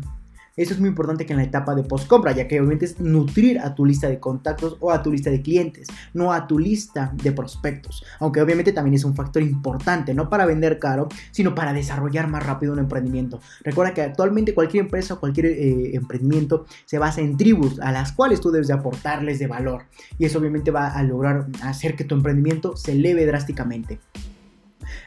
Eso 0.61 0.75
es 0.75 0.79
muy 0.79 0.89
importante 0.89 1.25
que 1.25 1.33
en 1.33 1.37
la 1.37 1.43
etapa 1.43 1.73
de 1.73 1.81
post 1.81 2.07
compra, 2.07 2.33
ya 2.33 2.47
que 2.47 2.59
obviamente 2.59 2.85
es 2.85 2.99
nutrir 2.99 3.59
a 3.59 3.73
tu 3.73 3.83
lista 3.83 4.07
de 4.07 4.19
contactos 4.19 4.77
o 4.79 4.91
a 4.91 5.01
tu 5.01 5.11
lista 5.11 5.31
de 5.31 5.41
clientes, 5.41 5.87
no 6.13 6.31
a 6.31 6.45
tu 6.45 6.59
lista 6.59 7.11
de 7.15 7.31
prospectos. 7.31 8.05
Aunque 8.19 8.41
obviamente 8.41 8.71
también 8.71 8.93
es 8.93 9.03
un 9.03 9.15
factor 9.15 9.41
importante, 9.41 10.13
no 10.13 10.29
para 10.29 10.45
vender 10.45 10.77
caro, 10.77 11.09
sino 11.31 11.55
para 11.55 11.73
desarrollar 11.73 12.27
más 12.27 12.45
rápido 12.45 12.73
un 12.73 12.79
emprendimiento. 12.79 13.39
Recuerda 13.63 13.95
que 13.95 14.03
actualmente 14.03 14.53
cualquier 14.53 14.83
empresa 14.83 15.15
o 15.15 15.19
cualquier 15.19 15.47
eh, 15.47 15.95
emprendimiento 15.95 16.67
se 16.85 16.99
basa 16.99 17.21
en 17.21 17.37
tribus 17.37 17.79
a 17.79 17.91
las 17.91 18.11
cuales 18.11 18.39
tú 18.39 18.51
debes 18.51 18.67
de 18.67 18.75
aportarles 18.75 19.39
de 19.39 19.47
valor. 19.47 19.85
Y 20.19 20.25
eso 20.25 20.37
obviamente 20.37 20.69
va 20.69 20.89
a 20.89 21.01
lograr 21.01 21.47
hacer 21.63 21.95
que 21.95 22.03
tu 22.03 22.13
emprendimiento 22.13 22.77
se 22.77 22.91
eleve 22.91 23.25
drásticamente. 23.25 23.99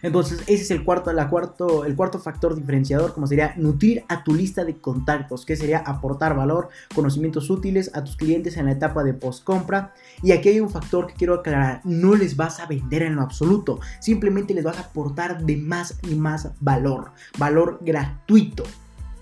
Entonces, 0.02 0.40
ese 0.42 0.62
es 0.62 0.70
el 0.70 0.84
cuarto, 0.84 1.12
la 1.12 1.28
cuarto, 1.28 1.84
el 1.84 1.96
cuarto 1.96 2.18
factor 2.18 2.54
diferenciador, 2.54 3.12
como 3.14 3.26
sería 3.26 3.54
nutrir 3.56 4.04
a 4.08 4.24
tu 4.24 4.34
lista 4.34 4.64
de 4.64 4.76
contactos, 4.76 5.44
que 5.44 5.56
sería 5.56 5.78
aportar 5.78 6.36
valor, 6.36 6.68
conocimientos 6.94 7.50
útiles 7.50 7.90
a 7.94 8.04
tus 8.04 8.16
clientes 8.16 8.56
en 8.56 8.66
la 8.66 8.72
etapa 8.72 9.04
de 9.04 9.14
post 9.14 9.44
compra. 9.44 9.94
Y 10.22 10.32
aquí 10.32 10.48
hay 10.48 10.60
un 10.60 10.70
factor 10.70 11.06
que 11.06 11.14
quiero 11.14 11.34
aclarar, 11.34 11.80
no 11.84 12.14
les 12.14 12.36
vas 12.36 12.60
a 12.60 12.66
vender 12.66 13.02
en 13.02 13.16
lo 13.16 13.22
absoluto, 13.22 13.80
simplemente 14.00 14.54
les 14.54 14.64
vas 14.64 14.78
a 14.78 14.82
aportar 14.82 15.44
de 15.44 15.56
más 15.56 15.98
y 16.02 16.14
más 16.14 16.50
valor, 16.60 17.12
valor 17.38 17.78
gratuito. 17.82 18.64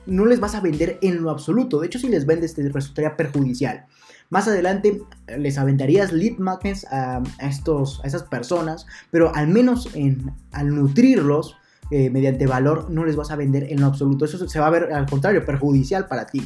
No 0.04 0.24
les 0.26 0.40
vas 0.40 0.56
a 0.56 0.60
vender 0.60 0.98
en 1.00 1.22
lo 1.22 1.30
absoluto, 1.30 1.80
de 1.80 1.86
hecho 1.86 1.98
si 1.98 2.08
les 2.08 2.26
vendes 2.26 2.54
te 2.54 2.68
resultaría 2.68 3.16
perjudicial. 3.16 3.86
Más 4.32 4.48
adelante 4.48 5.02
les 5.36 5.58
aventarías 5.58 6.10
lead 6.10 6.38
magnets 6.38 6.86
a, 6.90 7.22
estos, 7.42 8.00
a 8.02 8.06
esas 8.06 8.22
personas, 8.22 8.86
pero 9.10 9.34
al 9.34 9.46
menos 9.46 9.90
en, 9.94 10.32
al 10.52 10.74
nutrirlos 10.74 11.58
eh, 11.90 12.08
mediante 12.08 12.46
valor 12.46 12.88
no 12.88 13.04
les 13.04 13.14
vas 13.14 13.30
a 13.30 13.36
vender 13.36 13.70
en 13.70 13.82
lo 13.82 13.88
absoluto. 13.88 14.24
Eso 14.24 14.48
se 14.48 14.58
va 14.58 14.68
a 14.68 14.70
ver 14.70 14.90
al 14.90 15.04
contrario, 15.04 15.44
perjudicial 15.44 16.06
para 16.08 16.24
ti. 16.24 16.42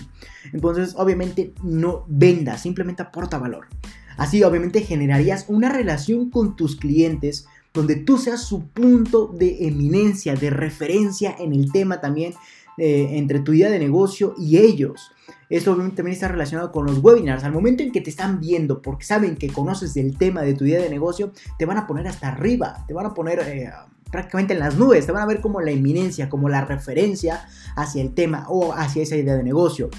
Entonces, 0.53 0.95
obviamente, 0.97 1.55
no 1.63 2.05
vendas, 2.09 2.61
simplemente 2.61 3.05
aporta 3.05 3.39
valor. 3.39 3.69
Así, 4.17 4.43
obviamente, 4.43 4.81
generarías 4.81 5.45
una 5.47 5.69
relación 5.69 6.29
con 6.31 6.57
tus 6.57 6.75
clientes 6.75 7.47
donde 7.73 7.95
tú 7.95 8.19
seas 8.19 8.43
su 8.43 8.67
punto 8.67 9.29
de 9.29 9.69
eminencia, 9.69 10.35
de 10.35 10.51
referencia 10.51 11.37
en 11.39 11.53
el 11.53 11.71
tema 11.71 12.01
también 12.01 12.35
eh, 12.79 13.11
entre 13.13 13.39
tu 13.39 13.53
idea 13.53 13.71
de 13.71 13.79
negocio 13.79 14.35
y 14.37 14.57
ellos. 14.57 15.13
Esto 15.49 15.77
también 15.77 16.09
está 16.09 16.29
relacionado 16.29 16.73
con 16.73 16.87
los 16.87 16.99
webinars. 16.99 17.45
Al 17.45 17.53
momento 17.53 17.83
en 17.83 17.93
que 17.93 18.01
te 18.01 18.11
están 18.11 18.41
viendo, 18.41 18.83
porque 18.83 19.05
saben 19.05 19.37
que 19.37 19.49
conoces 19.49 19.95
del 19.95 20.19
tema 20.19 20.43
de 20.43 20.55
tu 20.55 20.65
idea 20.65 20.83
de 20.83 20.91
negocio, 20.91 21.33
te 21.59 21.67
van 21.67 21.79
a 21.79 21.87
poner 21.87 22.09
hasta 22.09 22.29
arriba, 22.29 22.85
te 22.89 22.95
van 22.95 23.07
a 23.07 23.15
poner 23.15 23.41
eh, 23.41 23.71
prácticamente 24.11 24.55
en 24.55 24.61
las 24.61 24.77
nubes, 24.77 25.07
te 25.07 25.13
van 25.13 25.23
a 25.23 25.27
ver 25.27 25.41
como 25.41 25.61
la 25.61 25.71
eminencia, 25.71 26.29
como 26.29 26.49
la 26.49 26.65
referencia 26.65 27.47
hacia 27.77 28.03
el 28.03 28.15
tema 28.15 28.47
o 28.49 28.73
hacia 28.73 29.03
esa 29.03 29.17
idea 29.17 29.35
de 29.35 29.45
negocio. 29.45 29.91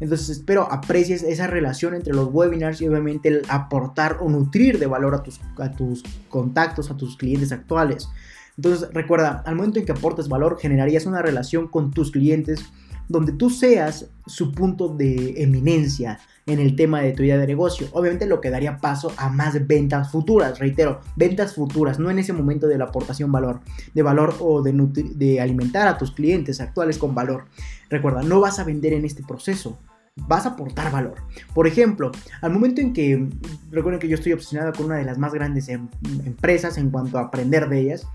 Entonces 0.00 0.28
espero 0.28 0.70
aprecies 0.70 1.22
esa 1.22 1.46
relación 1.46 1.94
entre 1.94 2.12
los 2.12 2.28
webinars 2.32 2.80
y 2.80 2.88
obviamente 2.88 3.28
el 3.28 3.42
aportar 3.48 4.18
o 4.20 4.28
nutrir 4.28 4.78
de 4.78 4.86
valor 4.86 5.14
a 5.14 5.22
tus, 5.22 5.40
a 5.58 5.72
tus 5.72 6.02
contactos, 6.28 6.90
a 6.90 6.96
tus 6.96 7.16
clientes 7.16 7.52
actuales. 7.52 8.08
Entonces 8.56 8.88
recuerda, 8.92 9.42
al 9.46 9.54
momento 9.54 9.78
en 9.78 9.86
que 9.86 9.92
aportes 9.92 10.28
valor, 10.28 10.58
generarías 10.58 11.06
una 11.06 11.22
relación 11.22 11.68
con 11.68 11.90
tus 11.90 12.10
clientes 12.10 12.64
donde 13.08 13.32
tú 13.32 13.50
seas 13.50 14.06
su 14.26 14.52
punto 14.52 14.88
de 14.88 15.42
eminencia 15.42 16.18
en 16.46 16.60
el 16.60 16.76
tema 16.76 17.00
de 17.00 17.12
tu 17.12 17.22
idea 17.22 17.38
de 17.38 17.46
negocio. 17.46 17.88
Obviamente 17.92 18.26
lo 18.26 18.40
que 18.40 18.50
daría 18.50 18.78
paso 18.78 19.12
a 19.16 19.28
más 19.28 19.66
ventas 19.66 20.10
futuras, 20.10 20.58
reitero, 20.58 21.00
ventas 21.16 21.54
futuras, 21.54 21.98
no 21.98 22.10
en 22.10 22.18
ese 22.18 22.32
momento 22.32 22.68
de 22.68 22.78
la 22.78 22.84
aportación 22.84 23.32
valor, 23.32 23.60
de 23.94 24.02
valor 24.02 24.36
o 24.40 24.62
de, 24.62 24.72
de 24.72 25.40
alimentar 25.40 25.88
a 25.88 25.98
tus 25.98 26.12
clientes 26.12 26.60
actuales 26.60 26.98
con 26.98 27.14
valor. 27.14 27.46
Recuerda, 27.90 28.22
no 28.22 28.40
vas 28.40 28.58
a 28.58 28.64
vender 28.64 28.92
en 28.92 29.04
este 29.04 29.22
proceso, 29.24 29.78
vas 30.16 30.46
a 30.46 30.50
aportar 30.50 30.90
valor. 30.92 31.16
Por 31.52 31.66
ejemplo, 31.66 32.12
al 32.40 32.52
momento 32.52 32.80
en 32.80 32.92
que, 32.92 33.28
recuerden 33.70 34.00
que 34.00 34.08
yo 34.08 34.14
estoy 34.14 34.32
obsesionado 34.32 34.72
con 34.72 34.86
una 34.86 34.96
de 34.96 35.04
las 35.04 35.18
más 35.18 35.32
grandes 35.32 35.68
em, 35.68 35.88
empresas 36.24 36.78
en 36.78 36.90
cuanto 36.90 37.18
a 37.18 37.22
aprender 37.22 37.68
de 37.68 37.80
ellas, 37.80 38.06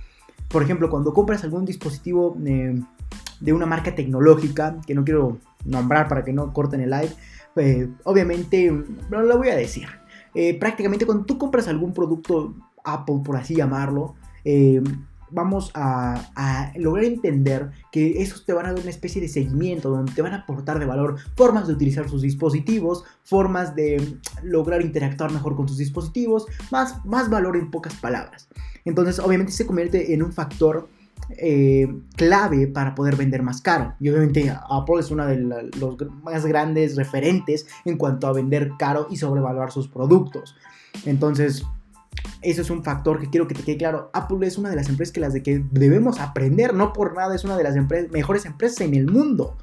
por 0.47 0.63
ejemplo, 0.63 0.89
cuando 0.89 1.13
compras 1.13 1.43
algún 1.43 1.65
dispositivo 1.65 2.35
eh, 2.45 2.75
de 3.41 3.53
una 3.53 3.65
marca 3.65 3.93
tecnológica, 3.93 4.77
que 4.87 4.95
no 4.95 5.03
quiero 5.03 5.37
nombrar 5.65 6.07
para 6.07 6.23
que 6.23 6.31
no 6.31 6.53
corten 6.53 6.81
el 6.81 6.91
live, 6.91 7.11
eh, 7.57 7.89
obviamente 8.05 8.71
no 9.09 9.21
lo 9.21 9.37
voy 9.37 9.49
a 9.49 9.55
decir. 9.55 9.87
Eh, 10.33 10.57
prácticamente 10.57 11.05
cuando 11.05 11.25
tú 11.25 11.37
compras 11.37 11.67
algún 11.67 11.93
producto 11.93 12.53
Apple, 12.83 13.21
por 13.25 13.35
así 13.35 13.55
llamarlo, 13.55 14.15
vamos 15.31 15.71
a, 15.73 16.71
lograr 16.75 17.05
entender 17.05 17.71
que 17.91 18.21
esos 18.21 18.45
te 18.45 18.53
van 18.53 18.65
a 18.65 18.73
dar 18.73 18.81
una 18.81 18.89
especie 18.89 19.21
de 19.21 19.27
seguimiento 19.27 19.89
donde 19.89 20.11
te 20.11 20.21
van 20.21 20.33
a 20.33 20.37
aportar 20.37 20.79
de 20.79 20.85
valor 20.85 21.17
formas 21.35 21.67
de 21.67 21.73
utilizar 21.73 22.09
sus 22.09 22.21
dispositivos, 22.21 23.03
formas 23.23 23.75
de 23.75 24.17
lograr 24.43 24.81
interactuar 24.81 25.31
mejor 25.31 25.55
con 25.55 25.65
tus 25.65 25.77
dispositivos, 25.77 26.45
más, 26.71 27.03
más 27.05 27.29
valor 27.29 27.57
en 27.57 27.71
pocas 27.71 27.95
palabras. 27.95 28.49
Entonces, 28.85 29.19
obviamente 29.19 29.51
se 29.51 29.65
convierte 29.65 30.13
en 30.13 30.23
un 30.23 30.33
factor 30.33 30.89
eh, 31.37 31.87
clave 32.15 32.67
para 32.67 32.95
poder 32.95 33.15
vender 33.15 33.43
más 33.43 33.61
caro. 33.61 33.93
Y 33.99 34.09
obviamente 34.09 34.53
Apple 34.69 34.99
es 34.99 35.11
uno 35.11 35.25
de 35.25 35.37
los 35.37 35.97
más 36.23 36.45
grandes 36.45 36.95
referentes 36.95 37.67
en 37.85 37.97
cuanto 37.97 38.27
a 38.27 38.33
vender 38.33 38.71
caro 38.77 39.07
y 39.09 39.17
sobrevalorar 39.17 39.71
sus 39.71 39.87
productos. 39.87 40.55
Entonces, 41.05 41.63
eso 42.41 42.61
es 42.61 42.69
un 42.69 42.83
factor 42.83 43.19
que 43.19 43.29
quiero 43.29 43.47
que 43.47 43.55
te 43.55 43.63
quede 43.63 43.77
claro. 43.77 44.09
Apple 44.13 44.45
es 44.45 44.57
una 44.57 44.69
de 44.69 44.75
las 44.75 44.89
empresas 44.89 45.13
que 45.13 45.21
las 45.21 45.33
de 45.33 45.43
que 45.43 45.63
debemos 45.71 46.19
aprender, 46.19 46.73
no 46.73 46.93
por 46.93 47.15
nada 47.15 47.35
es 47.35 47.43
una 47.43 47.57
de 47.57 47.63
las 47.63 47.75
mejores 48.11 48.45
empresas 48.45 48.81
en 48.81 48.95
el 48.95 49.07
mundo. 49.07 49.57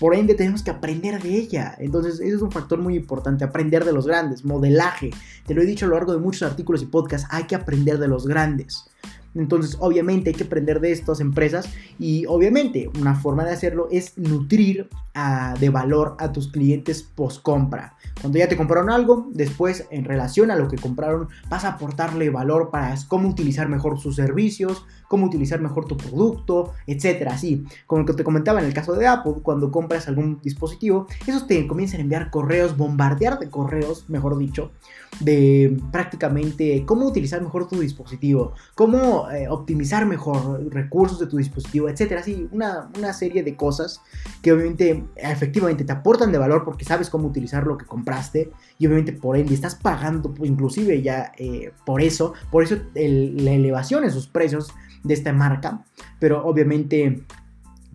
Por 0.00 0.14
ende 0.14 0.34
tenemos 0.34 0.62
que 0.62 0.70
aprender 0.70 1.22
de 1.22 1.36
ella. 1.36 1.76
Entonces, 1.78 2.14
ese 2.14 2.36
es 2.36 2.42
un 2.42 2.50
factor 2.50 2.78
muy 2.78 2.96
importante, 2.96 3.44
aprender 3.44 3.84
de 3.84 3.92
los 3.92 4.06
grandes, 4.06 4.44
modelaje. 4.44 5.10
Te 5.46 5.54
lo 5.54 5.62
he 5.62 5.66
dicho 5.66 5.86
a 5.86 5.88
lo 5.88 5.94
largo 5.94 6.12
de 6.12 6.18
muchos 6.18 6.42
artículos 6.42 6.82
y 6.82 6.86
podcasts, 6.86 7.28
hay 7.30 7.44
que 7.44 7.54
aprender 7.54 7.98
de 7.98 8.08
los 8.08 8.26
grandes. 8.26 8.90
Entonces, 9.34 9.76
obviamente 9.80 10.30
hay 10.30 10.36
que 10.36 10.44
aprender 10.44 10.80
de 10.80 10.92
estas 10.92 11.20
empresas 11.20 11.68
y 11.98 12.26
obviamente 12.26 12.90
una 13.00 13.14
forma 13.14 13.44
de 13.44 13.52
hacerlo 13.52 13.88
es 13.90 14.16
nutrir 14.16 14.88
ah, 15.14 15.54
de 15.58 15.70
valor 15.70 16.16
a 16.18 16.32
tus 16.32 16.48
clientes 16.48 17.02
post 17.02 17.42
compra. 17.42 17.96
Cuando 18.20 18.38
ya 18.38 18.48
te 18.48 18.56
compraron 18.56 18.90
algo, 18.90 19.28
después 19.32 19.86
en 19.90 20.04
relación 20.04 20.50
a 20.50 20.56
lo 20.56 20.68
que 20.68 20.76
compraron, 20.76 21.28
vas 21.48 21.64
a 21.64 21.70
aportarle 21.70 22.30
valor 22.30 22.70
para 22.70 22.94
cómo 23.08 23.28
utilizar 23.28 23.68
mejor 23.68 23.98
sus 23.98 24.16
servicios, 24.16 24.84
cómo 25.08 25.26
utilizar 25.26 25.60
mejor 25.60 25.86
tu 25.86 25.96
producto, 25.96 26.72
etcétera. 26.86 27.34
Así, 27.34 27.64
como 27.86 28.00
lo 28.00 28.06
que 28.06 28.14
te 28.14 28.24
comentaba 28.24 28.60
en 28.60 28.66
el 28.66 28.74
caso 28.74 28.94
de 28.94 29.06
Apple, 29.06 29.34
cuando 29.42 29.70
compras 29.70 30.08
algún 30.08 30.40
dispositivo, 30.42 31.06
esos 31.26 31.46
te 31.46 31.66
comienzan 31.66 32.00
a 32.00 32.02
enviar 32.02 32.30
correos, 32.30 32.76
bombardear 32.76 33.38
de 33.38 33.50
correos, 33.50 34.08
mejor 34.08 34.38
dicho, 34.38 34.72
de 35.20 35.78
prácticamente 35.92 36.84
cómo 36.86 37.06
utilizar 37.06 37.40
mejor 37.40 37.68
tu 37.68 37.78
dispositivo, 37.78 38.54
cómo 38.74 39.30
eh, 39.30 39.48
optimizar 39.48 40.06
mejor 40.06 40.72
recursos 40.72 41.18
de 41.20 41.26
tu 41.26 41.36
dispositivo, 41.36 41.88
etcétera. 41.88 42.20
Así, 42.20 42.48
una, 42.50 42.90
una 42.98 43.12
serie 43.12 43.42
de 43.42 43.54
cosas 43.56 44.00
que 44.42 44.52
obviamente 44.52 45.03
efectivamente 45.16 45.84
te 45.84 45.92
aportan 45.92 46.32
de 46.32 46.38
valor 46.38 46.64
porque 46.64 46.84
sabes 46.84 47.10
cómo 47.10 47.28
utilizar 47.28 47.66
lo 47.66 47.76
que 47.76 47.86
compraste 47.86 48.50
y 48.78 48.86
obviamente 48.86 49.12
por 49.12 49.36
ende 49.36 49.54
estás 49.54 49.74
pagando 49.74 50.34
inclusive 50.42 51.02
ya 51.02 51.32
eh, 51.38 51.72
por 51.84 52.02
eso, 52.02 52.34
por 52.50 52.62
eso 52.62 52.76
la 52.94 53.52
elevación 53.52 54.04
en 54.04 54.10
sus 54.10 54.26
precios 54.26 54.72
de 55.02 55.14
esta 55.14 55.32
marca, 55.32 55.84
pero 56.18 56.44
obviamente 56.44 57.22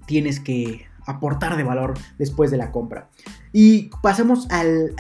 tienes 0.05 0.39
que 0.39 0.88
aportar 1.05 1.57
de 1.57 1.64
valor 1.64 1.95
después 2.18 2.51
de 2.51 2.57
la 2.57 2.72
compra. 2.72 3.10
Y 3.51 3.89
pasemos 4.03 4.47
al, 4.51 4.93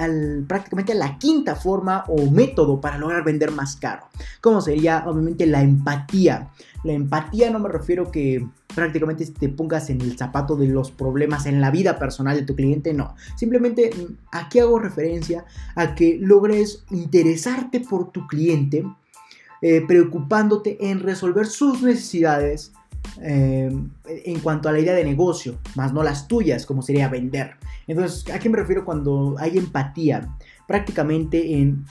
prácticamente 0.47 0.93
a 0.93 0.95
la 0.95 1.19
quinta 1.19 1.55
forma 1.55 2.03
o 2.07 2.29
método 2.31 2.81
para 2.81 2.97
lograr 2.97 3.23
vender 3.23 3.51
más 3.51 3.75
caro. 3.75 4.07
Como 4.41 4.59
sería 4.61 5.03
obviamente 5.05 5.45
la 5.45 5.61
empatía. 5.61 6.49
La 6.83 6.93
empatía 6.93 7.51
no 7.51 7.59
me 7.59 7.69
refiero 7.69 8.11
que 8.11 8.47
prácticamente 8.73 9.25
te 9.25 9.49
pongas 9.49 9.89
en 9.89 10.01
el 10.01 10.17
zapato 10.17 10.55
de 10.55 10.67
los 10.67 10.91
problemas 10.91 11.45
en 11.45 11.61
la 11.61 11.71
vida 11.71 11.97
personal 11.97 12.37
de 12.37 12.45
tu 12.45 12.55
cliente, 12.55 12.93
no. 12.93 13.15
Simplemente 13.35 13.89
mm, 13.89 14.13
aquí 14.31 14.59
hago 14.59 14.79
referencia 14.79 15.45
a 15.75 15.95
que 15.95 16.17
logres 16.21 16.83
interesarte 16.91 17.79
por 17.79 18.11
tu 18.11 18.27
cliente, 18.27 18.85
eh, 19.61 19.83
preocupándote 19.85 20.77
en 20.89 21.01
resolver 21.01 21.45
sus 21.45 21.81
necesidades 21.81 22.71
eh, 23.21 23.71
en 24.05 24.39
cuanto 24.39 24.69
a 24.69 24.71
la 24.71 24.79
idea 24.79 24.93
de 24.93 25.03
negocio, 25.03 25.57
más 25.75 25.93
no 25.93 26.03
las 26.03 26.27
tuyas, 26.27 26.65
como 26.65 26.81
sería 26.81 27.09
vender. 27.09 27.55
Entonces, 27.87 28.31
¿a 28.33 28.39
qué 28.39 28.49
me 28.49 28.57
refiero 28.57 28.85
cuando 28.85 29.35
hay 29.39 29.57
empatía? 29.57 30.29
Prácticamente 30.67 31.57
en, 31.57 31.85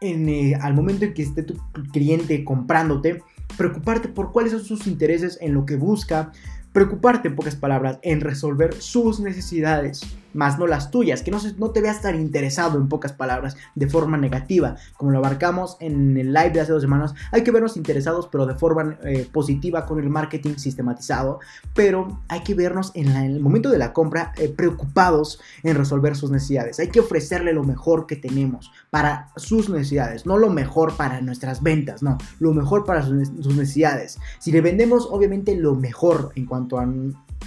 eh, 0.00 0.54
al 0.60 0.74
momento 0.74 1.04
en 1.04 1.14
que 1.14 1.22
esté 1.22 1.42
tu 1.42 1.54
cliente 1.92 2.44
comprándote, 2.44 3.22
preocuparte 3.60 4.08
por 4.08 4.32
cuáles 4.32 4.52
son 4.52 4.64
sus 4.64 4.86
intereses 4.86 5.36
en 5.42 5.52
lo 5.52 5.66
que 5.66 5.76
busca, 5.76 6.32
preocuparte 6.72 7.28
en 7.28 7.36
pocas 7.36 7.56
palabras 7.56 7.98
en 8.00 8.22
resolver 8.22 8.72
sus 8.80 9.20
necesidades. 9.20 10.00
Más 10.34 10.58
no 10.58 10.66
las 10.66 10.90
tuyas, 10.90 11.22
que 11.22 11.30
no, 11.30 11.38
no 11.58 11.70
te 11.70 11.80
veas 11.80 12.02
tan 12.02 12.20
interesado 12.20 12.78
en 12.78 12.88
pocas 12.88 13.12
palabras 13.12 13.56
de 13.74 13.86
forma 13.86 14.16
negativa, 14.16 14.76
como 14.96 15.10
lo 15.10 15.18
abarcamos 15.18 15.76
en 15.80 16.16
el 16.16 16.32
live 16.32 16.50
de 16.50 16.60
hace 16.60 16.72
dos 16.72 16.82
semanas, 16.82 17.14
hay 17.32 17.42
que 17.42 17.50
vernos 17.50 17.76
interesados 17.76 18.28
pero 18.30 18.46
de 18.46 18.54
forma 18.54 18.98
eh, 19.04 19.28
positiva 19.32 19.86
con 19.86 19.98
el 20.00 20.08
marketing 20.10 20.56
sistematizado, 20.56 21.40
pero 21.74 22.20
hay 22.28 22.40
que 22.40 22.54
vernos 22.54 22.92
en, 22.94 23.08
el 23.08 23.40
momento 23.40 23.70
de 23.70 23.78
la 23.78 23.92
compra 23.92 24.32
eh, 24.36 24.48
preocupados 24.48 25.40
en 25.62 25.76
resolver 25.76 26.16
sus 26.16 26.30
necesidades, 26.30 26.78
hay 26.80 26.88
que 26.88 27.00
ofrecerle 27.00 27.52
lo 27.52 27.64
mejor 27.64 28.06
que 28.06 28.16
tenemos 28.16 28.70
para 28.90 29.30
sus 29.36 29.68
necesidades, 29.68 30.26
no 30.26 30.38
lo 30.38 30.50
mejor 30.50 30.96
para 30.96 31.20
nuestras 31.20 31.62
ventas, 31.62 32.02
no, 32.02 32.18
lo 32.38 32.52
mejor 32.52 32.84
para 32.84 33.02
sus 33.02 33.56
necesidades. 33.56 34.18
Si 34.38 34.52
le 34.52 34.60
vendemos 34.60 35.08
obviamente 35.10 35.56
lo 35.56 35.74
mejor 35.74 36.32
en 36.34 36.46
cuanto 36.46 36.78
a 36.78 36.86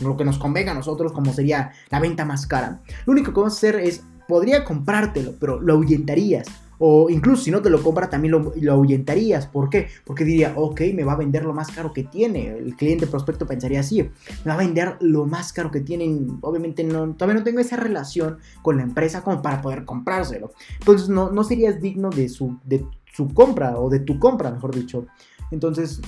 lo 0.01 0.17
que 0.17 0.25
nos 0.25 0.37
convenga 0.37 0.71
a 0.71 0.75
nosotros, 0.75 1.11
como 1.11 1.33
sería 1.33 1.71
la 1.89 1.99
venta 1.99 2.25
más 2.25 2.47
cara. 2.47 2.81
Lo 3.05 3.13
único 3.13 3.33
que 3.33 3.39
vamos 3.39 3.53
a 3.53 3.57
hacer 3.57 3.75
es, 3.75 4.03
podría 4.27 4.63
comprártelo, 4.63 5.33
pero 5.39 5.59
lo 5.59 5.73
ahuyentarías. 5.73 6.47
O 6.79 7.09
incluso 7.09 7.43
si 7.43 7.51
no 7.51 7.61
te 7.61 7.69
lo 7.69 7.81
compra, 7.81 8.09
también 8.09 8.31
lo, 8.31 8.71
ahuyentarías. 8.71 9.47
¿Por 9.47 9.69
qué? 9.69 9.87
Porque 10.03 10.25
diría, 10.25 10.53
ok, 10.57 10.81
me 10.93 11.03
va 11.03 11.13
a 11.13 11.17
vender 11.17 11.45
lo 11.45 11.53
más 11.53 11.71
caro 11.71 11.93
que 11.93 12.03
tiene. 12.03 12.47
El 12.57 12.75
cliente 12.75 13.07
prospecto 13.07 13.45
pensaría 13.45 13.79
así, 13.79 14.01
me 14.01 14.49
va 14.49 14.55
a 14.55 14.57
vender 14.57 14.97
lo 14.99 15.25
más 15.25 15.53
caro 15.53 15.71
que 15.71 15.79
tienen. 15.79 16.39
Obviamente 16.41 16.83
no, 16.83 17.13
todavía 17.13 17.39
no 17.39 17.45
tengo 17.45 17.59
esa 17.59 17.77
relación 17.77 18.39
con 18.61 18.77
la 18.77 18.83
empresa 18.83 19.23
como 19.23 19.41
para 19.41 19.61
poder 19.61 19.85
comprárselo. 19.85 20.51
Entonces 20.79 21.07
no, 21.07 21.31
no 21.31 21.43
serías 21.43 21.79
digno 21.79 22.09
de 22.09 22.27
su, 22.27 22.57
de 22.65 22.85
su 23.13 23.29
compra 23.29 23.77
o 23.77 23.89
de 23.89 23.99
tu 23.99 24.19
compra, 24.19 24.51
mejor 24.51 24.75
dicho. 24.75 25.05
Entonces 25.51 26.01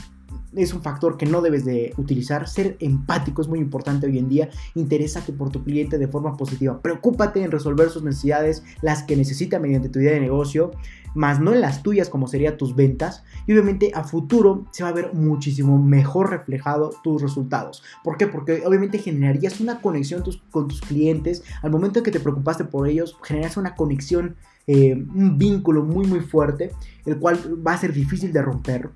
es 0.55 0.73
un 0.73 0.81
factor 0.81 1.17
que 1.17 1.25
no 1.25 1.41
debes 1.41 1.65
de 1.65 1.93
utilizar. 1.97 2.47
Ser 2.47 2.77
empático 2.79 3.41
es 3.41 3.47
muy 3.47 3.59
importante 3.59 4.07
hoy 4.07 4.17
en 4.17 4.29
día. 4.29 4.49
Interésate 4.75 5.33
por 5.33 5.49
tu 5.49 5.63
cliente 5.63 5.97
de 5.97 6.07
forma 6.07 6.37
positiva. 6.37 6.81
Preocúpate 6.81 7.43
en 7.43 7.51
resolver 7.51 7.89
sus 7.89 8.03
necesidades, 8.03 8.63
las 8.81 9.03
que 9.03 9.15
necesita 9.15 9.59
mediante 9.59 9.89
tu 9.89 9.99
idea 9.99 10.13
de 10.13 10.19
negocio, 10.19 10.71
más 11.15 11.39
no 11.39 11.53
en 11.53 11.61
las 11.61 11.81
tuyas 11.81 12.09
como 12.09 12.27
serían 12.27 12.57
tus 12.57 12.75
ventas. 12.75 13.23
Y 13.47 13.53
obviamente 13.53 13.91
a 13.95 14.03
futuro 14.03 14.65
se 14.71 14.83
va 14.83 14.89
a 14.89 14.93
ver 14.93 15.13
muchísimo 15.13 15.81
mejor 15.81 16.29
reflejado 16.29 16.91
tus 17.03 17.21
resultados. 17.21 17.81
¿Por 18.03 18.17
qué? 18.17 18.27
Porque 18.27 18.63
obviamente 18.65 18.99
generarías 18.99 19.59
una 19.59 19.81
conexión 19.81 20.23
con 20.51 20.67
tus 20.67 20.81
clientes. 20.81 21.43
Al 21.61 21.71
momento 21.71 21.99
en 21.99 22.05
que 22.05 22.11
te 22.11 22.19
preocupaste 22.19 22.65
por 22.65 22.87
ellos, 22.87 23.17
generas 23.23 23.57
una 23.57 23.75
conexión, 23.75 24.35
eh, 24.67 24.93
un 24.93 25.37
vínculo 25.37 25.83
muy 25.83 26.05
muy 26.05 26.19
fuerte, 26.19 26.71
el 27.05 27.17
cual 27.17 27.39
va 27.65 27.73
a 27.73 27.77
ser 27.77 27.93
difícil 27.93 28.31
de 28.33 28.41
romper. 28.41 28.89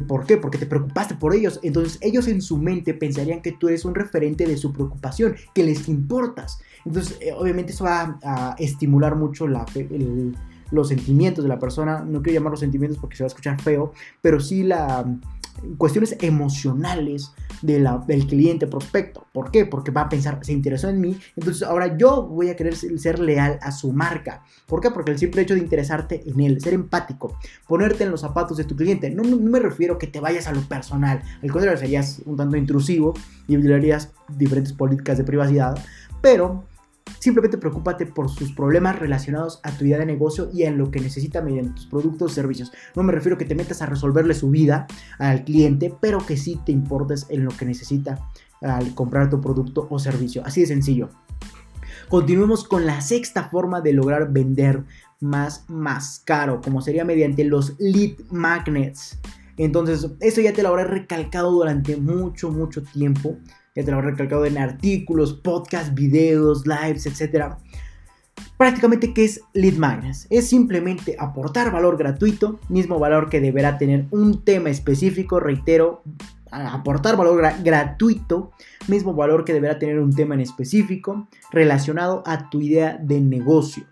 ¿Por 0.00 0.26
qué? 0.26 0.36
Porque 0.36 0.58
te 0.58 0.66
preocupaste 0.66 1.14
por 1.14 1.34
ellos. 1.34 1.60
Entonces 1.62 1.98
ellos 2.00 2.28
en 2.28 2.42
su 2.42 2.58
mente 2.58 2.94
pensarían 2.94 3.42
que 3.42 3.52
tú 3.52 3.68
eres 3.68 3.84
un 3.84 3.94
referente 3.94 4.46
de 4.46 4.56
su 4.56 4.72
preocupación, 4.72 5.36
que 5.54 5.64
les 5.64 5.88
importas. 5.88 6.58
Entonces 6.84 7.18
eh, 7.20 7.32
obviamente 7.32 7.72
eso 7.72 7.84
va 7.84 8.18
a, 8.22 8.56
estimular 8.58 9.16
mucho 9.16 9.46
los 9.46 10.88
sentimientos 10.88 11.44
de 11.44 11.48
la 11.48 11.58
persona. 11.58 12.00
No 12.00 12.22
quiero 12.22 12.40
llamarlos 12.40 12.60
sentimientos 12.60 12.98
porque 12.98 13.16
se 13.16 13.22
va 13.22 13.26
a 13.26 13.28
escuchar 13.28 13.60
feo, 13.60 13.92
pero 14.20 14.40
sí 14.40 14.62
la 14.62 15.04
cuestiones 15.78 16.16
emocionales 16.20 17.32
del 17.62 18.26
cliente 18.26 18.66
prospecto. 18.66 19.26
¿Por 19.32 19.50
qué? 19.50 19.64
Porque 19.64 19.90
va 19.90 20.02
a 20.02 20.08
pensar, 20.08 20.38
se 20.42 20.52
interesó 20.52 20.88
en 20.88 21.00
mí, 21.00 21.18
entonces 21.36 21.62
ahora 21.62 21.96
yo 21.96 22.22
voy 22.22 22.50
a 22.50 22.56
querer 22.56 22.76
ser 22.76 23.18
leal 23.18 23.58
a 23.62 23.72
su 23.72 23.92
marca. 23.92 24.42
¿Por 24.66 24.80
qué? 24.80 24.90
Porque 24.90 25.12
el 25.12 25.18
simple 25.18 25.42
hecho 25.42 25.54
de 25.54 25.60
interesarte 25.60 26.22
en 26.26 26.40
él, 26.40 26.60
ser 26.60 26.74
empático, 26.74 27.38
ponerte 27.66 28.04
en 28.04 28.10
los 28.10 28.20
zapatos 28.20 28.56
de 28.56 28.64
tu 28.64 28.76
cliente, 28.76 29.10
no, 29.10 29.22
no 29.22 29.36
me 29.36 29.60
refiero 29.60 29.94
a 29.94 29.98
que 29.98 30.06
te 30.06 30.20
vayas 30.20 30.46
a 30.46 30.52
lo 30.52 30.60
personal, 30.62 31.22
al 31.42 31.50
contrario, 31.50 31.78
serías 31.78 32.20
un 32.26 32.36
tanto 32.36 32.56
intrusivo 32.56 33.14
y 33.48 33.56
violarías 33.56 34.12
diferentes 34.28 34.72
políticas 34.72 35.18
de 35.18 35.24
privacidad, 35.24 35.78
pero 36.20 36.64
Simplemente 37.24 37.56
preocúpate 37.56 38.04
por 38.04 38.28
sus 38.28 38.52
problemas 38.52 38.98
relacionados 38.98 39.58
a 39.62 39.70
tu 39.70 39.86
idea 39.86 39.96
de 39.96 40.04
negocio 40.04 40.50
y 40.52 40.64
en 40.64 40.76
lo 40.76 40.90
que 40.90 41.00
necesita 41.00 41.40
mediante 41.40 41.72
tus 41.72 41.86
productos 41.86 42.30
o 42.30 42.34
servicios. 42.34 42.70
No 42.94 43.02
me 43.02 43.14
refiero 43.14 43.36
a 43.36 43.38
que 43.38 43.46
te 43.46 43.54
metas 43.54 43.80
a 43.80 43.86
resolverle 43.86 44.34
su 44.34 44.50
vida 44.50 44.86
al 45.18 45.42
cliente, 45.42 45.90
pero 46.02 46.18
que 46.18 46.36
sí 46.36 46.60
te 46.66 46.72
importes 46.72 47.24
en 47.30 47.46
lo 47.46 47.50
que 47.52 47.64
necesita 47.64 48.28
al 48.60 48.94
comprar 48.94 49.30
tu 49.30 49.40
producto 49.40 49.86
o 49.88 49.98
servicio. 49.98 50.42
Así 50.44 50.60
de 50.60 50.66
sencillo. 50.66 51.08
Continuemos 52.10 52.62
con 52.62 52.84
la 52.84 53.00
sexta 53.00 53.48
forma 53.48 53.80
de 53.80 53.94
lograr 53.94 54.30
vender 54.30 54.84
más, 55.22 55.64
más 55.70 56.20
caro, 56.26 56.60
como 56.60 56.82
sería 56.82 57.06
mediante 57.06 57.44
los 57.44 57.74
lead 57.80 58.18
magnets. 58.32 59.18
Entonces, 59.56 60.10
eso 60.20 60.42
ya 60.42 60.52
te 60.52 60.62
lo 60.62 60.68
habré 60.68 60.84
recalcado 60.84 61.52
durante 61.52 61.96
mucho, 61.96 62.50
mucho 62.50 62.82
tiempo 62.82 63.38
ya 63.74 63.84
te 63.84 63.90
lo 63.90 63.98
he 63.98 64.02
recalcado 64.02 64.44
en 64.44 64.56
artículos, 64.56 65.34
podcasts, 65.34 65.92
videos, 65.94 66.64
lives, 66.66 67.06
etc. 67.06 67.54
Prácticamente, 68.56 69.12
¿qué 69.12 69.24
es 69.24 69.40
Lead 69.52 69.74
Magnets? 69.74 70.28
Es 70.30 70.48
simplemente 70.48 71.16
aportar 71.18 71.72
valor 71.72 71.96
gratuito, 71.96 72.60
mismo 72.68 73.00
valor 73.00 73.28
que 73.28 73.40
deberá 73.40 73.76
tener 73.76 74.06
un 74.12 74.44
tema 74.44 74.70
específico, 74.70 75.40
reitero, 75.40 76.02
aportar 76.52 77.16
valor 77.16 77.42
gratuito, 77.64 78.52
mismo 78.86 79.12
valor 79.12 79.44
que 79.44 79.52
deberá 79.52 79.76
tener 79.80 79.98
un 79.98 80.14
tema 80.14 80.34
en 80.34 80.40
específico 80.40 81.26
relacionado 81.50 82.22
a 82.26 82.50
tu 82.50 82.60
idea 82.60 82.96
de 82.96 83.20
negocio. 83.20 83.84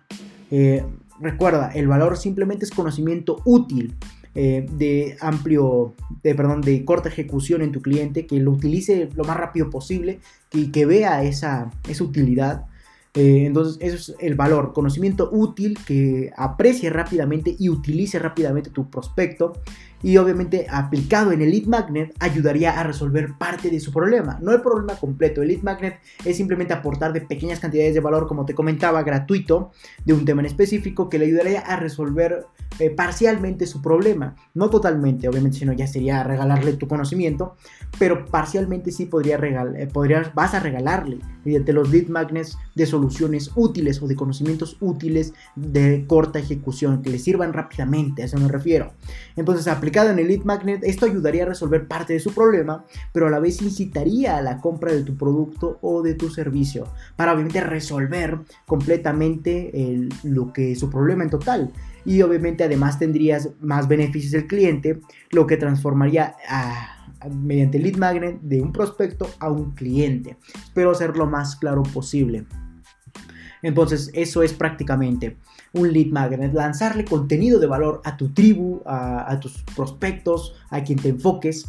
Eh, 0.52 0.84
recuerda, 1.18 1.72
el 1.74 1.88
valor 1.88 2.16
simplemente 2.16 2.64
es 2.64 2.70
conocimiento 2.70 3.42
útil 3.44 3.96
eh, 4.34 4.66
de 4.72 5.16
amplio, 5.20 5.94
de, 6.22 6.34
perdón, 6.34 6.62
de 6.62 6.84
corta 6.84 7.08
ejecución 7.08 7.60
en 7.62 7.72
tu 7.72 7.82
cliente, 7.82 8.26
que 8.26 8.40
lo 8.40 8.52
utilice 8.52 9.10
lo 9.14 9.24
más 9.24 9.36
rápido 9.36 9.68
posible 9.68 10.20
y 10.52 10.68
que, 10.72 10.86
vea 10.86 11.22
esa, 11.22 11.70
esa 11.88 12.04
utilidad. 12.04 12.66
Eh, 13.14 13.44
entonces, 13.44 13.76
eso 13.82 14.12
es 14.12 14.16
el 14.20 14.34
valor, 14.34 14.72
conocimiento 14.72 15.28
útil 15.30 15.78
que 15.86 16.30
aprecie 16.36 16.88
rápidamente 16.88 17.54
y 17.58 17.68
utilice 17.68 18.18
rápidamente 18.18 18.70
tu 18.70 18.88
prospecto 18.88 19.52
y 20.02 20.16
obviamente 20.16 20.66
aplicado 20.70 21.32
en 21.32 21.42
el 21.42 21.50
lead 21.50 21.66
magnet 21.66 22.14
ayudaría 22.18 22.78
a 22.78 22.82
resolver 22.82 23.34
parte 23.38 23.70
de 23.70 23.80
su 23.80 23.92
problema, 23.92 24.38
no 24.40 24.52
el 24.52 24.60
problema 24.60 24.96
completo. 24.96 25.42
El 25.42 25.48
lead 25.48 25.62
magnet 25.62 26.00
es 26.24 26.36
simplemente 26.36 26.74
aportar 26.74 27.12
de 27.12 27.20
pequeñas 27.20 27.60
cantidades 27.60 27.94
de 27.94 28.00
valor, 28.00 28.26
como 28.26 28.44
te 28.44 28.54
comentaba, 28.54 29.02
gratuito, 29.02 29.70
de 30.04 30.12
un 30.12 30.24
tema 30.24 30.42
en 30.42 30.46
específico 30.46 31.08
que 31.08 31.18
le 31.18 31.26
ayudaría 31.26 31.60
a 31.60 31.76
resolver 31.76 32.46
eh, 32.78 32.90
parcialmente 32.90 33.66
su 33.66 33.82
problema, 33.82 34.34
no 34.54 34.70
totalmente, 34.70 35.28
obviamente, 35.28 35.58
sino 35.58 35.72
ya 35.72 35.86
sería 35.86 36.22
regalarle 36.24 36.72
tu 36.72 36.88
conocimiento, 36.88 37.56
pero 37.98 38.24
parcialmente 38.24 38.90
sí 38.92 39.04
podría 39.04 39.36
regalar, 39.36 39.78
eh, 39.78 39.86
podrías, 39.86 40.34
vas 40.34 40.54
a 40.54 40.60
regalarle 40.60 41.18
mediante 41.44 41.72
los 41.72 41.90
lead 41.90 42.08
magnets 42.08 42.56
de 42.74 42.86
soluciones 42.86 43.50
útiles 43.56 44.00
o 44.02 44.06
de 44.06 44.16
conocimientos 44.16 44.78
útiles 44.80 45.34
de 45.54 46.06
corta 46.06 46.38
ejecución 46.38 47.02
que 47.02 47.10
le 47.10 47.18
sirvan 47.18 47.52
rápidamente, 47.52 48.22
a 48.22 48.24
eso 48.24 48.38
me 48.38 48.48
refiero. 48.48 48.92
Entonces, 49.36 49.68
aplicado 49.92 50.10
en 50.10 50.20
el 50.20 50.28
lead 50.28 50.44
magnet, 50.44 50.82
esto 50.84 51.04
ayudaría 51.04 51.42
a 51.42 51.48
resolver 51.48 51.86
parte 51.86 52.14
de 52.14 52.18
su 52.18 52.32
problema, 52.32 52.86
pero 53.12 53.26
a 53.26 53.30
la 53.30 53.40
vez 53.40 53.60
incitaría 53.60 54.38
a 54.38 54.40
la 54.40 54.56
compra 54.58 54.90
de 54.90 55.02
tu 55.02 55.18
producto 55.18 55.78
o 55.82 56.00
de 56.00 56.14
tu 56.14 56.30
servicio 56.30 56.88
para 57.14 57.34
obviamente 57.34 57.60
resolver 57.60 58.38
completamente 58.64 60.08
lo 60.22 60.50
que 60.50 60.72
es 60.72 60.78
su 60.80 60.88
problema 60.88 61.24
en 61.24 61.30
total 61.30 61.72
y 62.06 62.22
obviamente 62.22 62.64
además 62.64 62.98
tendrías 62.98 63.50
más 63.60 63.86
beneficios 63.86 64.32
del 64.32 64.46
cliente, 64.46 64.98
lo 65.30 65.46
que 65.46 65.58
transformaría 65.58 66.36
mediante 67.30 67.78
lead 67.78 67.96
magnet 67.96 68.40
de 68.40 68.62
un 68.62 68.72
prospecto 68.72 69.28
a 69.40 69.50
un 69.50 69.72
cliente. 69.72 70.38
Espero 70.54 70.92
hacerlo 70.92 71.26
lo 71.26 71.30
más 71.30 71.54
claro 71.54 71.82
posible. 71.82 72.46
Entonces, 73.60 74.10
eso 74.14 74.42
es 74.42 74.54
prácticamente 74.54 75.36
un 75.72 75.92
lead 75.92 76.08
magnet, 76.08 76.52
lanzarle 76.52 77.04
contenido 77.04 77.58
de 77.58 77.66
valor 77.66 78.00
a 78.04 78.16
tu 78.16 78.30
tribu, 78.30 78.82
a, 78.84 79.38
tus 79.40 79.62
prospectos, 79.74 80.54
a 80.70 80.82
quien 80.82 80.98
te 80.98 81.08
enfoques 81.08 81.66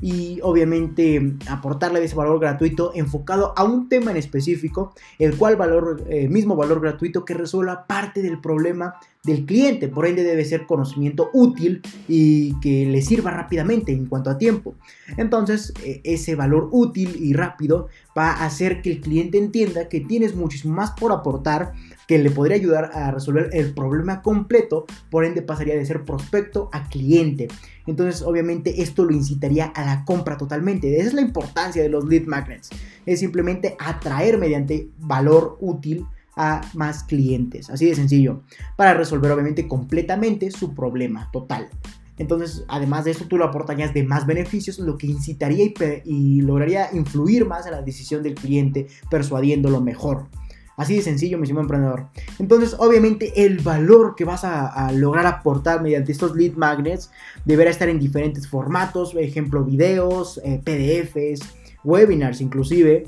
y 0.00 0.40
obviamente 0.42 1.34
aportarle 1.48 2.02
ese 2.02 2.16
valor 2.16 2.40
gratuito 2.40 2.92
enfocado 2.94 3.52
a 3.56 3.64
un 3.64 3.88
tema 3.88 4.10
en 4.10 4.16
específico, 4.16 4.92
el 5.18 5.36
cual 5.36 5.56
valor, 5.56 6.04
eh, 6.08 6.28
mismo 6.28 6.56
valor 6.56 6.80
gratuito 6.80 7.24
que 7.24 7.34
resuelva 7.34 7.86
parte 7.86 8.20
del 8.20 8.40
problema 8.40 8.96
del 9.22 9.46
cliente, 9.46 9.88
por 9.88 10.06
ende 10.06 10.22
debe 10.22 10.44
ser 10.44 10.66
conocimiento 10.66 11.30
útil 11.32 11.80
y 12.06 12.58
que 12.60 12.84
le 12.86 13.00
sirva 13.00 13.30
rápidamente 13.30 13.92
en 13.92 14.06
cuanto 14.06 14.28
a 14.28 14.36
tiempo. 14.36 14.74
Entonces, 15.16 15.72
e, 15.82 16.02
ese 16.04 16.34
valor 16.34 16.68
útil 16.72 17.16
y 17.18 17.32
rápido 17.32 17.88
va 18.16 18.32
a 18.32 18.44
hacer 18.44 18.82
que 18.82 18.90
el 18.90 19.00
cliente 19.00 19.38
entienda 19.38 19.88
que 19.88 20.00
tienes 20.00 20.34
muchísimo 20.34 20.74
más 20.74 20.90
por 20.90 21.10
aportar 21.10 21.72
que 22.06 22.18
le 22.18 22.30
podría 22.30 22.56
ayudar 22.56 22.90
a 22.92 23.10
resolver 23.10 23.50
el 23.52 23.74
problema 23.74 24.22
completo, 24.22 24.86
por 25.10 25.24
ende 25.24 25.42
pasaría 25.42 25.74
de 25.74 25.86
ser 25.86 26.04
prospecto 26.04 26.68
a 26.72 26.88
cliente. 26.88 27.48
Entonces, 27.86 28.22
obviamente, 28.22 28.82
esto 28.82 29.04
lo 29.04 29.12
incitaría 29.12 29.66
a 29.66 29.84
la 29.84 30.04
compra 30.04 30.36
totalmente. 30.36 30.96
Esa 30.98 31.08
es 31.08 31.14
la 31.14 31.20
importancia 31.20 31.82
de 31.82 31.88
los 31.88 32.04
lead 32.04 32.24
magnets. 32.26 32.70
Es 33.06 33.20
simplemente 33.20 33.76
atraer 33.78 34.38
mediante 34.38 34.88
valor 34.98 35.56
útil 35.60 36.06
a 36.36 36.62
más 36.74 37.04
clientes. 37.04 37.70
Así 37.70 37.86
de 37.86 37.94
sencillo. 37.94 38.42
Para 38.76 38.94
resolver 38.94 39.30
obviamente 39.30 39.68
completamente 39.68 40.50
su 40.50 40.74
problema 40.74 41.30
total. 41.32 41.68
Entonces, 42.16 42.64
además 42.68 43.04
de 43.04 43.10
eso, 43.10 43.26
tú 43.26 43.36
lo 43.36 43.44
aportarías 43.44 43.92
de 43.92 44.04
más 44.04 44.24
beneficios, 44.26 44.78
lo 44.78 44.96
que 44.96 45.08
incitaría 45.08 45.72
y, 46.04 46.40
lograría 46.42 46.88
influir 46.92 47.44
más 47.44 47.66
en 47.66 47.72
la 47.72 47.82
decisión 47.82 48.22
del 48.22 48.34
cliente, 48.34 48.86
persuadiéndolo 49.10 49.80
mejor. 49.80 50.28
Así 50.76 50.96
de 50.96 51.02
sencillo, 51.02 51.38
mi 51.38 51.48
emprendedor. 51.48 52.06
Entonces, 52.38 52.74
obviamente, 52.78 53.44
el 53.44 53.60
valor 53.60 54.14
que 54.16 54.24
vas 54.24 54.44
a, 54.44 54.90
lograr 54.92 55.26
aportar 55.26 55.82
mediante 55.82 56.12
estos 56.12 56.34
lead 56.34 56.54
magnets 56.54 57.10
deberá 57.44 57.70
estar 57.70 57.88
en 57.88 57.98
diferentes 57.98 58.48
formatos, 58.48 59.14
ejemplo, 59.14 59.64
videos, 59.64 60.40
eh, 60.44 60.60
PDFs, 60.64 61.46
webinars 61.84 62.40
inclusive. 62.40 63.06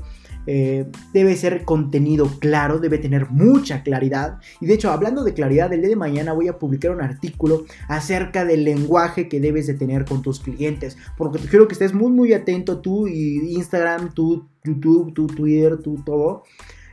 Eh, 0.49 0.87
debe 1.13 1.35
ser 1.35 1.65
contenido 1.65 2.31
claro, 2.39 2.79
debe 2.79 2.99
tener 2.99 3.31
mucha 3.31 3.83
claridad. 3.83 4.39
Y 4.61 4.67
de 4.67 4.75
hecho, 4.75 4.93
hablando 4.93 5.25
de 5.25 5.35
claridad, 5.35 5.73
el 5.73 5.81
día 5.81 5.91
de 5.91 5.97
mañana 5.97 6.33
voy 6.33 6.47
a 6.47 6.59
publicar 6.59 6.93
un 6.93 7.03
artículo 7.03 7.65
acerca 7.89 8.45
del 8.45 8.63
lenguaje 8.63 9.29
que 9.29 9.41
debes 9.41 9.67
de 9.67 9.75
tener 9.75 10.05
con 10.05 10.23
tus 10.23 10.39
clientes. 10.39 10.97
Porque 11.19 11.41
quiero 11.41 11.67
que 11.67 11.73
estés 11.73 11.93
muy, 11.93 12.13
muy 12.13 12.33
atento 12.33 12.79
tú 12.79 13.09
y 13.09 13.55
Instagram, 13.57 14.15
tú, 14.15 14.47
YouTube, 14.63 15.13
tu 15.15 15.27
Twitter, 15.27 15.79
tú 15.79 16.01
todo. 16.05 16.45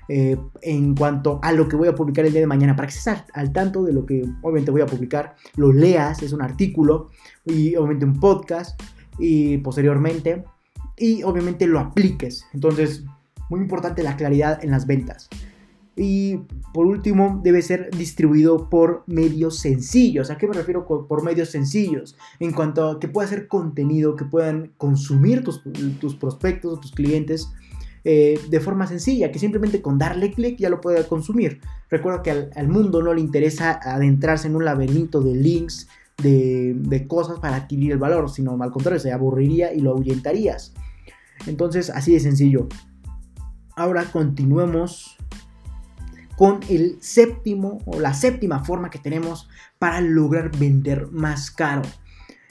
Eh, 0.10 0.38
en 0.62 0.96
cuanto 0.96 1.40
a 1.42 1.54
lo 1.54 1.68
que 1.68 1.76
voy 1.76 1.88
a 1.88 1.96
publicar 1.96 2.26
el 2.26 2.32
día 2.32 2.42
de 2.42 2.48
mañana, 2.48 2.76
para 2.76 2.88
que 2.88 2.94
estés 2.94 3.24
al, 3.34 3.54
tanto 3.54 3.84
de 3.84 3.94
lo 3.94 4.06
que 4.06 4.26
obviamente 4.42 4.72
voy 4.72 4.82
a 4.82 4.86
publicar, 4.86 5.36
lo 5.56 5.72
leas, 5.72 6.22
es 6.22 6.34
un 6.34 6.42
artículo 6.42 7.10
y 7.46 7.76
obviamente 7.76 8.06
un 8.06 8.20
podcast 8.20 8.82
y 9.18 9.58
posteriormente 9.60 10.44
y 10.98 11.24
obviamente 11.24 11.68
lo 11.68 11.80
apliques. 11.80 12.46
Entonces, 12.54 13.04
muy 13.50 13.62
importante 13.62 14.04
la 14.04 14.18
claridad 14.18 14.64
en 14.64 14.72
las 14.72 14.88
ventas. 14.88 15.30
Y 15.96 16.40
por 16.74 16.88
último, 16.88 17.40
debe 17.44 17.62
ser 17.62 17.92
distribuido 17.92 18.68
por 18.70 19.04
medios 19.06 19.60
sencillos. 19.60 20.32
¿A 20.32 20.38
qué 20.38 20.48
me 20.48 20.54
refiero 20.54 20.88
por 20.88 21.24
medios 21.24 21.50
sencillos? 21.50 22.18
En 22.40 22.52
cuanto 22.52 22.90
a 22.90 23.00
que 23.00 23.08
pueda 23.08 23.28
ser 23.28 23.48
contenido 23.48 24.16
que 24.16 24.26
puedan 24.26 24.72
consumir 24.78 25.44
tus, 25.44 25.62
tus 26.00 26.16
prospectos 26.16 26.74
o 26.74 26.80
tus 26.80 26.92
clientes 26.92 27.52
eh, 28.06 28.40
de 28.50 28.60
forma 28.60 28.86
sencilla, 28.88 29.32
que 29.32 29.40
simplemente 29.40 29.82
con 29.82 29.98
darle 29.98 30.34
clic 30.34 30.58
ya 30.58 30.70
lo 30.70 30.82
pueda 30.82 31.08
consumir. 31.08 31.62
Recuerda 31.90 32.22
que 32.22 32.50
al, 32.54 32.68
mundo 32.68 33.02
no 33.02 33.14
le 33.14 33.22
interesa 33.22 33.80
adentrarse 33.82 34.48
en 34.48 34.56
un 34.56 34.66
laberinto 34.66 35.22
de 35.22 35.36
links, 35.36 35.88
de, 36.18 36.74
de, 36.76 37.08
cosas 37.08 37.40
para 37.40 37.56
adquirir 37.56 37.94
el 37.94 37.98
valor, 37.98 38.30
sino 38.30 38.62
al 38.62 38.72
contrario, 38.72 39.00
se 39.00 39.12
aburriría 39.12 39.74
y 39.74 39.80
lo 39.80 39.92
ahuyentarías. 39.92 40.74
Entonces, 41.48 41.90
así 41.90 42.14
de 42.14 42.20
sencillo. 42.20 42.68
Ahora 43.76 44.04
continuemos 44.06 45.18
con 46.36 46.60
el 46.70 46.98
séptimo 47.02 47.80
o 47.86 48.00
la 48.00 48.14
séptima 48.14 48.64
forma 48.64 48.90
que 48.90 49.00
tenemos 49.00 49.48
para 49.80 50.02
lograr 50.02 50.56
vender 50.58 51.08
más 51.12 51.52
caro. 51.52 51.84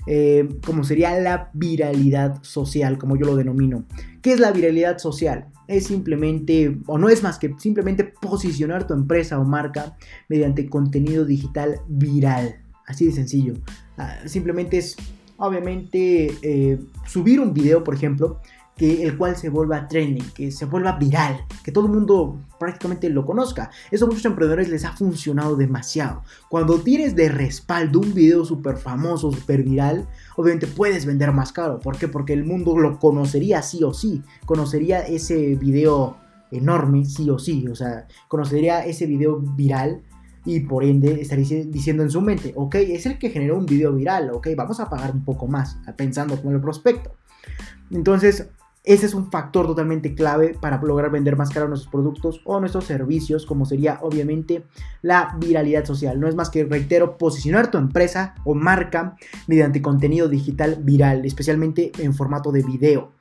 Eh, 0.06 0.48
como 0.66 0.84
sería 0.84 1.18
la 1.20 1.50
viralidad 1.52 2.42
social, 2.42 2.98
como 2.98 3.16
yo 3.16 3.26
lo 3.26 3.36
denomino. 3.36 3.84
¿Qué 4.20 4.32
es 4.32 4.40
la 4.40 4.52
viralidad 4.52 4.98
social? 4.98 5.46
Es 5.68 5.86
simplemente, 5.86 6.78
o 6.86 6.98
no 6.98 7.08
es 7.08 7.22
más 7.22 7.38
que 7.38 7.54
simplemente 7.58 8.04
posicionar 8.04 8.86
tu 8.86 8.94
empresa 8.94 9.38
o 9.38 9.44
marca 9.44 9.96
mediante 10.28 10.68
contenido 10.68 11.24
digital 11.24 11.80
viral. 11.88 12.56
Así 12.86 13.06
de 13.06 13.12
sencillo. 13.12 13.54
Ah, 13.96 14.16
simplemente 14.26 14.78
es, 14.78 14.96
obviamente, 15.36 16.34
eh, 16.42 16.78
subir 17.06 17.40
un 17.40 17.54
video, 17.54 17.84
por 17.84 17.94
ejemplo, 17.94 18.40
que 18.82 19.04
el 19.04 19.16
cual 19.16 19.36
se 19.36 19.48
vuelva 19.48 19.86
trending, 19.86 20.32
que 20.32 20.50
se 20.50 20.64
vuelva 20.64 20.98
viral, 20.98 21.46
que 21.62 21.70
todo 21.70 21.86
el 21.86 21.92
mundo 21.92 22.40
prácticamente 22.58 23.08
lo 23.10 23.24
conozca. 23.24 23.70
Eso 23.92 24.06
a 24.06 24.08
muchos 24.08 24.24
emprendedores 24.24 24.68
les 24.70 24.84
ha 24.84 24.90
funcionado 24.90 25.54
demasiado. 25.54 26.24
Cuando 26.48 26.80
tienes 26.80 27.14
de 27.14 27.28
respaldo 27.28 28.00
un 28.00 28.12
video 28.12 28.44
súper 28.44 28.76
famoso, 28.78 29.30
súper 29.30 29.62
viral, 29.62 30.08
obviamente 30.34 30.66
puedes 30.66 31.06
vender 31.06 31.30
más 31.30 31.52
caro. 31.52 31.78
¿Por 31.78 31.96
qué? 31.96 32.08
Porque 32.08 32.32
el 32.32 32.44
mundo 32.44 32.76
lo 32.76 32.98
conocería 32.98 33.62
sí 33.62 33.84
o 33.84 33.94
sí. 33.94 34.20
Conocería 34.46 35.06
ese 35.06 35.54
video 35.54 36.16
enorme 36.50 37.04
sí 37.04 37.30
o 37.30 37.38
sí. 37.38 37.68
O 37.68 37.76
sea, 37.76 38.08
conocería 38.26 38.84
ese 38.84 39.06
video 39.06 39.38
viral 39.38 40.02
y 40.44 40.58
por 40.58 40.82
ende 40.82 41.20
estaría 41.20 41.64
diciendo 41.66 42.02
en 42.02 42.10
su 42.10 42.20
mente, 42.20 42.52
ok, 42.56 42.74
es 42.74 43.06
el 43.06 43.16
que 43.20 43.30
generó 43.30 43.58
un 43.58 43.66
video 43.66 43.92
viral, 43.92 44.32
ok, 44.32 44.48
vamos 44.56 44.80
a 44.80 44.90
pagar 44.90 45.12
un 45.12 45.24
poco 45.24 45.46
más, 45.46 45.78
pensando 45.96 46.34
como 46.34 46.50
el 46.50 46.60
prospecto. 46.60 47.12
Entonces, 47.92 48.48
ese 48.84 49.06
es 49.06 49.14
un 49.14 49.30
factor 49.30 49.66
totalmente 49.66 50.14
clave 50.14 50.56
para 50.60 50.82
lograr 50.82 51.10
vender 51.10 51.36
más 51.36 51.50
caro 51.50 51.68
nuestros 51.68 51.90
productos 51.90 52.40
o 52.44 52.58
nuestros 52.58 52.84
servicios, 52.84 53.46
como 53.46 53.64
sería 53.64 54.00
obviamente 54.02 54.64
la 55.02 55.36
viralidad 55.38 55.84
social. 55.84 56.18
No 56.18 56.28
es 56.28 56.34
más 56.34 56.50
que, 56.50 56.64
reitero, 56.64 57.16
posicionar 57.16 57.70
tu 57.70 57.78
empresa 57.78 58.34
o 58.44 58.54
marca 58.54 59.16
mediante 59.46 59.82
contenido 59.82 60.28
digital 60.28 60.78
viral, 60.82 61.24
especialmente 61.24 61.92
en 61.98 62.12
formato 62.12 62.50
de 62.50 62.62
video. 62.62 63.12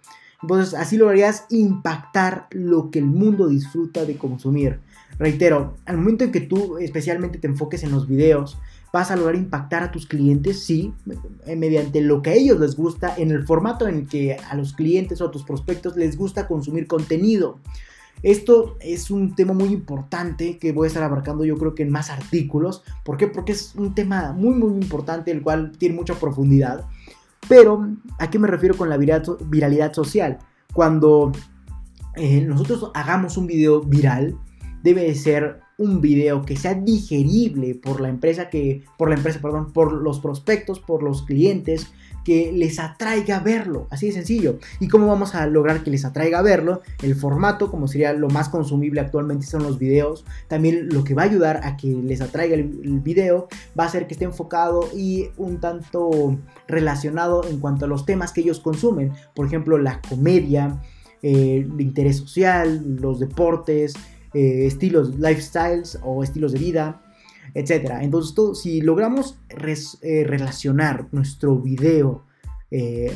Entonces 0.42 0.74
así 0.74 0.98
lograrías 0.98 1.46
impactar 1.50 2.48
lo 2.50 2.90
que 2.90 2.98
el 2.98 3.06
mundo 3.06 3.48
disfruta 3.48 4.06
de 4.06 4.18
consumir. 4.18 4.80
Reitero, 5.22 5.76
al 5.86 5.98
momento 5.98 6.24
en 6.24 6.32
que 6.32 6.42
tú 6.42 6.80
especialmente 6.80 7.38
te 7.38 7.46
enfoques 7.46 7.84
en 7.84 7.92
los 7.92 8.08
videos, 8.08 8.58
vas 8.92 9.12
a 9.12 9.16
lograr 9.16 9.36
impactar 9.36 9.84
a 9.84 9.92
tus 9.92 10.08
clientes, 10.08 10.64
sí, 10.64 10.96
eh, 11.46 11.56
mediante 11.56 12.02
lo 12.02 12.24
que 12.24 12.32
a 12.32 12.34
ellos 12.34 12.60
les 12.60 12.76
gusta, 12.76 13.14
en 13.16 13.30
el 13.30 13.46
formato 13.46 13.88
en 13.88 14.08
que 14.08 14.36
a 14.50 14.56
los 14.56 14.74
clientes 14.74 15.22
o 15.22 15.28
a 15.28 15.32
tus 15.32 15.44
prospectos 15.44 15.96
les 15.96 16.18
gusta 16.18 16.48
consumir 16.48 16.88
contenido. 16.88 17.60
Esto 18.24 18.78
es 18.80 19.12
un 19.12 19.36
tema 19.36 19.54
muy 19.54 19.70
importante 19.70 20.58
que 20.58 20.72
voy 20.72 20.86
a 20.86 20.88
estar 20.88 21.04
abarcando 21.04 21.46
yo 21.46 21.56
creo 21.56 21.76
que 21.76 21.84
en 21.84 21.92
más 21.92 22.10
artículos. 22.10 22.84
¿Por 23.04 23.18
qué? 23.18 23.28
Porque 23.28 23.52
es 23.52 23.76
un 23.76 23.94
tema 23.94 24.34
muy 24.34 24.56
muy 24.56 24.74
importante, 24.74 25.30
el 25.30 25.44
cual 25.44 25.72
tiene 25.78 25.94
mucha 25.94 26.16
profundidad. 26.16 26.88
Pero, 27.48 27.88
¿a 28.18 28.32
qué 28.32 28.40
me 28.40 28.48
refiero 28.48 28.76
con 28.76 28.90
la 28.90 28.98
viralidad 28.98 29.94
social? 29.94 30.40
Cuando 30.74 31.32
eh, 32.16 32.42
nosotros 32.42 32.90
hagamos 32.96 33.38
un 33.38 33.46
video 33.46 33.82
viral, 33.82 34.36
debe 34.84 35.14
ser 35.16 35.60
un 35.78 36.00
video 36.00 36.44
que 36.44 36.56
sea 36.56 36.76
digerible 36.76 37.76
por 37.76 38.02
la 38.02 38.10
empresa 38.10 38.50
que 38.50 38.84
por 38.98 39.10
la 39.10 39.16
empresa, 39.16 39.42
perdón, 39.42 39.74
por 39.74 39.94
los 39.94 40.20
prospectos, 40.20 40.80
por 40.80 41.02
los 41.02 41.24
clientes, 41.24 41.88
que 42.24 42.52
les 42.52 42.80
atraiga 42.80 43.40
verlo, 43.40 43.88
así 43.90 44.08
de 44.08 44.14
sencillo. 44.14 44.60
¿Y 44.80 44.88
cómo 44.88 45.08
vamos 45.08 45.34
a 45.36 45.48
lograr 45.48 45.84
que 45.84 45.90
les 45.90 46.06
atraiga 46.06 46.42
verlo? 46.42 46.82
El 47.02 47.16
formato, 47.16 47.72
como 47.72 47.88
sería 47.88 48.14
lo 48.14 48.30
más 48.30 48.50
consumible 48.50 49.02
actualmente 49.02 49.46
son 49.46 49.64
los 49.64 49.80
videos, 49.80 50.26
también 50.48 50.90
lo 50.90 51.04
que 51.04 51.16
va 51.16 51.24
a 51.24 51.26
ayudar 51.26 51.62
a 51.64 51.78
que 51.78 51.88
les 51.88 52.22
atraiga 52.22 52.56
el, 52.56 53.00
video 53.02 53.48
va 53.80 53.86
a 53.86 53.90
ser 53.90 54.06
que 54.06 54.14
esté 54.14 54.26
enfocado 54.26 54.88
y 54.96 55.30
un 55.38 55.60
tanto 55.60 56.38
relacionado 56.68 57.44
en 57.50 57.60
cuanto 57.60 57.86
a 57.86 57.88
los 57.88 58.06
temas 58.06 58.32
que 58.32 58.42
ellos 58.42 58.60
consumen, 58.60 59.14
por 59.34 59.48
ejemplo, 59.48 59.80
la 59.80 60.00
comedia, 60.08 60.80
eh, 61.24 61.66
el 61.66 61.82
interés 61.82 62.18
social, 62.18 62.98
los 63.00 63.20
deportes, 63.20 63.96
eh, 64.34 64.66
estilos, 64.66 65.18
lifestyles 65.20 66.00
o 66.04 66.24
estilos 66.24 66.54
de 66.54 66.60
vida, 66.60 67.02
etc. 67.54 68.00
Entonces, 68.02 68.34
si 68.62 68.82
logramos 68.82 69.38
eh, 69.50 70.24
relacionar 70.26 71.08
nuestro 71.12 71.58
video, 71.58 72.24
eh, 72.70 73.14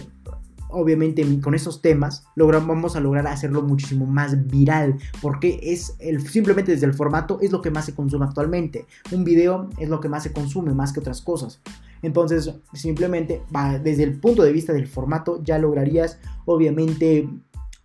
obviamente 0.69 1.23
con 1.41 1.55
esos 1.55 1.81
temas, 1.81 2.25
logramos, 2.35 2.67
vamos 2.67 2.95
a 2.95 2.99
lograr 2.99 3.27
hacerlo 3.27 3.61
muchísimo 3.61 4.05
más 4.05 4.47
viral, 4.47 4.97
porque 5.21 5.59
es 5.61 5.95
el, 5.99 6.27
simplemente 6.27 6.73
desde 6.73 6.85
el 6.85 6.93
formato 6.93 7.39
es 7.41 7.51
lo 7.51 7.61
que 7.61 7.71
más 7.71 7.85
se 7.85 7.95
consume 7.95 8.25
actualmente. 8.25 8.85
Un 9.11 9.23
video 9.23 9.69
es 9.77 9.87
lo 9.89 10.01
que 10.01 10.09
más 10.09 10.23
se 10.23 10.33
consume, 10.33 10.73
más 10.73 10.91
que 10.91 10.99
otras 10.99 11.21
cosas. 11.21 11.61
Entonces, 12.01 12.53
simplemente 12.73 13.41
desde 13.81 14.03
el 14.03 14.19
punto 14.19 14.43
de 14.43 14.51
vista 14.51 14.73
del 14.73 14.85
formato, 14.85 15.41
ya 15.43 15.57
lograrías, 15.57 16.19
obviamente, 16.45 17.27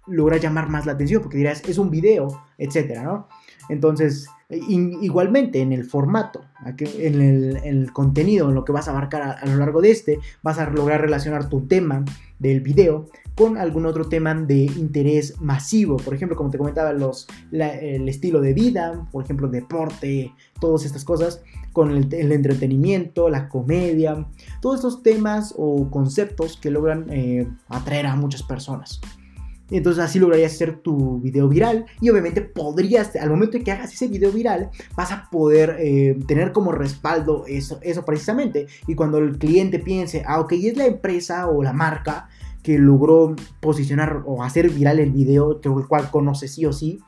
lograr 0.06 0.40
llamar 0.40 0.68
más 0.68 0.86
la 0.86 0.92
atención, 0.92 1.22
porque 1.22 1.38
dirás, 1.38 1.62
es 1.68 1.78
un 1.78 1.90
video, 1.90 2.42
etcétera, 2.58 3.02
¿no? 3.02 3.28
Entonces, 3.68 4.26
igualmente 4.50 5.60
en 5.60 5.72
el 5.72 5.84
formato, 5.84 6.40
en 6.78 7.20
el, 7.64 7.92
contenido, 7.92 8.48
en 8.48 8.54
lo 8.56 8.64
que 8.64 8.72
vas 8.72 8.88
a 8.88 8.90
abarcar 8.90 9.38
a, 9.40 9.46
lo 9.46 9.56
largo 9.56 9.80
de 9.80 9.92
este, 9.92 10.18
vas 10.42 10.58
a 10.58 10.68
lograr 10.68 11.00
relacionar 11.00 11.48
tu 11.48 11.66
tema 11.68 12.04
del 12.40 12.60
video 12.60 13.06
con 13.36 13.56
algún 13.56 13.86
otro 13.86 14.08
tema 14.08 14.34
de 14.34 14.64
interés 14.64 15.40
masivo. 15.40 15.98
Por 15.98 16.14
ejemplo, 16.14 16.36
como 16.36 16.50
te 16.50 16.58
comentaba, 16.58 16.92
los, 16.92 17.28
el 17.52 18.08
estilo 18.08 18.40
de 18.40 18.54
vida, 18.54 19.06
por 19.12 19.24
ejemplo, 19.24 19.48
deporte, 19.48 20.34
todas 20.60 20.84
estas 20.84 21.04
cosas, 21.04 21.42
con 21.72 21.92
el, 21.92 22.32
entretenimiento, 22.32 23.28
la 23.28 23.48
comedia, 23.48 24.26
todos 24.60 24.76
estos 24.76 25.02
temas 25.04 25.54
o 25.56 25.90
conceptos 25.90 26.56
que 26.56 26.70
logran 26.70 27.06
eh, 27.10 27.48
atraer 27.68 28.06
a 28.06 28.16
muchas 28.16 28.42
personas. 28.42 29.00
Entonces 29.70 30.02
así 30.02 30.18
lograrías 30.18 30.52
hacer 30.52 30.78
tu 30.78 31.20
video 31.20 31.48
viral 31.48 31.86
y 32.00 32.10
obviamente 32.10 32.40
podrías, 32.40 33.14
al 33.16 33.30
momento 33.30 33.58
de 33.58 33.64
que 33.64 33.72
hagas 33.72 33.92
ese 33.92 34.08
video 34.08 34.32
viral, 34.32 34.70
vas 34.96 35.12
a 35.12 35.28
poder 35.30 35.76
eh, 35.78 36.18
tener 36.26 36.52
como 36.52 36.72
respaldo 36.72 37.44
eso, 37.46 37.78
eso 37.82 38.04
precisamente. 38.04 38.66
Y 38.86 38.94
cuando 38.94 39.18
el 39.18 39.38
cliente 39.38 39.78
piense, 39.78 40.22
ah, 40.26 40.40
ok, 40.40 40.52
es 40.52 40.76
la 40.76 40.86
empresa 40.86 41.48
o 41.48 41.62
la 41.62 41.72
marca 41.72 42.28
que 42.62 42.78
logró 42.78 43.34
posicionar 43.60 44.22
o 44.26 44.42
hacer 44.42 44.70
viral 44.70 44.98
el 44.98 45.12
video, 45.12 45.60
el 45.62 45.86
cual 45.86 46.10
conoce 46.10 46.48
sí 46.48 46.66
o 46.66 46.72
sí, 46.72 47.00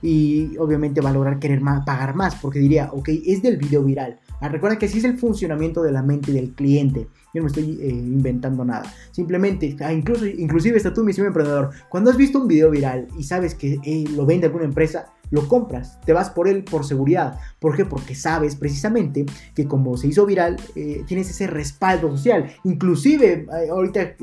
y 0.00 0.56
obviamente 0.58 1.00
va 1.00 1.10
a 1.10 1.12
lograr 1.12 1.38
querer 1.38 1.60
pagar 1.86 2.14
más, 2.14 2.34
porque 2.36 2.58
diría, 2.58 2.90
ok, 2.92 3.08
es 3.26 3.42
del 3.42 3.56
video 3.56 3.84
viral. 3.84 4.18
Ah, 4.42 4.48
recuerda 4.48 4.76
que 4.76 4.86
así 4.86 4.98
es 4.98 5.04
el 5.04 5.18
funcionamiento 5.18 5.84
de 5.84 5.92
la 5.92 6.02
mente 6.02 6.32
del 6.32 6.50
cliente. 6.50 7.06
Yo 7.32 7.40
no 7.40 7.42
me 7.42 7.46
estoy 7.46 7.78
eh, 7.80 7.88
inventando 7.90 8.64
nada. 8.64 8.92
Simplemente, 9.12 9.76
ah, 9.80 9.92
incluso, 9.92 10.26
inclusive 10.26 10.76
está 10.76 10.92
tú, 10.92 11.04
mi 11.04 11.12
emprendedor. 11.12 11.70
Cuando 11.88 12.10
has 12.10 12.16
visto 12.16 12.40
un 12.40 12.48
video 12.48 12.68
viral 12.68 13.06
y 13.16 13.22
sabes 13.22 13.54
que 13.54 13.78
eh, 13.84 14.04
lo 14.16 14.26
vende 14.26 14.46
alguna 14.46 14.64
empresa, 14.64 15.06
lo 15.30 15.46
compras, 15.46 16.00
te 16.04 16.12
vas 16.12 16.30
por 16.30 16.48
él 16.48 16.64
por 16.64 16.84
seguridad. 16.84 17.38
¿Por 17.60 17.76
qué? 17.76 17.84
Porque 17.84 18.16
sabes 18.16 18.56
precisamente 18.56 19.24
que 19.54 19.66
como 19.66 19.96
se 19.96 20.08
hizo 20.08 20.26
viral, 20.26 20.56
eh, 20.74 21.04
tienes 21.06 21.30
ese 21.30 21.46
respaldo 21.46 22.10
social. 22.10 22.50
Inclusive, 22.64 23.46
ahorita 23.70 24.16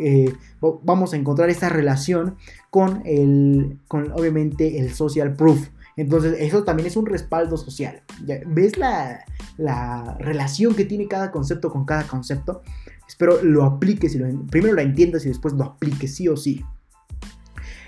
vamos 0.83 1.13
a 1.13 1.15
encontrar 1.15 1.49
esta 1.49 1.69
relación 1.69 2.35
con 2.69 3.03
el, 3.05 3.79
con 3.87 4.11
obviamente 4.11 4.79
el 4.79 4.93
social 4.93 5.33
proof. 5.33 5.69
Entonces, 5.99 6.37
eso 6.39 6.63
también 6.63 6.87
es 6.87 6.95
un 6.95 7.05
respaldo 7.05 7.57
social. 7.57 8.01
¿Ves 8.47 8.77
la, 8.77 9.25
la, 9.57 10.15
relación 10.17 10.73
que 10.73 10.85
tiene 10.85 11.09
cada 11.09 11.29
concepto 11.29 11.69
con 11.69 11.83
cada 11.83 12.07
concepto? 12.07 12.61
Espero 13.05 13.43
lo 13.43 13.65
apliques, 13.65 14.15
y 14.15 14.17
lo, 14.17 14.45
primero 14.45 14.75
lo 14.75 14.81
entiendas 14.81 15.25
y 15.25 15.27
después 15.27 15.53
lo 15.55 15.65
apliques 15.65 16.15
sí 16.15 16.29
o 16.29 16.37
sí. 16.37 16.63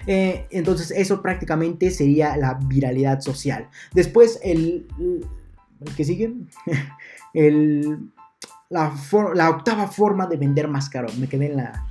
Eh, 0.08 0.46
entonces 0.50 0.92
eso 0.92 1.22
prácticamente 1.22 1.90
sería 1.90 2.36
la 2.36 2.56
viralidad 2.56 3.22
social. 3.22 3.70
Después 3.94 4.42
el... 4.44 4.88
¿El 5.80 5.96
que 5.96 6.04
sigue? 6.04 6.34
la, 8.70 8.94
la, 9.36 9.50
octava 9.50 9.88
forma 9.88 10.28
de 10.28 10.36
vender 10.36 10.68
más 10.68 10.90
caro. 10.90 11.08
Me 11.18 11.30
quedé 11.30 11.46
en 11.46 11.56
la... 11.56 11.88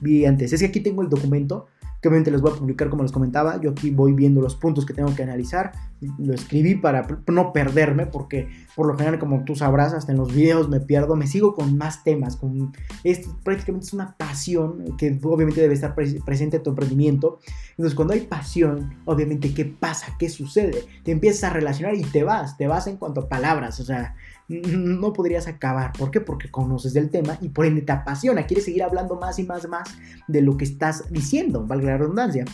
Vi 0.00 0.24
antes. 0.24 0.52
Es 0.52 0.60
que 0.60 0.66
aquí 0.66 0.78
tengo 0.78 1.02
el 1.02 1.08
documento 1.08 1.66
que 2.00 2.08
obviamente 2.08 2.30
les 2.30 2.40
voy 2.40 2.52
a 2.52 2.56
publicar 2.56 2.88
como 2.90 3.02
les 3.02 3.12
comentaba. 3.12 3.60
Yo 3.60 3.70
aquí 3.70 3.90
voy 3.90 4.12
viendo 4.12 4.40
los 4.40 4.54
puntos 4.54 4.86
que 4.86 4.94
tengo 4.94 5.14
que 5.14 5.22
analizar. 5.22 5.72
Lo 6.18 6.32
escribí 6.32 6.76
para 6.76 7.06
no 7.26 7.52
perderme 7.52 8.06
porque 8.06 8.48
por 8.76 8.86
lo 8.86 8.96
general 8.96 9.18
como 9.18 9.44
tú 9.44 9.56
sabrás 9.56 9.92
hasta 9.92 10.12
en 10.12 10.18
los 10.18 10.32
videos 10.32 10.68
me 10.68 10.80
pierdo. 10.80 11.16
Me 11.16 11.26
sigo 11.26 11.54
con 11.54 11.76
más 11.76 12.04
temas. 12.04 12.36
Con, 12.36 12.72
es, 13.02 13.28
prácticamente 13.42 13.86
es 13.86 13.92
una 13.92 14.16
pasión 14.16 14.96
que 14.96 15.18
obviamente 15.22 15.60
debe 15.60 15.74
estar 15.74 15.94
presente 15.94 16.58
en 16.58 16.62
tu 16.62 16.70
emprendimiento. 16.70 17.38
Entonces 17.70 17.94
cuando 17.94 18.14
hay 18.14 18.20
pasión, 18.20 18.94
obviamente 19.04 19.52
¿qué 19.52 19.64
pasa? 19.64 20.16
¿Qué 20.18 20.28
sucede? 20.28 20.84
Te 21.02 21.10
empiezas 21.10 21.44
a 21.44 21.52
relacionar 21.52 21.94
y 21.94 22.02
te 22.02 22.22
vas. 22.22 22.56
Te 22.56 22.68
vas 22.68 22.86
en 22.86 22.96
cuanto 22.96 23.22
a 23.22 23.28
palabras. 23.28 23.80
O 23.80 23.84
sea, 23.84 24.14
no 24.48 25.12
podrías 25.12 25.46
acabar. 25.46 25.92
¿Por 25.92 26.10
qué? 26.10 26.20
Porque 26.20 26.50
conoces 26.50 26.94
del 26.94 27.10
tema 27.10 27.38
y 27.40 27.50
por 27.50 27.66
ende 27.66 27.82
te 27.82 27.92
apasiona. 27.92 28.46
Quieres 28.46 28.64
seguir 28.64 28.82
hablando 28.82 29.16
más 29.16 29.38
y 29.38 29.44
más 29.44 29.68
más 29.68 29.88
de 30.26 30.42
lo 30.42 30.56
que 30.56 30.64
estás 30.64 31.12
diciendo, 31.12 31.66
valga 31.66 31.92
la 31.92 31.98
redundancia. 31.98 32.44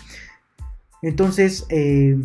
Entonces, 1.03 1.67
eh, 1.69 2.19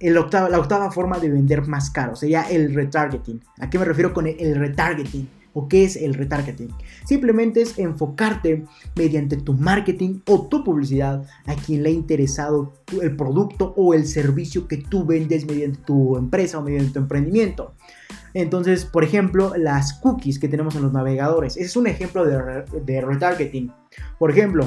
la 0.00 0.20
octava 0.20 0.90
forma 0.90 1.18
de 1.18 1.30
vender 1.30 1.66
más 1.66 1.90
caro 1.90 2.16
sería 2.16 2.42
el 2.42 2.74
retargeting. 2.74 3.40
¿A 3.60 3.70
qué 3.70 3.78
me 3.78 3.84
refiero 3.84 4.12
con 4.12 4.26
el 4.26 4.54
retargeting? 4.56 5.28
¿O 5.56 5.68
qué 5.68 5.84
es 5.84 5.94
el 5.96 6.14
retargeting? 6.14 6.70
Simplemente 7.04 7.62
es 7.62 7.78
enfocarte 7.78 8.64
mediante 8.96 9.36
tu 9.36 9.52
marketing 9.52 10.20
o 10.26 10.48
tu 10.48 10.64
publicidad 10.64 11.24
a 11.46 11.54
quien 11.54 11.84
le 11.84 11.90
ha 11.90 11.92
interesado 11.92 12.72
el 13.00 13.14
producto 13.14 13.72
o 13.76 13.94
el 13.94 14.06
servicio 14.06 14.66
que 14.66 14.78
tú 14.78 15.04
vendes 15.04 15.46
mediante 15.46 15.78
tu 15.78 16.16
empresa 16.16 16.58
o 16.58 16.62
mediante 16.62 16.94
tu 16.94 16.98
emprendimiento. 16.98 17.72
Entonces, 18.34 18.84
por 18.84 19.04
ejemplo, 19.04 19.54
las 19.56 19.94
cookies 19.94 20.38
que 20.38 20.48
tenemos 20.48 20.74
en 20.74 20.82
los 20.82 20.92
navegadores. 20.92 21.56
Ese 21.56 21.66
es 21.66 21.76
un 21.76 21.86
ejemplo 21.86 22.24
de, 22.24 23.00
retargeting. 23.00 23.72
Por 24.18 24.30
ejemplo, 24.30 24.66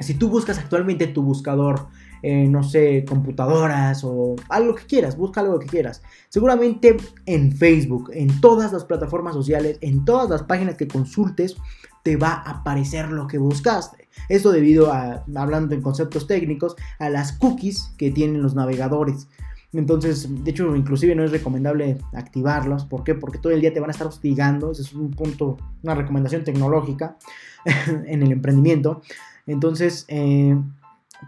si 0.00 0.14
tú 0.14 0.30
buscas 0.30 0.58
actualmente 0.58 1.06
tu 1.06 1.22
buscador, 1.22 1.88
no 2.22 2.62
sé, 2.62 3.04
computadoras 3.06 4.02
o 4.04 4.36
algo 4.48 4.74
que 4.74 4.84
quieras, 4.84 5.16
busca 5.18 5.42
algo 5.42 5.58
que 5.58 5.66
quieras. 5.66 6.02
Seguramente 6.30 6.96
en 7.26 7.52
Facebook, 7.52 8.10
en 8.14 8.40
todas 8.40 8.72
las 8.72 8.84
plataformas 8.84 9.34
sociales, 9.34 9.78
en 9.82 10.06
todas 10.06 10.30
las 10.30 10.42
páginas 10.44 10.76
que 10.76 10.88
consultes, 10.88 11.56
te 12.02 12.16
va 12.16 12.32
a 12.32 12.50
aparecer 12.60 13.10
lo 13.10 13.26
que 13.26 13.36
buscaste. 13.36 14.08
Esto 14.30 14.50
debido 14.50 14.90
a, 14.92 15.24
hablando 15.36 15.74
en 15.74 15.82
conceptos 15.82 16.26
técnicos, 16.26 16.74
a 16.98 17.10
las 17.10 17.32
cookies 17.32 17.92
que 17.98 18.10
tienen 18.10 18.42
los 18.42 18.54
navegadores. 18.54 19.28
Entonces, 19.72 20.44
de 20.44 20.50
hecho, 20.50 20.74
inclusive 20.74 21.14
no 21.14 21.24
es 21.24 21.30
recomendable 21.30 21.98
activarlos. 22.14 22.84
¿Por 22.84 23.04
qué? 23.04 23.14
Porque 23.14 23.38
todo 23.38 23.52
el 23.52 23.60
día 23.60 23.72
te 23.72 23.80
van 23.80 23.90
a 23.90 23.92
estar 23.92 24.06
hostigando. 24.06 24.72
Ese 24.72 24.82
es 24.82 24.92
un 24.94 25.10
punto, 25.10 25.58
una 25.82 25.94
recomendación 25.94 26.44
tecnológica 26.44 27.18
en 28.06 28.22
el 28.22 28.32
emprendimiento. 28.32 29.02
Entonces, 29.46 30.06
eh, 30.08 30.56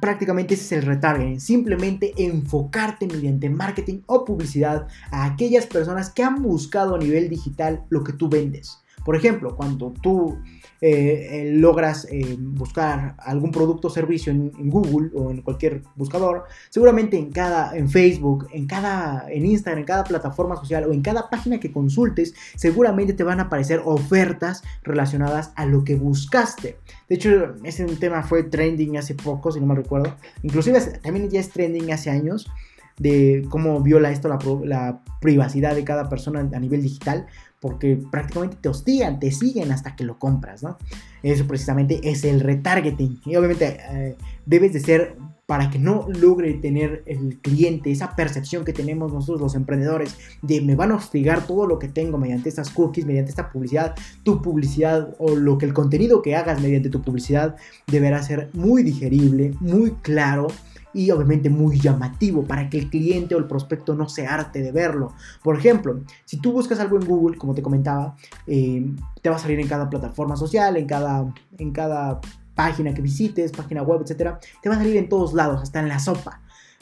prácticamente 0.01 0.55
ese 0.55 0.65
es 0.65 0.73
el 0.73 0.89
retargeting. 0.89 1.41
Simplemente 1.41 2.15
enfocarte 2.17 3.07
mediante 3.07 3.51
marketing 3.51 4.01
o 4.07 4.25
publicidad 4.25 4.87
a 5.11 5.25
aquellas 5.25 5.67
personas 5.67 6.11
que 6.11 6.23
han 6.23 6.43
buscado 6.43 6.95
a 6.95 6.99
nivel 6.99 7.29
digital 7.29 7.85
lo 7.91 8.05
que 8.05 8.15
tú 8.15 8.29
vendes. 8.29 8.80
Por 9.05 9.17
ejemplo, 9.17 9.57
cuando 9.57 9.93
tú 10.03 10.39
eh, 10.83 11.29
eh, 11.31 11.53
logras 11.53 12.07
eh, 12.11 12.37
buscar 12.39 13.15
algún 13.19 13.51
producto 13.51 13.89
o 13.89 13.91
servicio 13.91 14.33
en, 14.33 14.51
Google 14.71 15.11
o 15.15 15.31
en 15.31 15.43
cualquier 15.43 15.83
buscador, 15.95 16.45
seguramente 16.71 17.19
en 17.19 17.31
cada, 17.31 17.77
en 17.77 17.91
Facebook, 17.91 18.47
en 18.53 18.67
cada, 18.67 19.31
en 19.31 19.45
Instagram, 19.45 19.81
en 19.81 19.87
cada 19.87 20.05
plataforma 20.05 20.57
social 20.57 20.85
o 20.85 20.93
en 20.93 21.03
cada 21.03 21.29
página 21.29 21.61
que 21.61 21.71
consultes, 21.71 22.35
seguramente 22.57 23.13
te 23.13 23.25
van 23.25 23.41
a 23.41 23.45
aparecer 23.45 23.83
ofertas 23.85 24.63
relacionadas 24.83 25.53
a 25.57 25.67
lo 25.67 25.85
que 25.85 25.97
buscaste. 25.97 26.79
De 27.09 27.15
hecho, 27.15 27.55
ese 27.65 27.85
tema 27.97 28.23
fue 28.23 28.45
trending 28.45 28.97
hace 28.97 29.15
poco, 29.15 29.53
si 29.53 29.61
no 29.61 29.67
me 29.67 29.75
recuerdo. 29.75 30.15
Inclusive 30.43 30.81
también 31.03 31.29
ya 31.29 31.41
es 31.41 31.51
trending 31.51 31.93
hace 31.93 32.11
años 32.11 32.51
de 32.99 33.47
cómo 33.49 33.81
viola 33.81 34.11
esto 34.11 34.29
la, 34.29 34.39
la, 34.65 35.03
privacidad 35.21 35.75
de 35.75 35.85
cada 35.85 36.09
persona 36.09 36.41
a 36.41 36.61
nivel 36.61 36.83
digital, 36.83 37.27
porque 37.61 38.01
prácticamente 38.11 38.57
te 38.61 38.69
hostigan, 38.69 39.21
te 39.21 39.31
siguen 39.31 39.71
hasta 39.71 39.95
que 39.95 40.05
lo 40.05 40.19
compras, 40.19 40.63
¿no? 40.63 40.79
Eso 41.23 41.47
precisamente 41.47 42.01
es 42.03 42.25
el 42.25 42.41
retargeting. 42.41 43.21
Y 43.27 43.37
obviamente 43.37 43.79
eh, 43.91 44.17
debes 44.47 44.73
de 44.73 44.81
ser 44.81 45.17
para 45.51 45.69
que 45.69 45.81
no 45.81 46.07
logre 46.09 46.55
tener 46.55 47.03
el 47.07 47.39
cliente 47.41 47.91
esa 47.91 48.15
percepción 48.15 48.65
que 48.65 48.73
tenemos 48.73 49.13
nosotros 49.13 49.41
los 49.41 49.55
emprendedores 49.57 50.17
de 50.43 50.61
me 50.61 50.77
van 50.77 50.93
a 50.93 50.95
hostigar 50.95 51.45
todo 51.45 51.67
lo 51.67 51.81
que 51.81 51.89
tengo 51.89 52.19
mediante 52.19 52.49
estas 52.49 52.71
cookies, 52.71 53.05
mediante 53.05 53.31
esta 53.31 53.51
publicidad, 53.51 53.97
tu 54.23 54.41
publicidad 54.43 55.17
o 55.19 55.35
lo 55.35 55.59
que 55.59 55.67
el 55.67 55.75
contenido 55.75 56.23
que 56.23 56.37
hagas 56.37 56.63
mediante 56.63 56.89
tu 56.89 57.03
publicidad 57.03 57.57
deberá 57.89 58.23
ser 58.23 58.49
muy 58.53 58.85
digerible, 58.85 59.53
muy 59.59 59.91
claro 60.03 60.47
y 60.93 61.11
obviamente 61.11 61.51
muy 61.51 61.79
llamativo 61.79 62.45
para 62.45 62.69
que 62.69 62.79
el 62.79 62.91
cliente 62.91 63.35
o 63.35 63.39
el 63.39 63.47
prospecto 63.47 63.95
no 63.95 64.09
se 64.09 64.27
arte 64.27 64.63
de 64.63 64.73
verlo. 64.73 65.13
Por 65.43 65.57
ejemplo, 65.57 66.01
si 66.25 66.39
tú 66.39 66.53
buscas 66.53 66.81
algo 66.81 66.97
en 66.97 67.07
Google, 67.07 67.37
como 67.37 67.55
te 67.55 67.63
comentaba, 67.63 68.17
eh, 68.47 68.85
te 69.23 69.31
va 69.31 69.37
a 69.37 69.39
salir 69.39 69.61
en 69.61 69.69
cada 69.69 69.89
plataforma 69.89 70.37
social, 70.37 70.77
en 70.77 70.87
cada, 70.87 71.33
en 71.59 71.73
cada 71.73 72.21
página 72.55 72.93
que 72.93 73.03
visites, 73.03 73.53
página 73.53 73.83
web, 73.83 74.03
etcétera, 74.03 74.39
te 74.63 74.69
va 74.69 74.75
a 74.75 74.79
salir 74.79 74.97
en 74.97 75.09
todos 75.09 75.33
lados, 75.33 75.63
hasta 75.63 75.81
en 75.81 75.89
la 75.89 75.99
sopa 75.99 76.41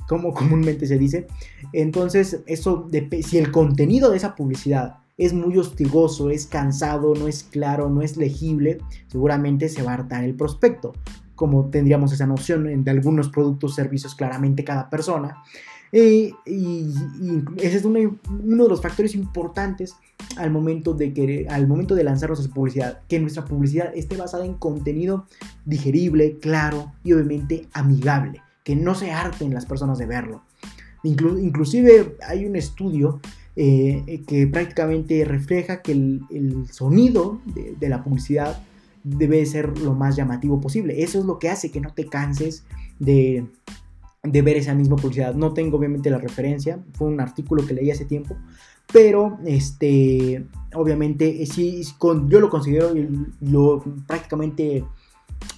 como 0.09 0.33
comúnmente 0.35 0.87
se 0.87 0.99
dice. 0.99 1.27
Entonces, 1.73 2.41
eso 2.47 2.89
si 3.23 3.39
el 3.39 3.53
contenido 3.53 4.11
de 4.11 4.17
esa 4.17 4.35
publicidad 4.35 4.97
es 5.17 5.33
muy 5.33 5.59
hostigoso, 5.59 6.31
es 6.31 6.47
cansado, 6.47 7.15
no 7.15 7.29
es 7.29 7.43
claro, 7.43 7.91
no 7.91 8.03
es 8.03 8.17
legible, 8.17 8.79
seguramente 9.09 9.69
se 9.69 9.83
va 9.83 9.93
a 9.93 9.95
hartar 9.95 10.25
el 10.25 10.35
prospecto 10.35 10.95
como 11.39 11.67
tendríamos 11.71 12.13
esa 12.13 12.27
noción 12.27 12.83
de 12.83 12.91
algunos 12.91 13.29
productos, 13.29 13.77
servicios, 13.77 14.17
claramente 14.17 14.65
cada 14.65 14.91
persona. 14.91 15.37
Eh, 15.93 16.33
y, 16.45 16.91
ese 17.59 17.77
es 17.77 17.85
uno, 17.85 18.01
de 18.29 18.69
los 18.69 18.83
factores 18.83 19.15
importantes 19.15 19.95
al 20.37 20.51
momento 20.51 20.95
de 20.95 21.13
querer, 21.15 21.49
al 21.49 21.69
momento 21.69 21.95
de 21.95 22.03
lanzar 22.03 22.31
nuestra 22.31 22.53
publicidad, 22.53 23.03
que 23.09 23.21
nuestra 23.21 23.45
publicidad 23.45 23.93
esté 23.95 24.17
basada 24.17 24.45
en 24.45 24.55
contenido 24.55 25.27
digerible, 25.65 26.39
claro 26.41 26.93
y 27.05 27.13
obviamente 27.13 27.69
amigable, 27.73 28.43
que 28.65 28.75
no 28.75 28.97
se 28.97 29.13
harten 29.13 29.55
las 29.55 29.65
personas 29.65 29.97
de 29.99 30.07
verlo. 30.07 30.43
inclusive 31.05 32.17
hay 32.27 32.47
un 32.47 32.57
estudio 32.57 33.21
eh, 33.55 34.25
que 34.27 34.49
prácticamente 34.49 35.25
refleja 35.25 35.83
que 35.83 35.93
el, 35.93 36.67
sonido 36.69 37.41
de 37.79 37.89
la 37.89 38.03
publicidad 38.03 38.61
debe 39.09 39.45
ser 39.47 39.79
lo 39.79 39.95
más 39.95 40.17
llamativo 40.17 40.61
posible. 40.61 41.03
Eso 41.03 41.19
es 41.19 41.25
lo 41.25 41.39
que 41.39 41.49
hace 41.49 41.71
que 41.71 41.81
no 41.81 41.93
te 41.93 42.07
canses 42.07 42.65
de, 42.99 43.47
ver 44.23 44.57
esa 44.57 44.75
misma 44.75 44.97
publicidad. 44.97 45.35
No 45.35 45.55
tengo 45.55 45.79
obviamente 45.79 46.11
la 46.11 46.19
referencia, 46.19 46.81
fue 46.95 47.09
un 47.09 47.21
artículo 47.21 47.67
que 47.67 47.75
leí 47.75 47.91
hace 47.91 48.05
tiempo, 48.05 48.37
pero 48.93 49.39
este, 49.45 50.47
obviamente 50.75 51.45
sí, 51.47 51.83
yo 52.01 52.41
lo 52.41 52.51
considero 52.51 52.93
lo 53.41 53.83
prácticamente 54.07 54.85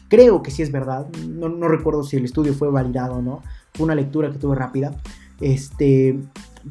creo 0.08 0.42
que 0.42 0.50
sí 0.50 0.62
es 0.62 0.72
verdad. 0.72 1.08
No, 1.28 1.68
recuerdo 1.68 2.02
si 2.02 2.16
el 2.16 2.24
estudio 2.24 2.52
fue 2.52 2.70
validado 2.70 3.14
o 3.14 3.22
no. 3.22 3.42
Fue 3.74 3.84
una 3.84 3.94
lectura 3.94 4.30
que 4.30 4.38
tuve 4.38 4.56
rápida. 4.56 4.94
Este, 5.40 6.18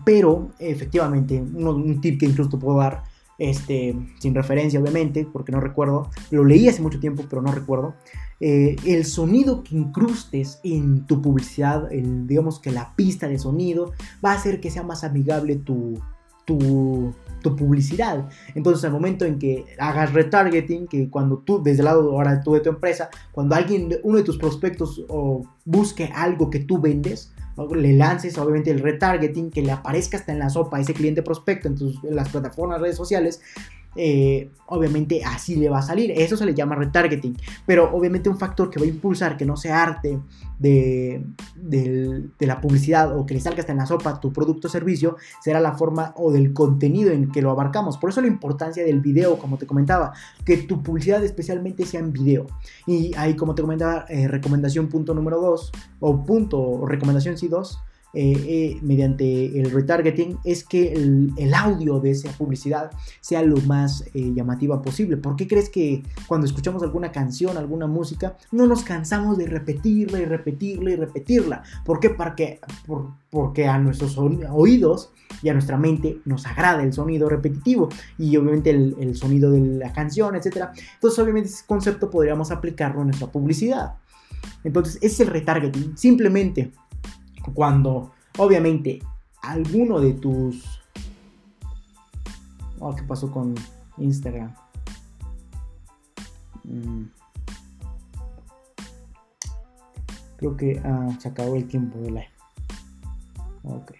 pero 0.05 0.49
efectivamente, 0.59 1.41
un 1.41 2.01
tip 2.01 2.19
que 2.19 2.27
incluso 2.27 2.51
te 2.51 2.57
puedo 2.57 2.77
dar 2.77 3.03
este, 3.39 3.95
sin 4.19 4.35
referencia 4.35 4.79
obviamente, 4.79 5.25
porque 5.31 5.51
no 5.51 5.59
recuerdo, 5.59 6.09
lo 6.29 6.43
leí 6.43 6.67
hace 6.67 6.81
mucho 6.81 6.99
tiempo, 6.99 7.23
pero 7.29 7.41
no 7.41 7.51
recuerdo, 7.51 7.95
eh, 8.41 8.75
el 8.85 9.05
sonido 9.05 9.63
que 9.63 9.75
incrustes 9.75 10.59
en 10.63 11.05
tu 11.05 11.21
publicidad, 11.21 11.91
el, 11.91 12.27
digamos 12.27 12.59
que 12.59 12.71
la 12.71 12.95
pista 12.95 13.27
de 13.27 13.39
sonido, 13.39 13.93
va 14.23 14.33
a 14.33 14.35
hacer 14.35 14.61
que 14.61 14.69
sea 14.69 14.83
más 14.83 15.03
amigable 15.03 15.55
tu, 15.55 15.99
tu, 16.45 17.13
tu 17.41 17.55
publicidad. 17.55 18.29
Entonces, 18.55 18.83
al 18.85 18.91
momento 18.91 19.25
en 19.25 19.39
que 19.39 19.65
hagas 19.77 20.13
retargeting, 20.13 20.87
que 20.87 21.09
cuando 21.09 21.39
tú, 21.39 21.61
desde 21.61 21.79
el 21.79 21.85
lado 21.85 22.11
ahora 22.11 22.41
tú 22.41 22.53
de 22.53 22.61
tu 22.61 22.69
empresa, 22.69 23.09
cuando 23.31 23.55
alguien, 23.55 23.97
uno 24.03 24.17
de 24.17 24.23
tus 24.23 24.37
prospectos 24.37 25.05
busque 25.65 26.09
algo 26.13 26.49
que 26.49 26.59
tú 26.59 26.79
vendes, 26.79 27.33
le 27.76 27.93
lances 27.93 28.38
obviamente 28.38 28.72
el 28.72 28.80
retargeting, 28.80 29.51
que 29.51 29.62
le 29.62 29.72
aparezca 29.72 30.18
hasta 30.18 30.32
en 30.32 30.39
la 30.39 30.49
sopa 30.49 30.78
a 30.78 30.82
ese 30.82 30.93
cliente 30.93 31.24
prospecto 31.24 31.68
en, 31.68 31.76
tus, 31.76 32.03
en 32.03 32.16
las 32.16 32.30
plataformas, 32.30 32.82
redes 32.82 32.95
sociales, 32.95 33.41
eh, 33.95 34.51
obviamente 34.67 35.23
así 35.23 35.55
le 35.55 35.69
va 35.69 35.79
a 35.79 35.81
salir. 35.81 36.11
Eso 36.11 36.37
se 36.37 36.45
le 36.45 36.53
llama 36.53 36.75
retargeting. 36.75 37.37
Pero 37.65 37.91
obviamente 37.93 38.29
un 38.29 38.37
factor 38.37 38.69
que 38.69 38.79
va 38.79 38.85
a 38.85 38.89
impulsar 38.89 39.37
que 39.37 39.45
no 39.45 39.57
se 39.57 39.71
arte 39.71 40.19
de, 40.59 41.23
la 42.39 42.61
publicidad 42.61 43.17
o 43.17 43.25
que 43.25 43.33
le 43.33 43.39
salga 43.39 43.61
hasta 43.61 43.71
en 43.71 43.79
la 43.79 43.85
sopa 43.85 44.19
tu 44.19 44.31
producto 44.33 44.67
o 44.67 44.71
servicio 44.71 45.17
será 45.41 45.59
la 45.59 45.73
forma 45.73 46.13
o 46.17 46.31
del 46.31 46.53
contenido 46.53 47.11
en 47.11 47.31
que 47.31 47.41
lo 47.41 47.51
abarcamos. 47.51 47.97
Por 47.97 48.09
eso 48.09 48.21
la 48.21 48.27
importancia 48.27 48.83
del 48.83 49.01
video, 49.01 49.37
como 49.37 49.57
te 49.57 49.65
comentaba, 49.65 50.13
que 50.45 50.57
tu 50.57 50.83
publicidad 50.83 51.23
especialmente 51.23 51.85
sea 51.85 51.99
en 51.99 52.11
video. 52.11 52.45
Y 52.85 53.15
ahí, 53.15 53.35
como 53.35 53.55
te 53.55 53.61
comentaba, 53.61 54.05
eh, 54.09 54.27
recomendación 54.27 54.87
punto 54.87 55.13
número 55.13 55.41
2 55.41 55.71
o 55.99 56.25
punto, 56.25 56.85
recomendación 56.85 57.37
sí 57.37 57.47
2 57.47 57.79
eh, 58.14 58.32
eh, 58.47 58.80
mediante 58.82 59.60
el 59.60 59.70
retargeting 59.70 60.39
es 60.43 60.64
que 60.64 60.93
el, 60.93 61.53
audio 61.53 61.99
de 61.99 62.12
esa 62.12 62.32
publicidad 62.32 62.89
sea 63.22 63.43
lo 63.43 63.57
más 63.62 64.03
eh, 64.14 64.32
llamativa 64.34 64.82
posible. 64.82 65.18
¿Por 65.18 65.36
qué 65.36 65.47
crees 65.47 65.70
que 65.70 66.03
cuando 66.28 66.47
escuchamos 66.47 66.82
alguna 66.82 67.12
canción, 67.12 67.57
alguna 67.57 67.86
música, 67.86 68.36
no 68.51 68.66
nos 68.66 68.84
cansamos 68.84 69.38
de 69.38 69.45
repetirla 69.45 70.20
y 70.20 70.26
repetirla 70.26 70.91
y 70.91 70.95
repetirla? 70.95 71.64
¿Por 71.86 71.99
qué? 71.99 72.10
Porque, 72.10 72.60
porque 73.30 73.68
a 73.68 73.78
nuestros 73.78 74.18
oídos 74.18 75.12
y 75.43 75.49
a 75.49 75.53
nuestra 75.53 75.78
mente 75.78 76.20
nos 76.26 76.47
agrada 76.47 76.82
el 76.84 76.93
sonido 76.93 77.30
repetitivo 77.30 77.89
y 78.18 78.36
obviamente 78.38 78.72
el, 78.72 78.95
el 78.99 79.16
sonido 79.16 79.51
de 79.51 79.60
la 79.60 79.93
canción, 79.93 80.36
etc. 80.36 80.70
Entonces 80.95 81.20
obviamente 81.20 81.49
ese 81.49 81.66
concepto 81.68 82.10
podríamos 82.10 82.49
aplicarlo 82.51 83.01
en 83.01 83.07
nuestra 83.07 83.28
publicidad. 83.28 83.95
Entonces 84.64 84.97
es 85.01 85.20
el 85.20 85.28
retargeting. 85.28 85.95
Simplemente 85.97 86.72
cuando 87.53 88.11
obviamente 88.37 88.99
alguno 89.41 89.99
de 89.99 90.13
tus... 90.13 90.81
Oh, 92.79 92.95
¿qué 92.95 93.03
pasó 93.03 93.31
con 93.31 93.55
Instagram? 93.97 94.53
Mm. 96.63 97.05
Creo 100.37 100.55
que 100.55 100.81
ah, 100.85 101.09
se 101.19 101.27
acabó 101.27 101.55
el 101.55 101.67
tiempo 101.67 101.99
de 101.99 102.11
live. 102.11 102.31
Ok. 103.63 103.91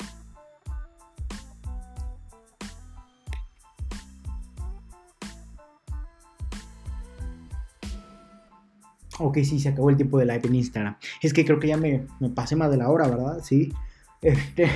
Ok, 9.20 9.40
sí, 9.44 9.60
se 9.60 9.70
acabó 9.70 9.90
el 9.90 9.98
tiempo 9.98 10.18
de 10.18 10.26
live 10.26 10.42
en 10.44 10.56
Instagram. 10.56 10.98
Es 11.22 11.34
que 11.34 11.46
creo 11.46 11.60
que 11.60 11.68
ya 11.68 11.78
me, 11.78 12.06
pasé 12.34 12.56
más 12.56 12.72
de 12.72 12.78
la 12.78 12.90
hora, 12.90 13.08
¿verdad? 13.08 13.40
Sí. 13.44 13.72
Este, 14.22 14.70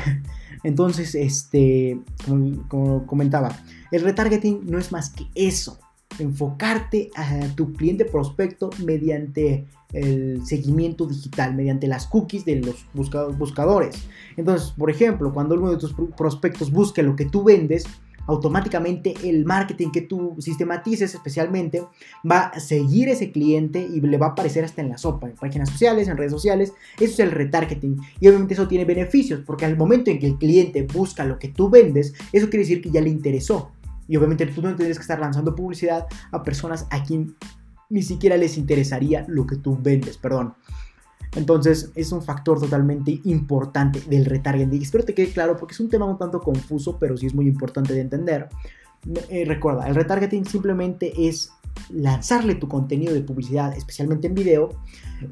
entonces, 0.63 1.15
este, 1.15 1.99
como, 2.69 3.05
comentaba, 3.05 3.57
el 3.91 4.01
retargeting 4.01 4.61
no 4.65 4.79
es 4.79 4.93
más 4.93 5.09
que 5.09 5.25
eso. 5.35 5.81
Enfocarte 6.17 7.09
a 7.17 7.47
tu 7.53 7.73
cliente 7.73 8.05
prospecto 8.05 8.69
mediante 8.85 9.65
el 9.91 10.45
seguimiento 10.45 11.05
digital, 11.05 11.55
mediante 11.55 11.87
las 11.87 12.07
cookies 12.07 12.45
de 12.45 12.61
los 12.61 12.85
buscadores. 12.93 13.95
Entonces, 14.37 14.71
por 14.71 14.89
ejemplo, 14.89 15.33
cuando 15.33 15.55
uno 15.55 15.71
de 15.71 15.77
tus 15.77 15.93
prospectos 16.15 16.71
busque 16.71 17.03
lo 17.03 17.17
que 17.17 17.25
tú 17.25 17.43
vendes, 17.43 17.85
automáticamente 18.27 19.13
el 19.23 19.45
marketing 19.45 19.91
que 19.91 20.01
tú 20.01 20.35
sistematices 20.39 21.13
especialmente 21.13 21.83
va 22.29 22.45
a 22.45 22.59
seguir 22.59 23.09
ese 23.09 23.31
cliente 23.31 23.81
y 23.81 24.01
le 24.01 24.17
va 24.17 24.27
a 24.27 24.29
aparecer 24.29 24.63
hasta 24.63 24.81
en 24.81 24.89
la 24.89 24.97
sopa, 24.97 25.27
en 25.27 25.35
páginas 25.35 25.69
sociales, 25.69 26.07
en 26.07 26.17
redes 26.17 26.31
sociales. 26.31 26.73
Eso 26.99 27.13
es 27.13 27.19
el 27.19 27.31
retargeting. 27.31 27.99
Y 28.19 28.27
obviamente 28.27 28.53
eso 28.53 28.67
tiene 28.67 28.85
beneficios, 28.85 29.41
porque 29.45 29.65
al 29.65 29.77
momento 29.77 30.11
en 30.11 30.19
que 30.19 30.27
el 30.27 30.37
cliente 30.37 30.83
busca 30.83 31.25
lo 31.25 31.39
que 31.39 31.49
tú 31.49 31.69
vendes, 31.69 32.13
eso 32.31 32.49
quiere 32.49 32.63
decir 32.63 32.81
que 32.81 32.91
ya 32.91 33.01
le 33.01 33.09
interesó. 33.09 33.71
Y 34.07 34.17
obviamente 34.17 34.45
tú 34.47 34.61
no 34.61 34.75
tienes 34.75 34.97
que 34.97 35.01
estar 35.01 35.19
lanzando 35.19 35.55
publicidad 35.55 36.07
a 36.31 36.43
personas 36.43 36.87
a 36.89 37.03
quien 37.03 37.35
ni 37.89 38.01
siquiera 38.01 38.37
les 38.37 38.57
interesaría 38.57 39.25
lo 39.27 39.45
que 39.45 39.55
tú 39.55 39.77
vendes, 39.81 40.17
perdón. 40.17 40.55
Entonces 41.35 41.91
es 41.95 42.11
un 42.11 42.21
factor 42.21 42.59
totalmente 42.59 43.19
importante 43.23 44.01
del 44.01 44.25
retargeting. 44.25 44.81
Espero 44.81 45.03
te 45.03 45.13
quede 45.13 45.31
claro 45.31 45.57
porque 45.57 45.73
es 45.73 45.79
un 45.79 45.89
tema 45.89 46.05
un 46.05 46.17
tanto 46.17 46.39
confuso, 46.39 46.97
pero 46.99 47.17
sí 47.17 47.25
es 47.25 47.33
muy 47.33 47.47
importante 47.47 47.93
de 47.93 48.01
entender. 48.01 48.49
Eh, 49.29 49.43
recuerda, 49.45 49.87
el 49.87 49.95
retargeting 49.95 50.45
simplemente 50.45 51.27
es 51.27 51.51
lanzarle 51.89 52.55
tu 52.55 52.67
contenido 52.67 53.13
de 53.13 53.21
publicidad, 53.21 53.75
especialmente 53.75 54.27
en 54.27 54.35
video, 54.35 54.69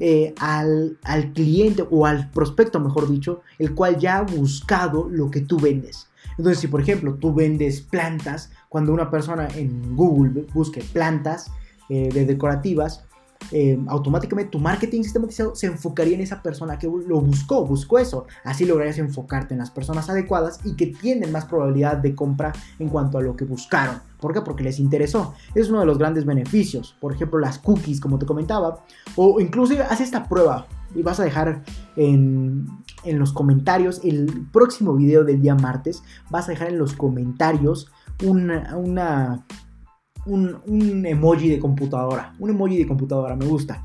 eh, 0.00 0.34
al, 0.38 0.98
al, 1.04 1.32
cliente 1.32 1.86
o 1.90 2.04
al 2.04 2.30
prospecto, 2.30 2.80
mejor 2.80 3.08
dicho, 3.08 3.40
el 3.58 3.74
cual 3.74 3.98
ya 3.98 4.18
ha 4.18 4.22
buscado 4.22 5.08
lo 5.08 5.30
que 5.30 5.40
tú 5.40 5.58
vendes. 5.58 6.08
Entonces, 6.36 6.58
si 6.58 6.68
por 6.68 6.80
ejemplo 6.80 7.14
tú 7.14 7.32
vendes 7.32 7.80
plantas, 7.80 8.50
cuando 8.68 8.92
una 8.92 9.10
persona 9.10 9.48
en 9.54 9.96
Google 9.96 10.46
busque 10.52 10.82
plantas 10.92 11.50
eh, 11.88 12.08
de 12.12 12.24
decorativas, 12.24 13.04
eh, 13.50 13.78
automáticamente 13.88 14.50
tu 14.50 14.58
marketing 14.58 15.02
sistematizado 15.02 15.54
se 15.54 15.66
enfocaría 15.66 16.14
en 16.14 16.20
esa 16.20 16.42
persona 16.42 16.78
que 16.78 16.86
lo 16.86 17.20
buscó, 17.20 17.66
buscó 17.66 17.98
eso. 17.98 18.26
Así 18.44 18.64
lograrías 18.64 18.98
enfocarte 18.98 19.54
en 19.54 19.58
las 19.58 19.70
personas 19.70 20.08
adecuadas 20.08 20.60
y 20.64 20.76
que 20.76 20.86
tienen 20.86 21.32
más 21.32 21.44
probabilidad 21.44 21.96
de 21.98 22.14
compra 22.14 22.52
en 22.78 22.88
cuanto 22.88 23.18
a 23.18 23.22
lo 23.22 23.36
que 23.36 23.44
buscaron. 23.44 24.00
¿Por 24.20 24.32
qué? 24.32 24.40
Porque 24.40 24.62
les 24.62 24.78
interesó. 24.78 25.34
Es 25.54 25.68
uno 25.68 25.80
de 25.80 25.86
los 25.86 25.98
grandes 25.98 26.24
beneficios. 26.24 26.96
Por 27.00 27.12
ejemplo, 27.12 27.38
las 27.38 27.58
cookies, 27.58 28.00
como 28.00 28.18
te 28.18 28.26
comentaba. 28.26 28.84
O 29.16 29.40
inclusive 29.40 29.82
haz 29.82 30.00
esta 30.00 30.28
prueba 30.28 30.66
y 30.94 31.02
vas 31.02 31.18
a 31.18 31.24
dejar 31.24 31.64
en, 31.96 32.66
en 33.04 33.18
los 33.18 33.32
comentarios 33.32 34.00
el 34.04 34.46
próximo 34.52 34.94
video 34.94 35.24
del 35.24 35.40
día 35.40 35.54
martes. 35.54 36.02
Vas 36.30 36.48
a 36.48 36.52
dejar 36.52 36.68
en 36.68 36.78
los 36.78 36.94
comentarios 36.94 37.90
una, 38.22 38.76
una 38.76 39.44
un, 40.26 41.04
emoji 41.06 41.48
de 41.48 41.58
computadora. 41.58 42.34
Un 42.38 42.50
emoji 42.50 42.78
de 42.78 42.86
computadora, 42.86 43.36
me 43.36 43.46
gusta. 43.46 43.84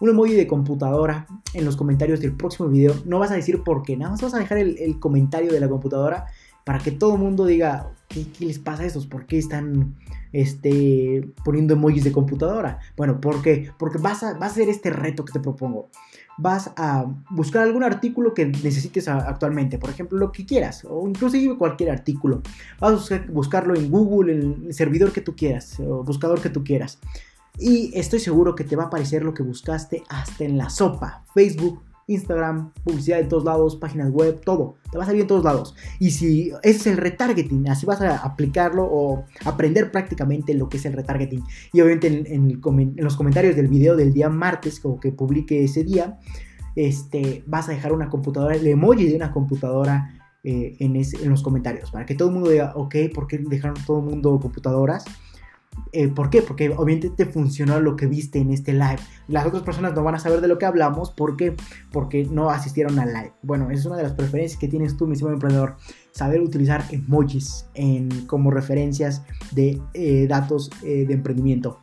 Un 0.00 0.10
emoji 0.10 0.34
de 0.34 0.46
computadora 0.46 1.26
en 1.54 1.64
los 1.64 1.76
comentarios 1.76 2.20
del 2.20 2.32
próximo 2.32 2.68
video. 2.68 2.94
No 3.04 3.18
vas 3.18 3.30
a 3.30 3.34
decir 3.34 3.62
por 3.62 3.82
qué, 3.82 3.96
nada 3.96 4.12
más 4.12 4.22
vas 4.22 4.34
a 4.34 4.38
dejar 4.38 4.58
el, 4.58 4.98
comentario 5.00 5.52
de 5.52 5.60
la 5.60 5.68
computadora 5.68 6.26
para 6.64 6.78
que 6.78 6.90
todo 6.90 7.14
el 7.14 7.20
mundo 7.20 7.46
diga, 7.46 7.90
¿qué, 8.08 8.26
les 8.40 8.58
pasa 8.58 8.82
a 8.82 8.86
estos? 8.86 9.06
¿Por 9.06 9.26
qué 9.26 9.38
están 9.38 9.96
este, 10.32 11.28
poniendo 11.44 11.74
emojis 11.74 12.04
de 12.04 12.12
computadora? 12.12 12.78
Bueno. 12.96 13.20
Porque 13.20 13.72
vas 14.00 14.22
a, 14.22 14.38
va 14.38 14.46
a 14.46 14.50
ser 14.50 14.68
este 14.68 14.90
reto 14.90 15.24
que 15.24 15.32
te 15.32 15.40
propongo 15.40 15.88
vas 16.38 16.70
a 16.76 17.04
buscar 17.30 17.64
algún 17.64 17.82
artículo 17.82 18.32
que 18.32 18.46
necesites 18.46 19.08
actualmente, 19.08 19.78
por 19.78 19.90
ejemplo, 19.90 20.18
lo 20.18 20.32
que 20.32 20.46
quieras, 20.46 20.86
o 20.88 21.06
inclusive 21.06 21.58
cualquier 21.58 21.90
artículo. 21.90 22.42
Vas 22.80 23.12
a 23.12 23.24
buscarlo 23.28 23.74
en 23.74 23.90
Google, 23.90 24.32
en 24.32 24.64
el 24.66 24.74
servidor 24.74 25.12
que 25.12 25.20
tú 25.20 25.34
quieras, 25.36 25.78
o 25.80 26.04
buscador 26.04 26.40
que 26.40 26.48
tú 26.48 26.64
quieras. 26.64 26.98
Y 27.58 27.90
estoy 27.98 28.20
seguro 28.20 28.54
que 28.54 28.62
te 28.62 28.76
va 28.76 28.84
a 28.84 28.86
aparecer 28.86 29.24
lo 29.24 29.34
que 29.34 29.42
buscaste 29.42 30.04
hasta 30.08 30.44
en 30.44 30.56
la 30.56 30.70
sopa. 30.70 31.24
Facebook, 31.34 31.82
Instagram, 32.08 32.72
publicidad 32.84 33.18
de 33.18 33.24
todos 33.24 33.44
lados, 33.44 33.76
páginas 33.76 34.10
web, 34.10 34.40
todo. 34.44 34.76
Te 34.90 34.96
va 34.96 35.04
a 35.04 35.06
salir 35.06 35.20
en 35.22 35.26
todos 35.26 35.44
lados. 35.44 35.76
Y 36.00 36.10
si 36.10 36.50
es 36.62 36.86
el 36.86 36.96
retargeting, 36.96 37.68
así 37.68 37.86
vas 37.86 38.00
a 38.00 38.16
aplicarlo 38.16 38.84
o 38.90 39.26
aprender 39.44 39.92
prácticamente 39.92 40.54
lo 40.54 40.68
que 40.68 40.78
es 40.78 40.86
el 40.86 40.94
retargeting. 40.94 41.44
Y 41.72 41.80
obviamente 41.82 42.34
en, 42.34 42.60
los 42.96 43.16
comentarios 43.16 43.54
del 43.54 43.68
video 43.68 43.94
del 43.94 44.12
día 44.12 44.30
martes, 44.30 44.80
o 44.82 44.98
que 44.98 45.12
publique 45.12 45.62
ese 45.62 45.84
día, 45.84 46.18
este, 46.74 47.44
vas 47.46 47.68
a 47.68 47.72
dejar 47.72 47.92
una 47.92 48.08
computadora, 48.08 48.56
el 48.56 48.66
emoji 48.66 49.04
de 49.04 49.16
una 49.16 49.30
computadora 49.30 50.14
eh, 50.42 50.76
en, 50.80 50.96
en 50.96 51.30
los 51.30 51.42
comentarios. 51.42 51.90
Para 51.90 52.06
que 52.06 52.14
todo 52.14 52.28
el 52.28 52.34
mundo 52.34 52.50
diga, 52.50 52.72
ok, 52.74 52.94
¿por 53.14 53.26
qué 53.26 53.38
dejaron 53.38 53.76
todo 53.86 53.98
el 53.98 54.06
mundo 54.06 54.40
computadoras? 54.40 55.04
Eh, 55.92 56.08
¿Por 56.08 56.30
qué? 56.30 56.42
Porque 56.42 56.70
obviamente 56.70 57.10
te 57.10 57.26
funcionó 57.26 57.80
lo 57.80 57.96
que 57.96 58.06
viste 58.06 58.38
en 58.38 58.50
este 58.50 58.72
live. 58.72 58.98
Las 59.26 59.46
otras 59.46 59.62
personas 59.62 59.94
no 59.94 60.02
van 60.02 60.14
a 60.14 60.18
saber 60.18 60.40
de 60.40 60.48
lo 60.48 60.58
que 60.58 60.66
hablamos. 60.66 61.10
¿Por 61.10 61.36
qué? 61.36 61.54
Porque 61.92 62.24
no 62.24 62.50
asistieron 62.50 62.98
al 62.98 63.12
live. 63.12 63.32
Bueno, 63.42 63.70
esa 63.70 63.80
es 63.80 63.86
una 63.86 63.96
de 63.96 64.02
las 64.04 64.12
preferencias 64.12 64.58
que 64.58 64.68
tienes 64.68 64.96
tú, 64.96 65.06
mi 65.06 65.12
estimado 65.12 65.34
emprendedor. 65.34 65.76
Saber 66.12 66.40
utilizar 66.40 66.84
emojis 66.90 67.66
en, 67.74 68.08
como 68.26 68.50
referencias 68.50 69.22
de 69.52 69.80
eh, 69.94 70.26
datos 70.28 70.70
eh, 70.82 71.04
de 71.06 71.14
emprendimiento. 71.14 71.80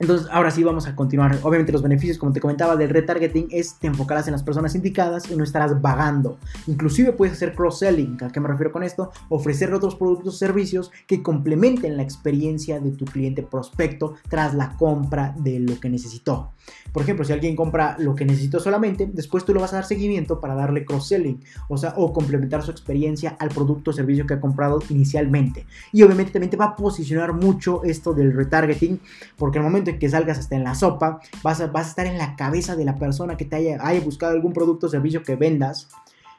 Entonces, 0.00 0.28
ahora 0.30 0.52
sí 0.52 0.62
vamos 0.62 0.86
a 0.86 0.94
continuar. 0.94 1.40
Obviamente 1.42 1.72
los 1.72 1.82
beneficios, 1.82 2.18
como 2.18 2.32
te 2.32 2.40
comentaba, 2.40 2.76
del 2.76 2.90
retargeting 2.90 3.48
es 3.50 3.74
te 3.80 3.88
enfocarás 3.88 4.28
en 4.28 4.32
las 4.32 4.44
personas 4.44 4.76
indicadas 4.76 5.28
y 5.28 5.34
no 5.34 5.42
estarás 5.42 5.82
vagando. 5.82 6.38
Inclusive 6.68 7.12
puedes 7.12 7.34
hacer 7.34 7.54
cross-selling. 7.54 8.16
¿A 8.22 8.30
qué 8.30 8.38
me 8.38 8.46
refiero 8.46 8.70
con 8.70 8.84
esto? 8.84 9.10
Ofrecer 9.28 9.74
otros 9.74 9.96
productos 9.96 10.34
o 10.34 10.38
servicios 10.38 10.92
que 11.08 11.20
complementen 11.20 11.96
la 11.96 12.04
experiencia 12.04 12.78
de 12.78 12.92
tu 12.92 13.06
cliente 13.06 13.42
prospecto 13.42 14.14
tras 14.28 14.54
la 14.54 14.76
compra 14.76 15.34
de 15.36 15.58
lo 15.58 15.80
que 15.80 15.90
necesitó. 15.90 16.52
Por 16.92 17.02
ejemplo, 17.02 17.24
si 17.24 17.32
alguien 17.32 17.56
compra 17.56 17.96
lo 17.98 18.14
que 18.14 18.24
necesitó 18.24 18.60
solamente, 18.60 19.08
después 19.12 19.44
tú 19.44 19.54
le 19.54 19.60
vas 19.60 19.72
a 19.72 19.76
dar 19.76 19.84
seguimiento 19.84 20.40
para 20.40 20.54
darle 20.54 20.84
cross-selling, 20.84 21.40
o 21.68 21.76
sea, 21.76 21.94
o 21.96 22.12
complementar 22.12 22.62
su 22.62 22.70
experiencia 22.70 23.36
al 23.38 23.48
producto 23.48 23.90
o 23.90 23.94
servicio 23.94 24.26
que 24.26 24.34
ha 24.34 24.40
comprado 24.40 24.80
inicialmente. 24.90 25.66
Y 25.92 26.02
obviamente 26.02 26.32
también 26.32 26.50
te 26.50 26.56
va 26.56 26.66
a 26.66 26.76
posicionar 26.76 27.32
mucho 27.32 27.82
esto 27.84 28.14
del 28.14 28.32
retargeting, 28.32 29.00
porque 29.36 29.58
al 29.58 29.64
momento 29.64 29.87
que 29.96 30.08
salgas 30.08 30.38
hasta 30.38 30.56
en 30.56 30.64
la 30.64 30.74
sopa, 30.74 31.20
vas 31.42 31.60
a, 31.60 31.68
vas 31.68 31.86
a 31.86 31.90
estar 31.90 32.06
en 32.06 32.18
la 32.18 32.36
cabeza 32.36 32.76
de 32.76 32.84
la 32.84 32.96
persona 32.96 33.36
que 33.36 33.44
te 33.44 33.56
haya, 33.56 33.78
haya 33.80 34.00
buscado 34.00 34.32
algún 34.32 34.52
producto 34.52 34.88
o 34.88 34.90
servicio 34.90 35.22
que 35.22 35.36
vendas 35.36 35.88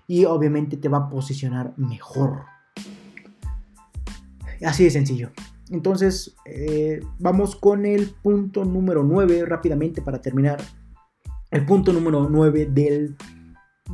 y 0.08 0.26
obviamente 0.26 0.76
te 0.76 0.90
va 0.90 0.98
a 0.98 1.10
posicionar 1.10 1.74
mejor. 1.78 2.44
Así 4.66 4.84
de 4.84 4.92
sencillo. 4.92 5.32
Entonces, 5.70 6.36
eh, 6.46 7.00
vamos 7.20 7.56
con 7.56 7.86
el 7.86 8.10
punto 8.10 8.66
número 8.66 9.04
9 9.04 9.46
rápidamente 9.46 10.02
para 10.02 10.22
terminar. 10.22 10.62
El 11.52 11.66
punto 11.66 11.94
número 11.94 12.28
9 12.30 12.66
del... 12.72 13.16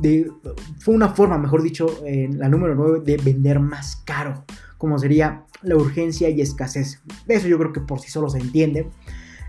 De, 0.00 0.30
fue 0.78 0.94
una 0.94 1.08
forma, 1.10 1.38
mejor 1.38 1.62
dicho, 1.62 1.86
la 2.04 2.48
número 2.48 2.74
9 2.74 3.00
de 3.02 3.16
vender 3.16 3.60
más 3.60 3.96
caro, 4.04 4.44
como 4.76 4.98
sería 4.98 5.44
la 5.62 5.76
urgencia 5.76 6.28
y 6.28 6.40
escasez. 6.42 7.02
Eso 7.26 7.48
yo 7.48 7.58
creo 7.58 7.72
que 7.72 7.80
por 7.80 8.00
sí 8.00 8.10
solo 8.10 8.28
se 8.28 8.38
entiende. 8.38 8.90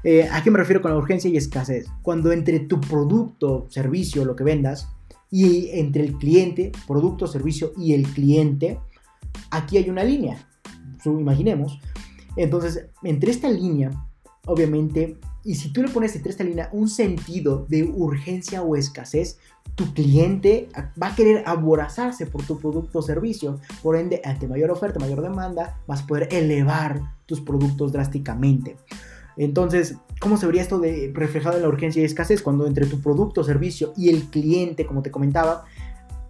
Eh, 0.03 0.27
¿A 0.31 0.43
qué 0.43 0.51
me 0.51 0.59
refiero 0.59 0.81
con 0.81 0.91
la 0.91 0.97
urgencia 0.97 1.29
y 1.29 1.37
escasez? 1.37 1.87
Cuando 2.01 2.31
entre 2.31 2.59
tu 2.59 2.79
producto, 2.79 3.67
servicio, 3.69 4.25
lo 4.25 4.35
que 4.35 4.43
vendas, 4.43 4.89
y 5.29 5.69
entre 5.71 6.05
el 6.05 6.13
cliente, 6.13 6.71
producto, 6.87 7.27
servicio 7.27 7.73
y 7.77 7.93
el 7.93 8.07
cliente, 8.07 8.79
aquí 9.51 9.77
hay 9.77 9.89
una 9.89 10.03
línea. 10.03 10.47
Imaginemos. 11.05 11.79
Entonces, 12.35 12.87
entre 13.03 13.31
esta 13.31 13.49
línea, 13.49 13.91
obviamente, 14.45 15.17
y 15.43 15.55
si 15.55 15.71
tú 15.71 15.81
le 15.81 15.89
pones 15.89 16.15
entre 16.15 16.31
esta 16.31 16.43
línea 16.43 16.69
un 16.73 16.89
sentido 16.89 17.65
de 17.69 17.83
urgencia 17.83 18.61
o 18.61 18.75
escasez, 18.75 19.37
tu 19.75 19.93
cliente 19.93 20.69
va 21.01 21.07
a 21.07 21.15
querer 21.15 21.43
aborazarse 21.45 22.25
por 22.25 22.43
tu 22.43 22.59
producto 22.59 22.99
o 22.99 23.01
servicio. 23.01 23.59
Por 23.81 23.95
ende, 23.95 24.21
ante 24.25 24.47
mayor 24.47 24.71
oferta, 24.71 24.99
mayor 24.99 25.21
demanda, 25.21 25.79
vas 25.87 26.01
a 26.01 26.07
poder 26.07 26.27
elevar 26.31 27.01
tus 27.25 27.41
productos 27.41 27.91
drásticamente. 27.91 28.75
Entonces, 29.37 29.95
¿cómo 30.19 30.37
se 30.37 30.45
vería 30.45 30.63
esto 30.63 30.79
de 30.79 31.11
reflejado 31.13 31.57
en 31.57 31.63
la 31.63 31.69
urgencia 31.69 32.01
y 32.01 32.05
escasez? 32.05 32.41
Cuando 32.41 32.65
entre 32.65 32.87
tu 32.87 33.01
producto, 33.01 33.43
servicio 33.43 33.93
y 33.95 34.09
el 34.09 34.23
cliente, 34.23 34.85
como 34.85 35.01
te 35.01 35.11
comentaba, 35.11 35.65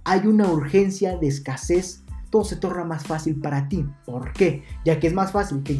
hay 0.03 0.27
una 0.27 0.49
urgencia 0.49 1.17
de 1.17 1.27
escasez, 1.27 2.03
todo 2.29 2.43
se 2.43 2.57
torna 2.57 2.83
más 2.83 3.05
fácil 3.05 3.39
para 3.39 3.69
ti. 3.69 3.85
¿Por 4.05 4.33
qué? 4.33 4.63
Ya 4.85 4.99
que 4.99 5.07
es 5.07 5.13
más 5.13 5.31
fácil 5.31 5.63
que 5.63 5.73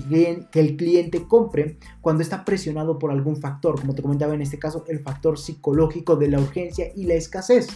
el, 0.54 0.78
cliente, 0.78 1.28
compre 1.28 1.78
cuando 2.02 2.24
está 2.24 2.46
presionado 2.46 2.98
por 2.98 3.12
algún 3.12 3.38
factor, 3.38 3.80
como 3.80 3.94
te 3.94 4.02
comentaba 4.02 4.34
en 4.34 4.42
este 4.42 4.60
caso, 4.60 4.86
el 4.88 5.00
factor 5.00 5.38
psicológico 5.38 6.16
de 6.16 6.30
la 6.30 6.40
urgencia 6.40 6.88
y 6.96 7.04
la 7.04 7.16
escasez. 7.16 7.68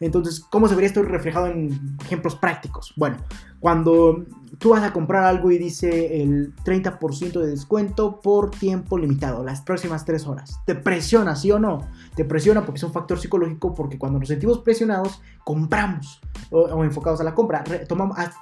Entonces, 0.00 0.40
¿cómo 0.40 0.68
se 0.68 0.74
vería 0.74 0.88
esto 0.88 1.02
reflejado 1.02 1.48
en 1.48 1.96
ejemplos 2.04 2.36
prácticos? 2.36 2.92
Bueno, 2.96 3.16
cuando 3.60 4.24
tú 4.58 4.70
vas 4.70 4.82
a 4.82 4.92
comprar 4.92 5.24
algo 5.24 5.50
y 5.50 5.58
dice 5.58 6.22
el 6.22 6.54
30% 6.64 7.40
de 7.40 7.46
descuento 7.48 8.20
por 8.20 8.50
tiempo 8.50 8.96
limitado, 8.96 9.42
las 9.42 9.60
próximas 9.60 10.04
3 10.04 10.26
horas, 10.26 10.60
¿te 10.64 10.74
presiona, 10.74 11.34
sí 11.34 11.50
o 11.50 11.58
no? 11.58 11.88
Te 12.14 12.24
presiona 12.24 12.64
porque 12.64 12.78
es 12.78 12.84
un 12.84 12.92
factor 12.92 13.18
psicológico, 13.18 13.74
porque 13.74 13.98
cuando 13.98 14.20
nos 14.20 14.28
sentimos 14.28 14.60
presionados, 14.60 15.20
compramos 15.44 16.20
o, 16.50 16.84
enfocados 16.84 17.20
a 17.20 17.24
la 17.24 17.34
compra, 17.34 17.64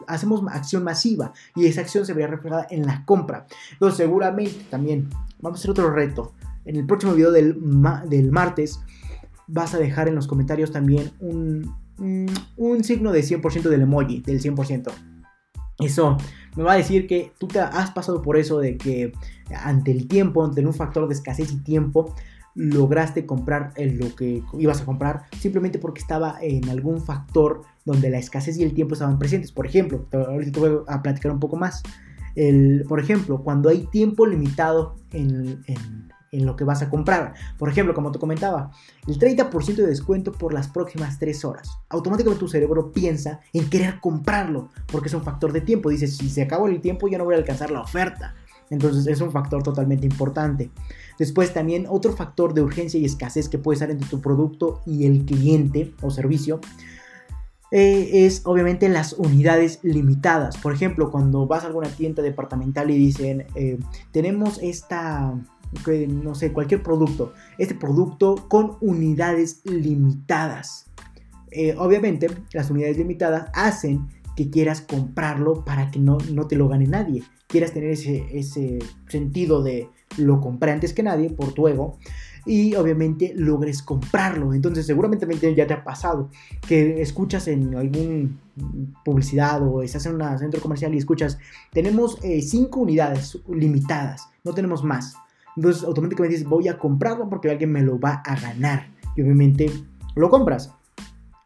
hacemos 0.06 0.42
acción 0.50 0.84
masiva 0.84 1.32
y 1.54 1.66
esa 1.66 1.80
acción 1.80 2.04
se 2.04 2.12
vería 2.12 2.28
reflejada 2.28 2.66
en 2.70 2.86
la 2.86 3.04
compra. 3.04 3.46
Entonces, 3.72 3.96
seguramente 3.96 4.66
también, 4.70 5.08
vamos 5.40 5.58
a 5.58 5.60
hacer 5.60 5.70
otro 5.70 5.90
reto. 5.90 6.34
En 6.66 6.76
el 6.76 6.84
próximo 6.84 7.14
video 7.14 7.30
del, 7.30 7.56
del 8.06 8.32
martes, 8.32 8.80
vas 9.48 9.74
a 9.74 9.78
dejar 9.78 10.08
en 10.08 10.14
los 10.14 10.26
comentarios 10.26 10.72
también 10.72 11.10
un, 11.20 11.74
un, 12.56 12.84
signo 12.84 13.12
de 13.12 13.20
100% 13.20 13.62
del 13.62 13.82
emoji, 13.82 14.20
del 14.20 14.40
100%. 14.40 14.92
Eso 15.78 16.16
me 16.56 16.62
va 16.62 16.72
a 16.72 16.76
decir 16.76 17.06
que 17.06 17.32
tú 17.38 17.48
te 17.48 17.60
has 17.60 17.90
pasado 17.90 18.22
por 18.22 18.36
eso 18.36 18.58
de 18.58 18.76
que 18.76 19.12
ante 19.54 19.90
el 19.90 20.08
tiempo, 20.08 20.44
ante 20.44 20.64
un 20.64 20.72
factor 20.72 21.06
de 21.06 21.14
escasez 21.14 21.52
y 21.52 21.58
tiempo, 21.58 22.14
lograste 22.54 23.26
comprar 23.26 23.74
lo 23.76 24.14
que 24.16 24.42
ibas 24.58 24.80
a 24.80 24.86
comprar 24.86 25.24
simplemente 25.38 25.78
porque 25.78 26.00
estaba 26.00 26.38
en 26.40 26.68
algún 26.70 27.02
factor 27.02 27.62
donde 27.84 28.08
la 28.08 28.18
escasez 28.18 28.56
y 28.56 28.62
el 28.62 28.72
tiempo 28.72 28.94
estaban 28.94 29.18
presentes. 29.18 29.52
Por 29.52 29.66
ejemplo, 29.66 30.06
ahorita 30.10 30.52
te 30.52 30.60
voy 30.60 30.78
a 30.88 31.02
platicar 31.02 31.32
un 31.32 31.38
poco 31.38 31.56
más. 31.56 31.82
El, 32.34 32.84
por 32.88 32.98
ejemplo, 32.98 33.42
cuando 33.42 33.68
hay 33.68 33.86
tiempo 33.86 34.26
limitado 34.26 34.96
en, 35.12 35.62
en, 35.66 36.08
en 36.38 36.46
lo 36.46 36.56
que 36.56 36.64
vas 36.64 36.82
a 36.82 36.90
comprar. 36.90 37.34
Por 37.58 37.68
ejemplo, 37.68 37.94
como 37.94 38.12
te 38.12 38.18
comentaba, 38.18 38.70
el 39.06 39.18
30% 39.18 39.76
de 39.76 39.86
descuento 39.86 40.32
por 40.32 40.52
las 40.52 40.68
próximas 40.68 41.18
3 41.18 41.44
horas. 41.44 41.68
Automáticamente 41.88 42.40
tu 42.40 42.48
cerebro 42.48 42.92
piensa 42.92 43.40
en 43.52 43.68
querer 43.68 44.00
comprarlo, 44.00 44.70
porque 44.90 45.08
es 45.08 45.14
un 45.14 45.22
factor 45.22 45.52
de 45.52 45.60
tiempo. 45.60 45.90
Dices, 45.90 46.16
si 46.16 46.28
se 46.28 46.42
acabó 46.42 46.66
el 46.66 46.80
tiempo 46.80 47.08
ya 47.08 47.18
no 47.18 47.24
voy 47.24 47.34
a 47.34 47.38
alcanzar 47.38 47.70
la 47.70 47.80
oferta. 47.80 48.34
Entonces 48.70 49.06
es 49.06 49.20
un 49.20 49.30
factor 49.30 49.62
totalmente 49.62 50.06
importante. 50.06 50.70
Después 51.18 51.52
también 51.54 51.86
otro 51.88 52.12
factor 52.12 52.52
de 52.52 52.62
urgencia 52.62 52.98
y 52.98 53.04
escasez 53.04 53.48
que 53.48 53.58
puede 53.58 53.76
estar 53.76 53.90
entre 53.90 54.08
tu 54.08 54.20
producto 54.20 54.80
y 54.86 55.06
el 55.06 55.24
cliente 55.24 55.94
o 56.02 56.10
servicio 56.10 56.60
eh, 57.72 58.26
es 58.26 58.42
obviamente 58.44 58.88
las 58.88 59.14
unidades 59.14 59.80
limitadas. 59.82 60.56
Por 60.56 60.72
ejemplo, 60.72 61.10
cuando 61.10 61.46
vas 61.46 61.64
a 61.64 61.66
alguna 61.68 61.88
tienda 61.88 62.22
departamental 62.22 62.90
y 62.90 62.96
dicen, 62.96 63.46
eh, 63.54 63.78
tenemos 64.12 64.58
esta 64.62 65.34
no 66.08 66.34
sé, 66.34 66.52
cualquier 66.52 66.82
producto, 66.82 67.32
este 67.58 67.74
producto 67.74 68.46
con 68.48 68.76
unidades 68.80 69.60
limitadas. 69.64 70.86
Eh, 71.50 71.74
obviamente, 71.78 72.28
las 72.52 72.70
unidades 72.70 72.98
limitadas 72.98 73.50
hacen 73.54 74.08
que 74.36 74.50
quieras 74.50 74.80
comprarlo 74.80 75.64
para 75.64 75.90
que 75.90 75.98
no, 75.98 76.18
no 76.32 76.46
te 76.46 76.56
lo 76.56 76.68
gane 76.68 76.86
nadie. 76.86 77.22
Quieras 77.46 77.72
tener 77.72 77.90
ese, 77.90 78.26
ese 78.32 78.78
sentido 79.08 79.62
de 79.62 79.88
lo 80.18 80.40
compré 80.40 80.72
antes 80.72 80.92
que 80.92 81.02
nadie 81.02 81.30
por 81.30 81.52
tu 81.52 81.68
ego 81.68 81.98
y 82.46 82.74
obviamente 82.76 83.32
logres 83.36 83.82
comprarlo. 83.82 84.54
Entonces 84.54 84.86
seguramente 84.86 85.26
ya 85.54 85.66
te 85.66 85.74
ha 85.74 85.84
pasado 85.84 86.30
que 86.66 87.02
escuchas 87.02 87.48
en 87.48 87.74
algún 87.74 88.38
publicidad 89.04 89.62
o 89.62 89.82
estás 89.82 90.06
en 90.06 90.14
un 90.14 90.38
centro 90.38 90.60
comercial 90.60 90.94
y 90.94 90.98
escuchas, 90.98 91.38
tenemos 91.72 92.18
5 92.22 92.24
eh, 92.24 92.82
unidades 92.82 93.38
limitadas, 93.48 94.28
no 94.44 94.54
tenemos 94.54 94.82
más. 94.84 95.14
Entonces 95.56 95.84
automáticamente 95.84 96.36
dices, 96.36 96.48
voy 96.48 96.68
a 96.68 96.78
comprarlo 96.78 97.28
porque 97.28 97.50
alguien 97.50 97.72
me 97.72 97.82
lo 97.82 97.98
va 97.98 98.22
a 98.24 98.38
ganar. 98.38 98.88
Y 99.16 99.22
obviamente 99.22 99.70
lo 100.14 100.30
compras. 100.30 100.72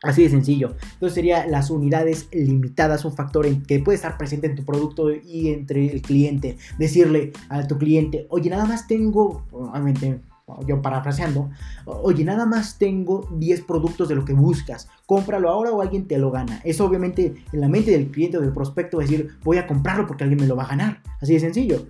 Así 0.03 0.23
de 0.23 0.31
sencillo. 0.31 0.77
Entonces 0.95 1.15
sería 1.15 1.47
las 1.47 1.71
unidades 1.71 2.29
limitadas, 2.33 3.05
un 3.05 3.13
factor 3.13 3.45
en 3.47 3.63
que 3.63 3.81
puede 3.81 3.97
estar 3.97 4.17
presente 4.17 4.47
en 4.47 4.57
tu 4.57 4.65
producto 4.65 5.13
y 5.13 5.49
entre 5.49 5.93
el 5.93 6.01
cliente. 6.01 6.57
Decirle 6.79 7.33
a 7.51 7.67
tu 7.67 7.77
cliente, 7.77 8.27
oye, 8.31 8.49
nada 8.49 8.65
más 8.65 8.87
tengo, 8.87 9.47
obviamente 9.53 10.21
yo 10.67 10.83
parafraseando, 10.83 11.51
oye, 11.85 12.25
nada 12.25 12.47
más 12.47 12.79
tengo 12.79 13.29
10 13.33 13.63
productos 13.63 14.09
de 14.09 14.15
lo 14.15 14.25
que 14.25 14.33
buscas, 14.33 14.89
cómpralo 15.07 15.51
ahora 15.51 15.73
o 15.73 15.83
alguien 15.83 16.07
te 16.07 16.19
lo 16.19 16.31
gana. 16.31 16.61
Eso 16.65 16.85
obviamente 16.85 17.35
en 17.53 17.61
la 17.61 17.69
mente 17.69 17.91
del 17.91 18.11
cliente 18.11 18.39
o 18.39 18.41
del 18.41 18.53
prospecto 18.53 18.99
decir, 18.99 19.37
voy 19.43 19.59
a 19.59 19.67
comprarlo 19.67 20.07
porque 20.07 20.25
alguien 20.25 20.41
me 20.41 20.47
lo 20.47 20.57
va 20.57 20.65
a 20.65 20.69
ganar. 20.69 21.03
Así 21.21 21.35
de 21.35 21.41
sencillo. 21.41 21.87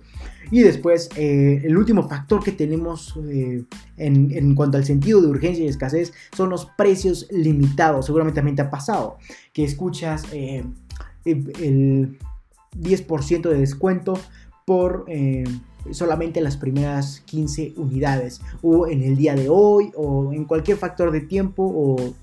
Y 0.51 0.61
después, 0.61 1.09
eh, 1.15 1.61
el 1.63 1.77
último 1.77 2.07
factor 2.07 2.43
que 2.43 2.51
tenemos 2.51 3.17
eh, 3.29 3.63
en, 3.97 4.55
cuanto 4.55 4.77
al 4.77 4.83
sentido 4.83 5.21
de 5.21 5.27
urgencia 5.27 5.63
y 5.63 5.67
escasez 5.67 6.13
son 6.35 6.49
los 6.49 6.65
precios 6.77 7.27
limitados. 7.31 8.05
Seguramente 8.05 8.35
también 8.35 8.55
te 8.55 8.61
ha 8.61 8.69
pasado 8.69 9.17
que 9.53 9.63
escuchas 9.63 10.25
eh, 10.33 10.65
el 11.25 12.17
10% 12.77 13.49
de 13.49 13.59
descuento 13.59 14.19
por 14.65 15.05
solamente 15.91 16.41
las 16.41 16.57
primeras 16.57 17.21
15 17.21 17.73
unidades 17.77 18.41
o 18.61 18.87
en 18.87 19.03
el 19.03 19.17
día 19.17 19.35
de 19.35 19.49
hoy 19.49 19.91
o 19.95 20.31
en 20.33 20.45
cualquier 20.45 20.77
factor 20.77 21.11
de 21.11 21.21
tiempo 21.21 21.63
o, 21.63 22.13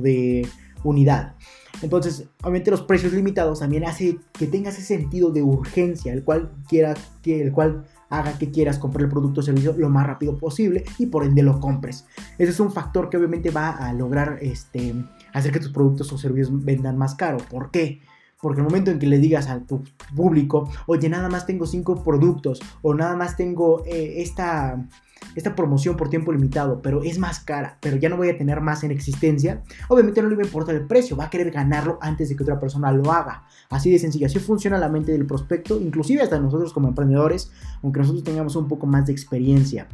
de 0.00 0.46
unidad. 0.82 1.34
Entonces, 1.82 2.24
obviamente 2.40 2.70
los 2.70 2.82
precios 2.82 3.12
limitados 3.12 3.60
también 3.60 3.84
hace 3.84 4.18
que 4.32 4.46
tengas 4.46 4.78
ese 4.78 4.96
sentido 4.96 5.30
de 5.30 5.42
urgencia, 5.42 6.12
el 6.12 6.24
cual 6.24 6.52
quiera 6.68 6.94
que 7.22 7.42
el 7.42 7.52
cual 7.52 7.84
haga 8.08 8.38
que 8.38 8.50
quieras 8.50 8.78
comprar 8.78 9.04
el 9.04 9.10
producto 9.10 9.40
o 9.40 9.42
servicio 9.42 9.74
lo 9.76 9.90
más 9.90 10.06
rápido 10.06 10.38
posible 10.38 10.84
y 10.98 11.06
por 11.06 11.24
ende 11.24 11.42
lo 11.42 11.60
compres. 11.60 12.06
Ese 12.38 12.50
es 12.50 12.60
un 12.60 12.72
factor 12.72 13.10
que 13.10 13.16
obviamente 13.16 13.50
va 13.50 13.70
a 13.70 13.92
lograr 13.92 14.38
este, 14.40 14.94
hacer 15.32 15.52
que 15.52 15.60
tus 15.60 15.72
productos 15.72 16.12
o 16.12 16.18
servicios 16.18 16.64
vendan 16.64 16.96
más 16.96 17.14
caro. 17.14 17.38
¿Por 17.50 17.70
qué? 17.70 18.00
Porque 18.40 18.60
el 18.60 18.66
momento 18.66 18.90
en 18.90 18.98
que 18.98 19.06
le 19.06 19.18
digas 19.18 19.48
a 19.48 19.60
tu 19.60 19.82
público, 20.14 20.68
oye, 20.86 21.08
nada 21.08 21.28
más 21.28 21.46
tengo 21.46 21.66
cinco 21.66 22.02
productos 22.02 22.60
o 22.82 22.94
nada 22.94 23.16
más 23.16 23.36
tengo 23.36 23.82
eh, 23.86 24.22
esta, 24.22 24.86
esta 25.34 25.54
promoción 25.54 25.96
por 25.96 26.08
tiempo 26.08 26.32
limitado, 26.32 26.82
pero 26.82 27.02
es 27.02 27.18
más 27.18 27.40
cara, 27.40 27.78
pero 27.80 27.96
ya 27.96 28.08
no 28.08 28.16
voy 28.16 28.28
a 28.28 28.36
tener 28.38 28.60
más 28.60 28.84
en 28.84 28.90
existencia, 28.90 29.62
obviamente 29.88 30.22
no 30.22 30.28
le 30.28 30.36
va 30.36 30.42
a 30.42 30.46
importar 30.46 30.74
el 30.74 30.86
precio, 30.86 31.16
va 31.16 31.24
a 31.24 31.30
querer 31.30 31.50
ganarlo 31.50 31.98
antes 32.00 32.28
de 32.28 32.36
que 32.36 32.42
otra 32.42 32.60
persona 32.60 32.92
lo 32.92 33.10
haga. 33.12 33.44
Así 33.70 33.90
de 33.90 33.98
sencillo, 33.98 34.26
así 34.26 34.38
funciona 34.38 34.78
la 34.78 34.88
mente 34.88 35.12
del 35.12 35.26
prospecto, 35.26 35.80
inclusive 35.80 36.22
hasta 36.22 36.38
nosotros 36.38 36.72
como 36.72 36.88
emprendedores, 36.88 37.50
aunque 37.82 38.00
nosotros 38.00 38.24
tengamos 38.24 38.56
un 38.56 38.68
poco 38.68 38.86
más 38.86 39.06
de 39.06 39.12
experiencia. 39.12 39.88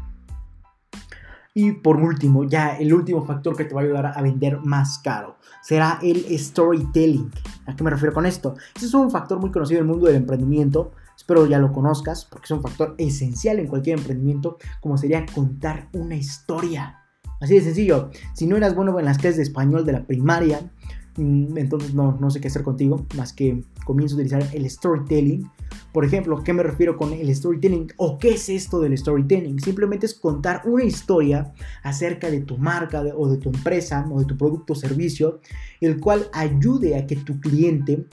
Y 1.54 1.72
por 1.72 1.96
último, 1.96 2.44
ya 2.44 2.76
el 2.78 2.94
último 2.94 3.24
factor 3.24 3.54
que 3.54 3.64
te 3.64 3.74
va 3.74 3.82
a 3.82 3.84
ayudar 3.84 4.06
a 4.06 4.22
vender 4.22 4.60
más 4.60 4.98
caro 4.98 5.36
será 5.62 5.98
el 6.02 6.38
storytelling. 6.38 7.30
¿A 7.66 7.76
qué 7.76 7.84
me 7.84 7.90
refiero 7.90 8.14
con 8.14 8.24
esto? 8.24 8.54
Este 8.74 8.86
es 8.86 8.94
un 8.94 9.10
factor 9.10 9.38
muy 9.38 9.50
conocido 9.50 9.80
en 9.80 9.86
el 9.86 9.92
mundo 9.92 10.06
del 10.06 10.16
emprendimiento, 10.16 10.92
espero 11.14 11.46
ya 11.46 11.58
lo 11.58 11.72
conozcas, 11.72 12.24
porque 12.24 12.46
es 12.46 12.50
un 12.52 12.62
factor 12.62 12.94
esencial 12.96 13.58
en 13.58 13.66
cualquier 13.66 13.98
emprendimiento, 13.98 14.56
como 14.80 14.96
sería 14.96 15.26
contar 15.26 15.88
una 15.92 16.16
historia. 16.16 16.98
Así 17.42 17.54
de 17.54 17.60
sencillo, 17.60 18.10
si 18.34 18.46
no 18.46 18.56
eras 18.56 18.74
bueno 18.74 18.98
en 18.98 19.04
las 19.04 19.18
clases 19.18 19.36
de 19.36 19.42
español 19.42 19.84
de 19.84 19.92
la 19.92 20.06
primaria, 20.06 20.70
entonces 21.16 21.94
no, 21.94 22.16
no 22.20 22.30
sé 22.30 22.40
qué 22.40 22.48
hacer 22.48 22.62
contigo, 22.62 23.06
más 23.16 23.32
que 23.32 23.62
comienzo 23.84 24.14
a 24.14 24.18
utilizar 24.18 24.44
el 24.52 24.68
storytelling. 24.68 25.50
Por 25.92 26.04
ejemplo, 26.04 26.42
¿qué 26.42 26.52
me 26.52 26.62
refiero 26.62 26.96
con 26.96 27.12
el 27.12 27.34
storytelling? 27.34 27.92
¿O 27.96 28.18
qué 28.18 28.34
es 28.34 28.48
esto 28.48 28.80
del 28.80 28.96
storytelling? 28.96 29.60
Simplemente 29.60 30.06
es 30.06 30.14
contar 30.14 30.62
una 30.64 30.84
historia 30.84 31.52
acerca 31.82 32.30
de 32.30 32.40
tu 32.40 32.58
marca 32.58 33.02
o 33.16 33.28
de 33.28 33.36
tu 33.36 33.50
empresa 33.50 34.06
o 34.10 34.20
de 34.20 34.26
tu 34.26 34.36
producto 34.36 34.72
o 34.72 34.76
servicio, 34.76 35.40
el 35.80 36.00
cual 36.00 36.28
ayude 36.32 36.96
a 36.96 37.06
que 37.06 37.16
tu 37.16 37.40
cliente 37.40 38.06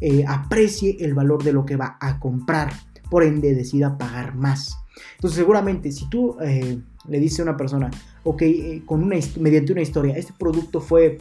eh, 0.00 0.24
aprecie 0.26 0.96
el 1.00 1.14
valor 1.14 1.42
de 1.42 1.52
lo 1.52 1.64
que 1.64 1.76
va 1.76 1.96
a 2.00 2.20
comprar, 2.20 2.72
por 3.10 3.22
ende 3.22 3.54
decida 3.54 3.98
pagar 3.98 4.34
más. 4.34 4.76
Entonces 5.14 5.36
seguramente 5.36 5.90
si 5.92 6.08
tú 6.08 6.36
eh, 6.40 6.78
le 7.08 7.20
dices 7.20 7.40
a 7.40 7.44
una 7.44 7.56
persona, 7.56 7.90
ok, 8.24 8.42
eh, 8.42 8.82
con 8.84 9.02
una, 9.02 9.16
mediante 9.40 9.72
una 9.72 9.82
historia, 9.82 10.16
este 10.16 10.32
producto 10.38 10.80
fue, 10.80 11.18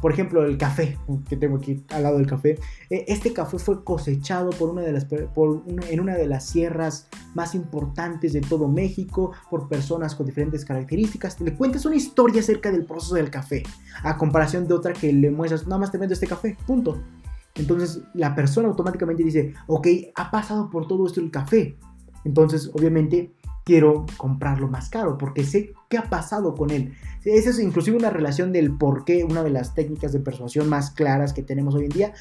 por 0.00 0.12
ejemplo, 0.12 0.44
el 0.44 0.56
café, 0.56 0.96
que 1.28 1.36
tengo 1.36 1.56
aquí 1.56 1.82
al 1.90 2.04
lado 2.04 2.18
del 2.18 2.26
café, 2.26 2.58
este 2.88 3.32
café 3.32 3.58
fue 3.58 3.82
cosechado 3.82 4.50
por 4.50 4.70
una 4.70 4.82
de 4.82 4.92
las, 4.92 5.06
en 5.10 6.00
una 6.00 6.14
de 6.14 6.26
las 6.26 6.46
sierras 6.46 7.08
más 7.34 7.54
importantes 7.54 8.32
de 8.32 8.40
todo 8.40 8.68
México, 8.68 9.32
por 9.50 9.68
personas 9.68 10.14
con 10.14 10.26
diferentes 10.26 10.64
características, 10.64 11.40
le 11.40 11.54
cuentas 11.54 11.84
una 11.84 11.96
historia 11.96 12.40
acerca 12.40 12.70
del 12.70 12.84
proceso 12.84 13.16
del 13.16 13.30
café, 13.30 13.62
a 14.02 14.16
comparación 14.16 14.68
de 14.68 14.74
otra 14.74 14.92
que 14.92 15.12
le 15.12 15.30
muestras, 15.30 15.66
nada 15.66 15.80
más 15.80 15.90
te 15.90 15.98
vendo 15.98 16.14
este 16.14 16.26
café, 16.26 16.56
punto. 16.66 17.00
Entonces 17.54 18.00
la 18.14 18.34
persona 18.34 18.68
automáticamente 18.68 19.22
dice, 19.22 19.54
ok, 19.66 19.86
ha 20.14 20.30
pasado 20.30 20.70
por 20.70 20.86
todo 20.86 21.06
esto 21.06 21.20
el 21.20 21.30
café. 21.30 21.76
Entonces 22.24 22.70
obviamente 22.72 23.32
quiero 23.64 24.06
comprarlo 24.16 24.68
más 24.68 24.88
caro 24.88 25.18
porque 25.18 25.44
sé 25.44 25.74
qué 25.88 25.98
ha 25.98 26.08
pasado 26.08 26.54
con 26.54 26.70
él. 26.70 26.94
Esa 27.24 27.50
es 27.50 27.58
inclusive 27.60 27.96
una 27.96 28.10
relación 28.10 28.52
del 28.52 28.76
por 28.76 29.04
qué, 29.04 29.24
una 29.24 29.42
de 29.42 29.50
las 29.50 29.74
técnicas 29.74 30.12
de 30.12 30.20
persuasión 30.20 30.68
más 30.68 30.90
claras 30.90 31.32
que 31.32 31.42
tenemos 31.42 31.74
hoy 31.74 31.84
en 31.84 31.90
día. 31.90 32.12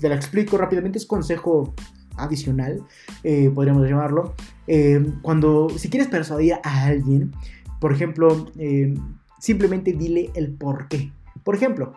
Te 0.00 0.08
la 0.08 0.14
explico 0.14 0.56
rápidamente, 0.56 0.98
es 0.98 1.06
consejo 1.06 1.74
adicional, 2.16 2.82
eh, 3.22 3.50
podríamos 3.54 3.88
llamarlo. 3.88 4.34
Eh, 4.66 5.12
cuando, 5.22 5.68
si 5.76 5.88
quieres 5.90 6.08
persuadir 6.08 6.54
a 6.64 6.84
alguien, 6.84 7.32
por 7.80 7.92
ejemplo, 7.92 8.46
eh, 8.58 8.94
simplemente 9.38 9.92
dile 9.92 10.30
el 10.34 10.52
por 10.52 10.88
qué. 10.88 11.12
Por 11.44 11.54
ejemplo, 11.54 11.94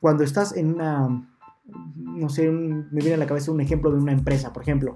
cuando 0.00 0.24
estás 0.24 0.56
en 0.56 0.74
una 0.74 1.26
no 1.96 2.28
sé, 2.28 2.50
me 2.50 3.00
viene 3.00 3.14
a 3.14 3.18
la 3.18 3.26
cabeza 3.26 3.50
un 3.50 3.60
ejemplo 3.60 3.90
de 3.90 3.98
una 3.98 4.12
empresa, 4.12 4.52
por 4.52 4.62
ejemplo, 4.62 4.94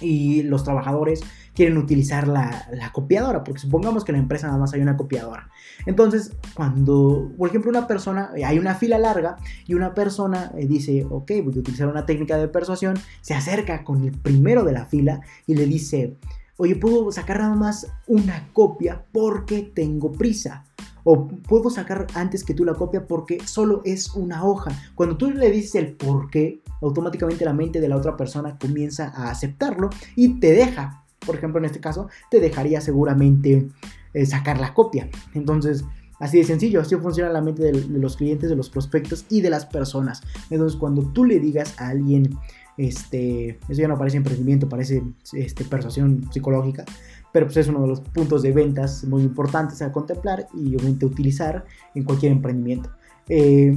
y 0.00 0.42
los 0.42 0.64
trabajadores 0.64 1.22
quieren 1.54 1.78
utilizar 1.78 2.28
la, 2.28 2.68
copiadora, 2.92 3.42
porque 3.42 3.60
supongamos 3.60 4.04
que 4.04 4.12
en 4.12 4.16
la 4.16 4.22
empresa 4.22 4.46
nada 4.46 4.58
más 4.58 4.74
hay 4.74 4.80
una 4.80 4.96
copiadora. 4.96 5.50
Entonces, 5.86 6.32
cuando, 6.54 7.32
por 7.36 7.48
ejemplo, 7.48 7.70
una 7.70 7.86
persona, 7.86 8.30
eh, 8.36 8.44
hay 8.44 8.58
una 8.58 8.74
fila 8.74 8.98
larga 8.98 9.36
y 9.66 9.74
una 9.74 9.94
persona 9.94 10.52
eh, 10.56 10.66
dice, 10.66 11.04
ok, 11.08 11.30
voy 11.42 11.56
a 11.56 11.60
utilizar 11.60 11.88
una 11.88 12.06
técnica 12.06 12.36
de 12.36 12.48
persuasión, 12.48 12.96
se 13.22 13.34
acerca 13.34 13.84
con 13.84 14.04
el 14.04 14.12
primero 14.12 14.64
de 14.64 14.72
la 14.72 14.84
fila 14.84 15.20
y 15.46 15.54
le 15.54 15.64
dice, 15.64 16.16
oye, 16.58 16.76
puedo 16.76 17.10
sacar 17.10 17.38
nada 17.38 17.54
más 17.54 17.86
una 18.06 18.48
copia 18.52 19.04
porque 19.12 19.62
tengo 19.74 20.12
prisa 20.12 20.64
o 21.08 21.28
puedo 21.28 21.70
sacar 21.70 22.08
antes 22.14 22.42
que 22.42 22.52
tú 22.52 22.64
la 22.64 22.74
copia 22.74 23.06
porque 23.06 23.38
solo 23.46 23.80
es 23.84 24.14
una 24.14 24.44
hoja. 24.44 24.72
Cuando 24.96 25.16
tú 25.16 25.30
le 25.30 25.50
dices 25.50 25.76
el 25.76 25.92
por 25.92 26.30
qué, 26.30 26.62
automáticamente 26.82 27.44
la 27.44 27.52
mente 27.52 27.80
de 27.80 27.88
la 27.88 27.96
otra 27.96 28.16
persona 28.16 28.58
comienza 28.58 29.12
a 29.14 29.30
aceptarlo 29.30 29.90
y 30.14 30.40
te 30.40 30.52
deja. 30.52 31.04
Por 31.24 31.36
ejemplo, 31.36 31.58
en 31.58 31.64
este 31.64 31.80
caso, 31.80 32.08
te 32.30 32.40
dejaría 32.40 32.80
seguramente 32.80 33.68
eh, 34.12 34.26
sacar 34.26 34.60
la 34.60 34.74
copia. 34.74 35.08
Entonces, 35.34 35.84
Así 36.18 36.38
de 36.38 36.44
sencillo, 36.44 36.80
así 36.80 36.96
funciona 36.96 37.30
la 37.30 37.42
mente 37.42 37.62
de, 37.62 37.72
los 37.72 38.16
clientes, 38.16 38.48
de 38.48 38.56
los 38.56 38.70
prospectos 38.70 39.26
y 39.28 39.42
de 39.42 39.50
las 39.50 39.66
personas. 39.66 40.22
Entonces, 40.50 40.78
cuando 40.78 41.02
tú 41.02 41.24
le 41.24 41.38
digas 41.38 41.74
a 41.78 41.88
alguien, 41.88 42.38
este, 42.78 43.58
eso 43.68 43.82
ya 43.82 43.88
no 43.88 43.98
parece 43.98 44.16
emprendimiento, 44.16 44.68
parece 44.68 45.02
este, 45.34 45.64
persuasión 45.64 46.30
psicológica, 46.32 46.84
pero 47.32 47.46
pues 47.46 47.58
es 47.58 47.68
uno 47.68 47.82
de 47.82 47.88
los 47.88 48.00
puntos 48.00 48.42
de 48.42 48.52
ventas 48.52 49.04
muy 49.04 49.22
importantes 49.22 49.82
a 49.82 49.92
contemplar 49.92 50.46
y 50.54 50.74
obviamente 50.74 51.04
utilizar 51.04 51.64
en 51.94 52.04
cualquier 52.04 52.32
emprendimiento. 52.32 52.90
Eh, 53.28 53.76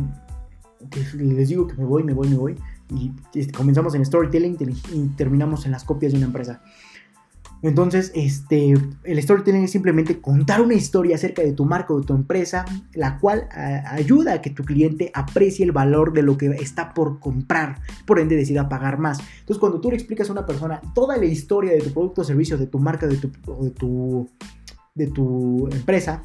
les 1.16 1.50
digo 1.50 1.68
que 1.68 1.74
me 1.76 1.84
voy, 1.84 2.04
me 2.04 2.14
voy, 2.14 2.30
me 2.30 2.38
voy 2.38 2.56
y 2.90 3.52
comenzamos 3.52 3.96
en 3.96 4.06
storytelling 4.06 4.58
y 4.94 5.08
terminamos 5.16 5.66
en 5.66 5.72
las 5.72 5.84
copias 5.84 6.12
de 6.12 6.18
una 6.18 6.28
empresa. 6.28 6.62
Entonces, 7.62 8.12
este, 8.16 8.74
el 9.04 9.22
storytelling 9.22 9.64
es 9.64 9.72
simplemente 9.72 10.22
contar 10.22 10.62
una 10.62 10.76
historia 10.76 11.16
acerca 11.16 11.42
de 11.42 11.52
tu 11.52 11.66
marca 11.66 11.94
o 11.94 12.00
de 12.00 12.06
tu 12.06 12.14
empresa, 12.14 12.66
la 12.94 13.18
cual 13.20 13.50
ayuda 13.86 14.36
a 14.36 14.42
que 14.42 14.50
tu 14.50 14.64
cliente 14.64 15.12
aprecie 15.14 15.66
el 15.66 15.74
valor 15.74 16.14
de 16.14 16.22
lo 16.22 16.38
que 16.38 16.48
está 16.48 16.94
por 16.94 17.20
comprar, 17.20 17.82
por 18.06 18.20
ende 18.20 18.38
decida 18.38 18.70
pagar 18.70 18.98
más. 18.98 19.20
Entonces, 19.40 19.60
cuando 19.60 19.82
tú 19.82 19.90
le 19.90 19.98
explicas 19.98 20.30
a 20.30 20.32
una 20.32 20.46
persona 20.46 20.80
toda 20.96 21.18
la 21.18 21.26
historia 21.26 21.74
de 21.74 21.82
tu 21.82 21.92
producto 21.92 22.22
o 22.22 22.24
servicio, 22.24 22.58
de 22.58 22.68
tu 22.68 22.80
marca 22.80 23.08
de 23.08 23.18
tu, 23.18 23.30
de 23.62 23.72
tu, 23.72 24.30
de 24.96 25.08
tu 25.08 25.68
empresa, 25.68 26.24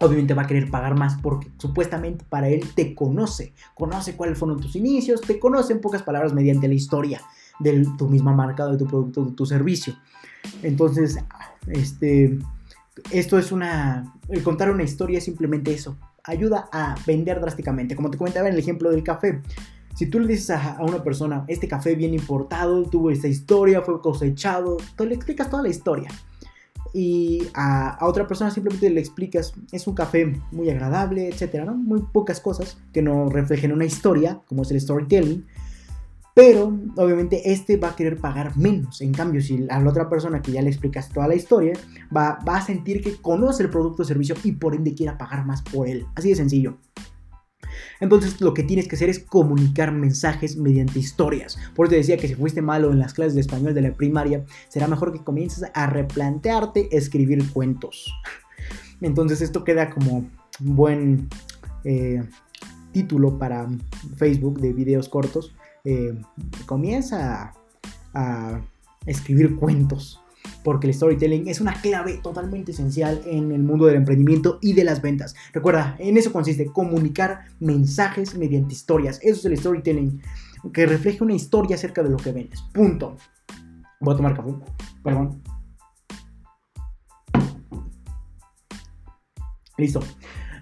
obviamente 0.00 0.34
va 0.34 0.42
a 0.42 0.46
querer 0.46 0.70
pagar 0.70 0.96
más 0.96 1.16
porque 1.20 1.50
supuestamente 1.58 2.24
para 2.28 2.48
él 2.48 2.62
te 2.74 2.94
conoce, 2.94 3.52
conoce 3.74 4.16
cuáles 4.16 4.38
fueron 4.38 4.60
tus 4.60 4.76
inicios, 4.76 5.20
te 5.20 5.38
conoce 5.38 5.72
en 5.72 5.80
pocas 5.80 6.02
palabras 6.02 6.32
mediante 6.32 6.68
la 6.68 6.74
historia 6.74 7.20
de 7.58 7.86
tu 7.98 8.08
misma 8.08 8.32
marca, 8.32 8.66
de 8.66 8.78
tu 8.78 8.86
producto, 8.86 9.24
de 9.24 9.32
tu 9.32 9.44
servicio. 9.44 9.94
Entonces, 10.62 11.18
este, 11.66 12.38
esto 13.10 13.38
es 13.38 13.50
una, 13.50 14.14
el 14.28 14.42
contar 14.42 14.70
una 14.70 14.84
historia 14.84 15.18
es 15.18 15.24
simplemente 15.24 15.72
eso, 15.72 15.96
ayuda 16.24 16.68
a 16.72 16.94
vender 17.06 17.40
drásticamente. 17.40 17.96
Como 17.96 18.10
te 18.10 18.18
comentaba 18.18 18.48
en 18.48 18.54
el 18.54 18.60
ejemplo 18.60 18.90
del 18.90 19.02
café, 19.02 19.40
si 19.94 20.06
tú 20.06 20.20
le 20.20 20.28
dices 20.28 20.50
a, 20.50 20.78
una 20.80 21.02
persona, 21.02 21.44
este 21.48 21.66
café 21.66 21.96
bien 21.96 22.14
importado, 22.14 22.84
tuvo 22.84 23.10
esta 23.10 23.26
historia, 23.26 23.82
fue 23.82 24.00
cosechado, 24.00 24.76
tú 24.96 25.04
le 25.04 25.14
explicas 25.14 25.50
toda 25.50 25.64
la 25.64 25.70
historia. 25.70 26.08
Y 26.92 27.42
a, 27.54 27.98
otra 28.02 28.26
persona 28.26 28.50
simplemente 28.50 28.90
le 28.90 29.00
explicas, 29.00 29.52
es 29.72 29.86
un 29.86 29.94
café 29.94 30.40
muy 30.52 30.70
agradable, 30.70 31.28
etcétera. 31.28 31.72
Muy 31.72 32.02
pocas 32.12 32.40
cosas 32.40 32.78
que 32.92 33.02
no 33.02 33.28
reflejen 33.28 33.72
una 33.72 33.84
historia, 33.84 34.40
como 34.46 34.62
es 34.62 34.70
el 34.70 34.80
storytelling, 34.80 35.44
pero 36.38 36.72
obviamente 36.96 37.50
este 37.50 37.78
va 37.78 37.88
a 37.88 37.96
querer 37.96 38.16
pagar 38.16 38.56
menos. 38.56 39.00
En 39.00 39.12
cambio, 39.12 39.40
si 39.40 39.66
a 39.68 39.80
la 39.80 39.90
otra 39.90 40.08
persona 40.08 40.40
que 40.40 40.52
ya 40.52 40.62
le 40.62 40.68
explicas 40.68 41.08
toda 41.08 41.26
la 41.26 41.34
historia, 41.34 41.72
va, 42.16 42.38
a 42.46 42.60
sentir 42.64 43.02
que 43.02 43.16
conoce 43.16 43.64
el 43.64 43.70
producto 43.70 44.02
o 44.02 44.04
servicio 44.04 44.36
y 44.44 44.52
por 44.52 44.76
ende 44.76 44.94
quiera 44.94 45.18
pagar 45.18 45.44
más 45.44 45.62
por 45.62 45.88
él. 45.88 46.06
Así 46.14 46.28
de 46.28 46.36
sencillo. 46.36 46.78
Entonces 48.00 48.40
lo 48.40 48.54
que 48.54 48.62
tienes 48.62 48.88
que 48.88 48.96
hacer 48.96 49.08
es 49.08 49.18
comunicar 49.18 49.92
mensajes 49.92 50.56
mediante 50.56 50.98
historias. 50.98 51.58
Por 51.74 51.86
eso 51.86 51.90
te 51.90 51.96
decía 51.96 52.16
que 52.16 52.28
si 52.28 52.34
fuiste 52.34 52.62
malo 52.62 52.90
en 52.92 52.98
las 52.98 53.14
clases 53.14 53.34
de 53.34 53.40
español 53.40 53.74
de 53.74 53.82
la 53.82 53.92
primaria, 53.92 54.44
será 54.68 54.86
mejor 54.86 55.12
que 55.12 55.24
comiences 55.24 55.64
a 55.74 55.86
replantearte 55.86 56.96
escribir 56.96 57.50
cuentos. 57.52 58.12
Entonces 59.00 59.40
esto 59.40 59.64
queda 59.64 59.90
como 59.90 60.28
buen 60.60 61.28
eh, 61.84 62.22
título 62.92 63.38
para 63.38 63.68
Facebook 64.16 64.60
de 64.60 64.72
videos 64.72 65.08
cortos. 65.08 65.54
Eh, 65.84 66.20
comienza 66.66 67.52
a, 68.14 68.60
escribir 69.06 69.56
cuentos 69.56 70.20
porque 70.68 70.86
el 70.86 70.92
storytelling 70.92 71.48
es 71.48 71.62
una 71.62 71.80
clave 71.80 72.20
totalmente 72.22 72.72
esencial 72.72 73.22
en 73.24 73.52
el 73.52 73.62
mundo 73.62 73.86
del 73.86 73.96
emprendimiento 73.96 74.58
y 74.60 74.74
de 74.74 74.84
las 74.84 75.00
ventas. 75.00 75.34
Recuerda, 75.54 75.96
en 75.98 76.18
eso 76.18 76.30
consiste 76.30 76.66
comunicar 76.66 77.46
mensajes 77.58 78.34
mediante 78.34 78.74
historias. 78.74 79.18
Eso 79.22 79.38
es 79.38 79.44
el 79.46 79.56
storytelling, 79.56 80.20
que 80.74 80.84
refleje 80.84 81.24
una 81.24 81.32
historia 81.32 81.76
acerca 81.76 82.02
de 82.02 82.10
lo 82.10 82.18
que 82.18 82.32
vendes. 82.32 82.60
Punto. 82.74 83.16
Voy 83.98 84.12
a 84.12 84.16
tomar 84.18 84.36
café. 84.36 84.50
Perdón. 85.02 85.42
Listo. 89.78 90.00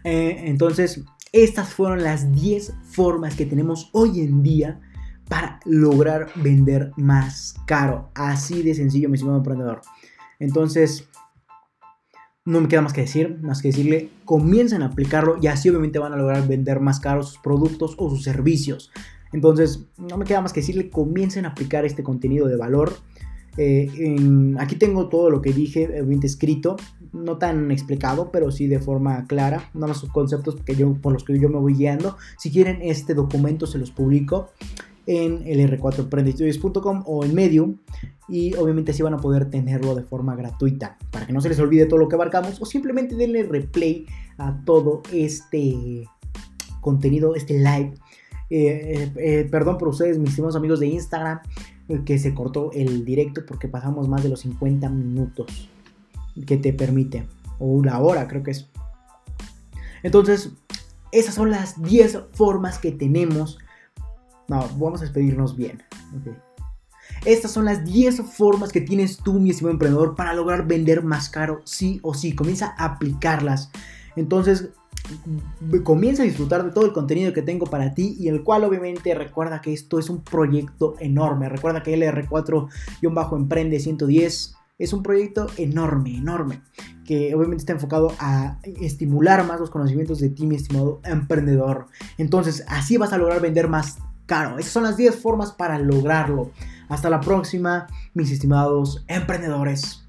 Eh, 0.05 0.43
entonces, 0.45 1.03
estas 1.33 1.71
fueron 1.75 2.05
las 2.05 2.31
10 2.31 2.75
formas 2.93 3.35
que 3.35 3.45
tenemos 3.45 3.91
hoy 3.93 4.21
en 4.21 4.45
día 4.45 4.81
para 5.29 5.61
lograr 5.65 6.29
vender 6.37 6.93
más 6.97 7.55
caro. 7.67 8.11
Así 8.15 8.63
de 8.63 8.75
sencillo, 8.75 9.09
mi 9.09 9.15
estimado 9.15 9.39
emprendedor. 9.39 9.81
Entonces, 10.39 11.09
no 12.45 12.61
me 12.61 12.69
queda 12.69 12.81
más 12.81 12.93
que 12.93 13.03
decir, 13.03 13.39
más 13.43 13.61
que 13.61 13.69
decirle, 13.69 14.11
comiencen 14.25 14.83
a 14.83 14.87
aplicarlo 14.87 15.37
y 15.43 15.49
así 15.49 15.69
obviamente 15.69 15.99
van 15.99 16.13
a 16.13 16.17
lograr 16.17 16.47
vender 16.47 16.81
más 16.81 17.01
caro 17.01 17.23
sus 17.23 17.39
productos 17.39 17.95
o 17.99 18.09
sus 18.09 18.23
servicios. 18.23 18.93
Entonces, 19.33 19.87
no 19.99 20.17
me 20.17 20.25
queda 20.25 20.41
más 20.41 20.53
que 20.53 20.61
decirle, 20.61 20.89
comiencen 20.89 21.45
a 21.45 21.49
aplicar 21.49 21.85
este 21.85 22.05
contenido 22.05 22.47
de 22.47 22.57
valor. 22.57 22.95
Eh, 23.59 23.89
aquí 24.59 24.77
tengo 24.77 25.09
todo 25.09 25.31
lo 25.31 25.43
que 25.43 25.53
dije, 25.53 25.87
obviamente 25.87 26.27
escrito, 26.27 26.77
no 27.13 27.39
tan 27.39 27.71
explicado, 27.71 28.31
pero 28.31 28.53
sí 28.53 28.69
de 28.69 28.79
forma 28.79 29.25
clara, 29.27 29.71
nada 29.75 29.89
más 29.89 29.99
sus 29.99 30.11
conceptos 30.11 30.57
que 30.65 30.77
yo, 30.77 30.95
por 30.95 31.13
los 31.13 31.25
que 31.25 31.39
yo 31.39 31.49
me 31.49 31.59
voy 31.59 31.75
guiando. 31.75 32.17
Si 32.39 32.51
quieren 32.51 32.79
este 32.83 33.15
documento 33.15 33.67
se 33.67 33.79
los 33.79 33.91
publico 33.91 34.51
en 35.07 35.43
el 35.47 35.61
r4emprendestudios.com 35.71 37.05
o 37.07 37.25
en 37.25 37.35
Medium 37.35 37.77
y 38.29 38.55
obviamente 38.55 38.91
así 38.91 39.03
van 39.03 39.15
a 39.15 39.19
poder 39.19 39.51
tenerlo 39.51 39.95
de 39.95 40.03
forma 40.03 40.35
gratuita 40.35 40.99
para 41.11 41.27
que 41.27 41.33
no 41.33 41.41
se 41.41 41.49
les 41.49 41.61
olvide 41.61 41.87
todo 41.87 41.99
lo 41.99 42.09
que 42.09 42.17
abarcamos 42.17 42.61
o 42.61 42.67
simplemente 42.67 43.15
denle 43.15 43.45
replay 43.45 44.07
a 44.39 44.61
todo 44.65 45.03
este 45.13 46.05
contenido, 46.81 47.35
este 47.35 47.55
live. 47.55 47.95
Eh, 48.49 48.59
eh, 48.59 49.13
eh, 49.17 49.49
perdón 49.51 49.77
por 49.77 49.89
ustedes, 49.89 50.19
mis 50.19 50.31
estimados 50.31 50.55
amigos 50.55 50.81
de 50.81 50.87
Instagram, 50.87 51.41
que 52.05 52.19
se 52.19 52.35
cortó 52.35 52.71
el 52.73 53.05
directo 53.05 53.43
porque 53.47 53.69
pasamos 53.69 54.09
más 54.09 54.23
de 54.23 54.29
los 54.29 54.41
50 54.41 54.89
minutos 54.89 55.69
que 56.47 56.57
te 56.57 56.73
permite, 56.73 57.27
o 57.59 57.67
una 57.67 57.99
hora 57.99 58.29
creo 58.29 58.43
que 58.43 58.53
es. 58.53 58.69
Entonces, 60.03 60.51
esas 61.13 61.35
son 61.35 61.51
las 61.51 61.83
10 61.83 62.21
formas 62.33 62.79
que 62.79 62.93
tenemos. 62.93 63.59
No, 64.49 64.69
vamos 64.79 65.01
a 65.01 65.05
despedirnos 65.05 65.57
bien. 65.57 65.83
Estas 67.25 67.51
son 67.51 67.65
las 67.65 67.85
10 67.85 68.23
formas 68.23 68.71
que 68.73 68.81
tienes 68.81 69.19
tú, 69.19 69.41
mi 69.41 69.51
estimado 69.51 69.73
emprendedor, 69.73 70.15
para 70.15 70.35
lograr 70.35 70.67
vender 70.67 71.03
más 71.03 71.29
caro, 71.29 71.61
sí 71.65 71.99
o 72.03 72.15
sí. 72.15 72.35
Comienza 72.35 72.75
a 72.79 72.85
aplicarlas. 72.85 73.71
Entonces, 74.15 74.71
comienza 75.85 76.23
a 76.23 76.27
disfrutar 76.27 76.65
de 76.65 76.71
todo 76.71 76.87
el 76.87 76.93
contenido 76.93 77.33
que 77.33 77.43
tengo 77.43 77.67
para 77.67 77.95
ti 77.95 78.17
y 78.19 78.29
el 78.29 78.43
cual 78.43 78.65
obviamente 78.65 79.15
recuerda 79.15 79.61
que 79.61 79.73
esto 79.73 79.99
es 79.99 80.11
un 80.11 80.23
proyecto 80.23 80.95
enorme. 81.01 81.49
Recuerda 81.49 81.83
que 81.83 81.97
LR4-Emprende 81.97 83.81
110 83.81 84.55
es 84.79 84.93
un 84.93 85.03
proyecto 85.03 85.47
enorme, 85.57 86.17
enorme, 86.17 86.61
que 87.05 87.35
obviamente 87.35 87.63
está 87.63 87.73
enfocado 87.73 88.13
a 88.19 88.59
estimular 88.81 89.47
más 89.47 89.59
los 89.59 89.71
conocimientos 89.71 90.19
de 90.19 90.29
ti, 90.29 90.47
mi 90.47 90.57
estimado 90.57 91.01
emprendedor. 91.05 91.87
Entonces, 92.19 92.65
así 92.69 92.99
vas 92.99 93.13
a 93.13 93.19
lograr 93.19 93.41
vender 93.41 93.69
más 93.69 93.99
caro. 94.27 94.59
Esas 94.59 94.73
son 94.73 94.83
las 94.83 94.97
10 94.97 95.17
formas 95.17 95.53
para 95.53 95.79
lograrlo. 95.79 96.51
Hasta 96.89 97.11
la 97.11 97.21
próxima, 97.21 97.87
mis 98.15 98.31
estimados 98.31 99.05
emprendedores. 99.09 100.06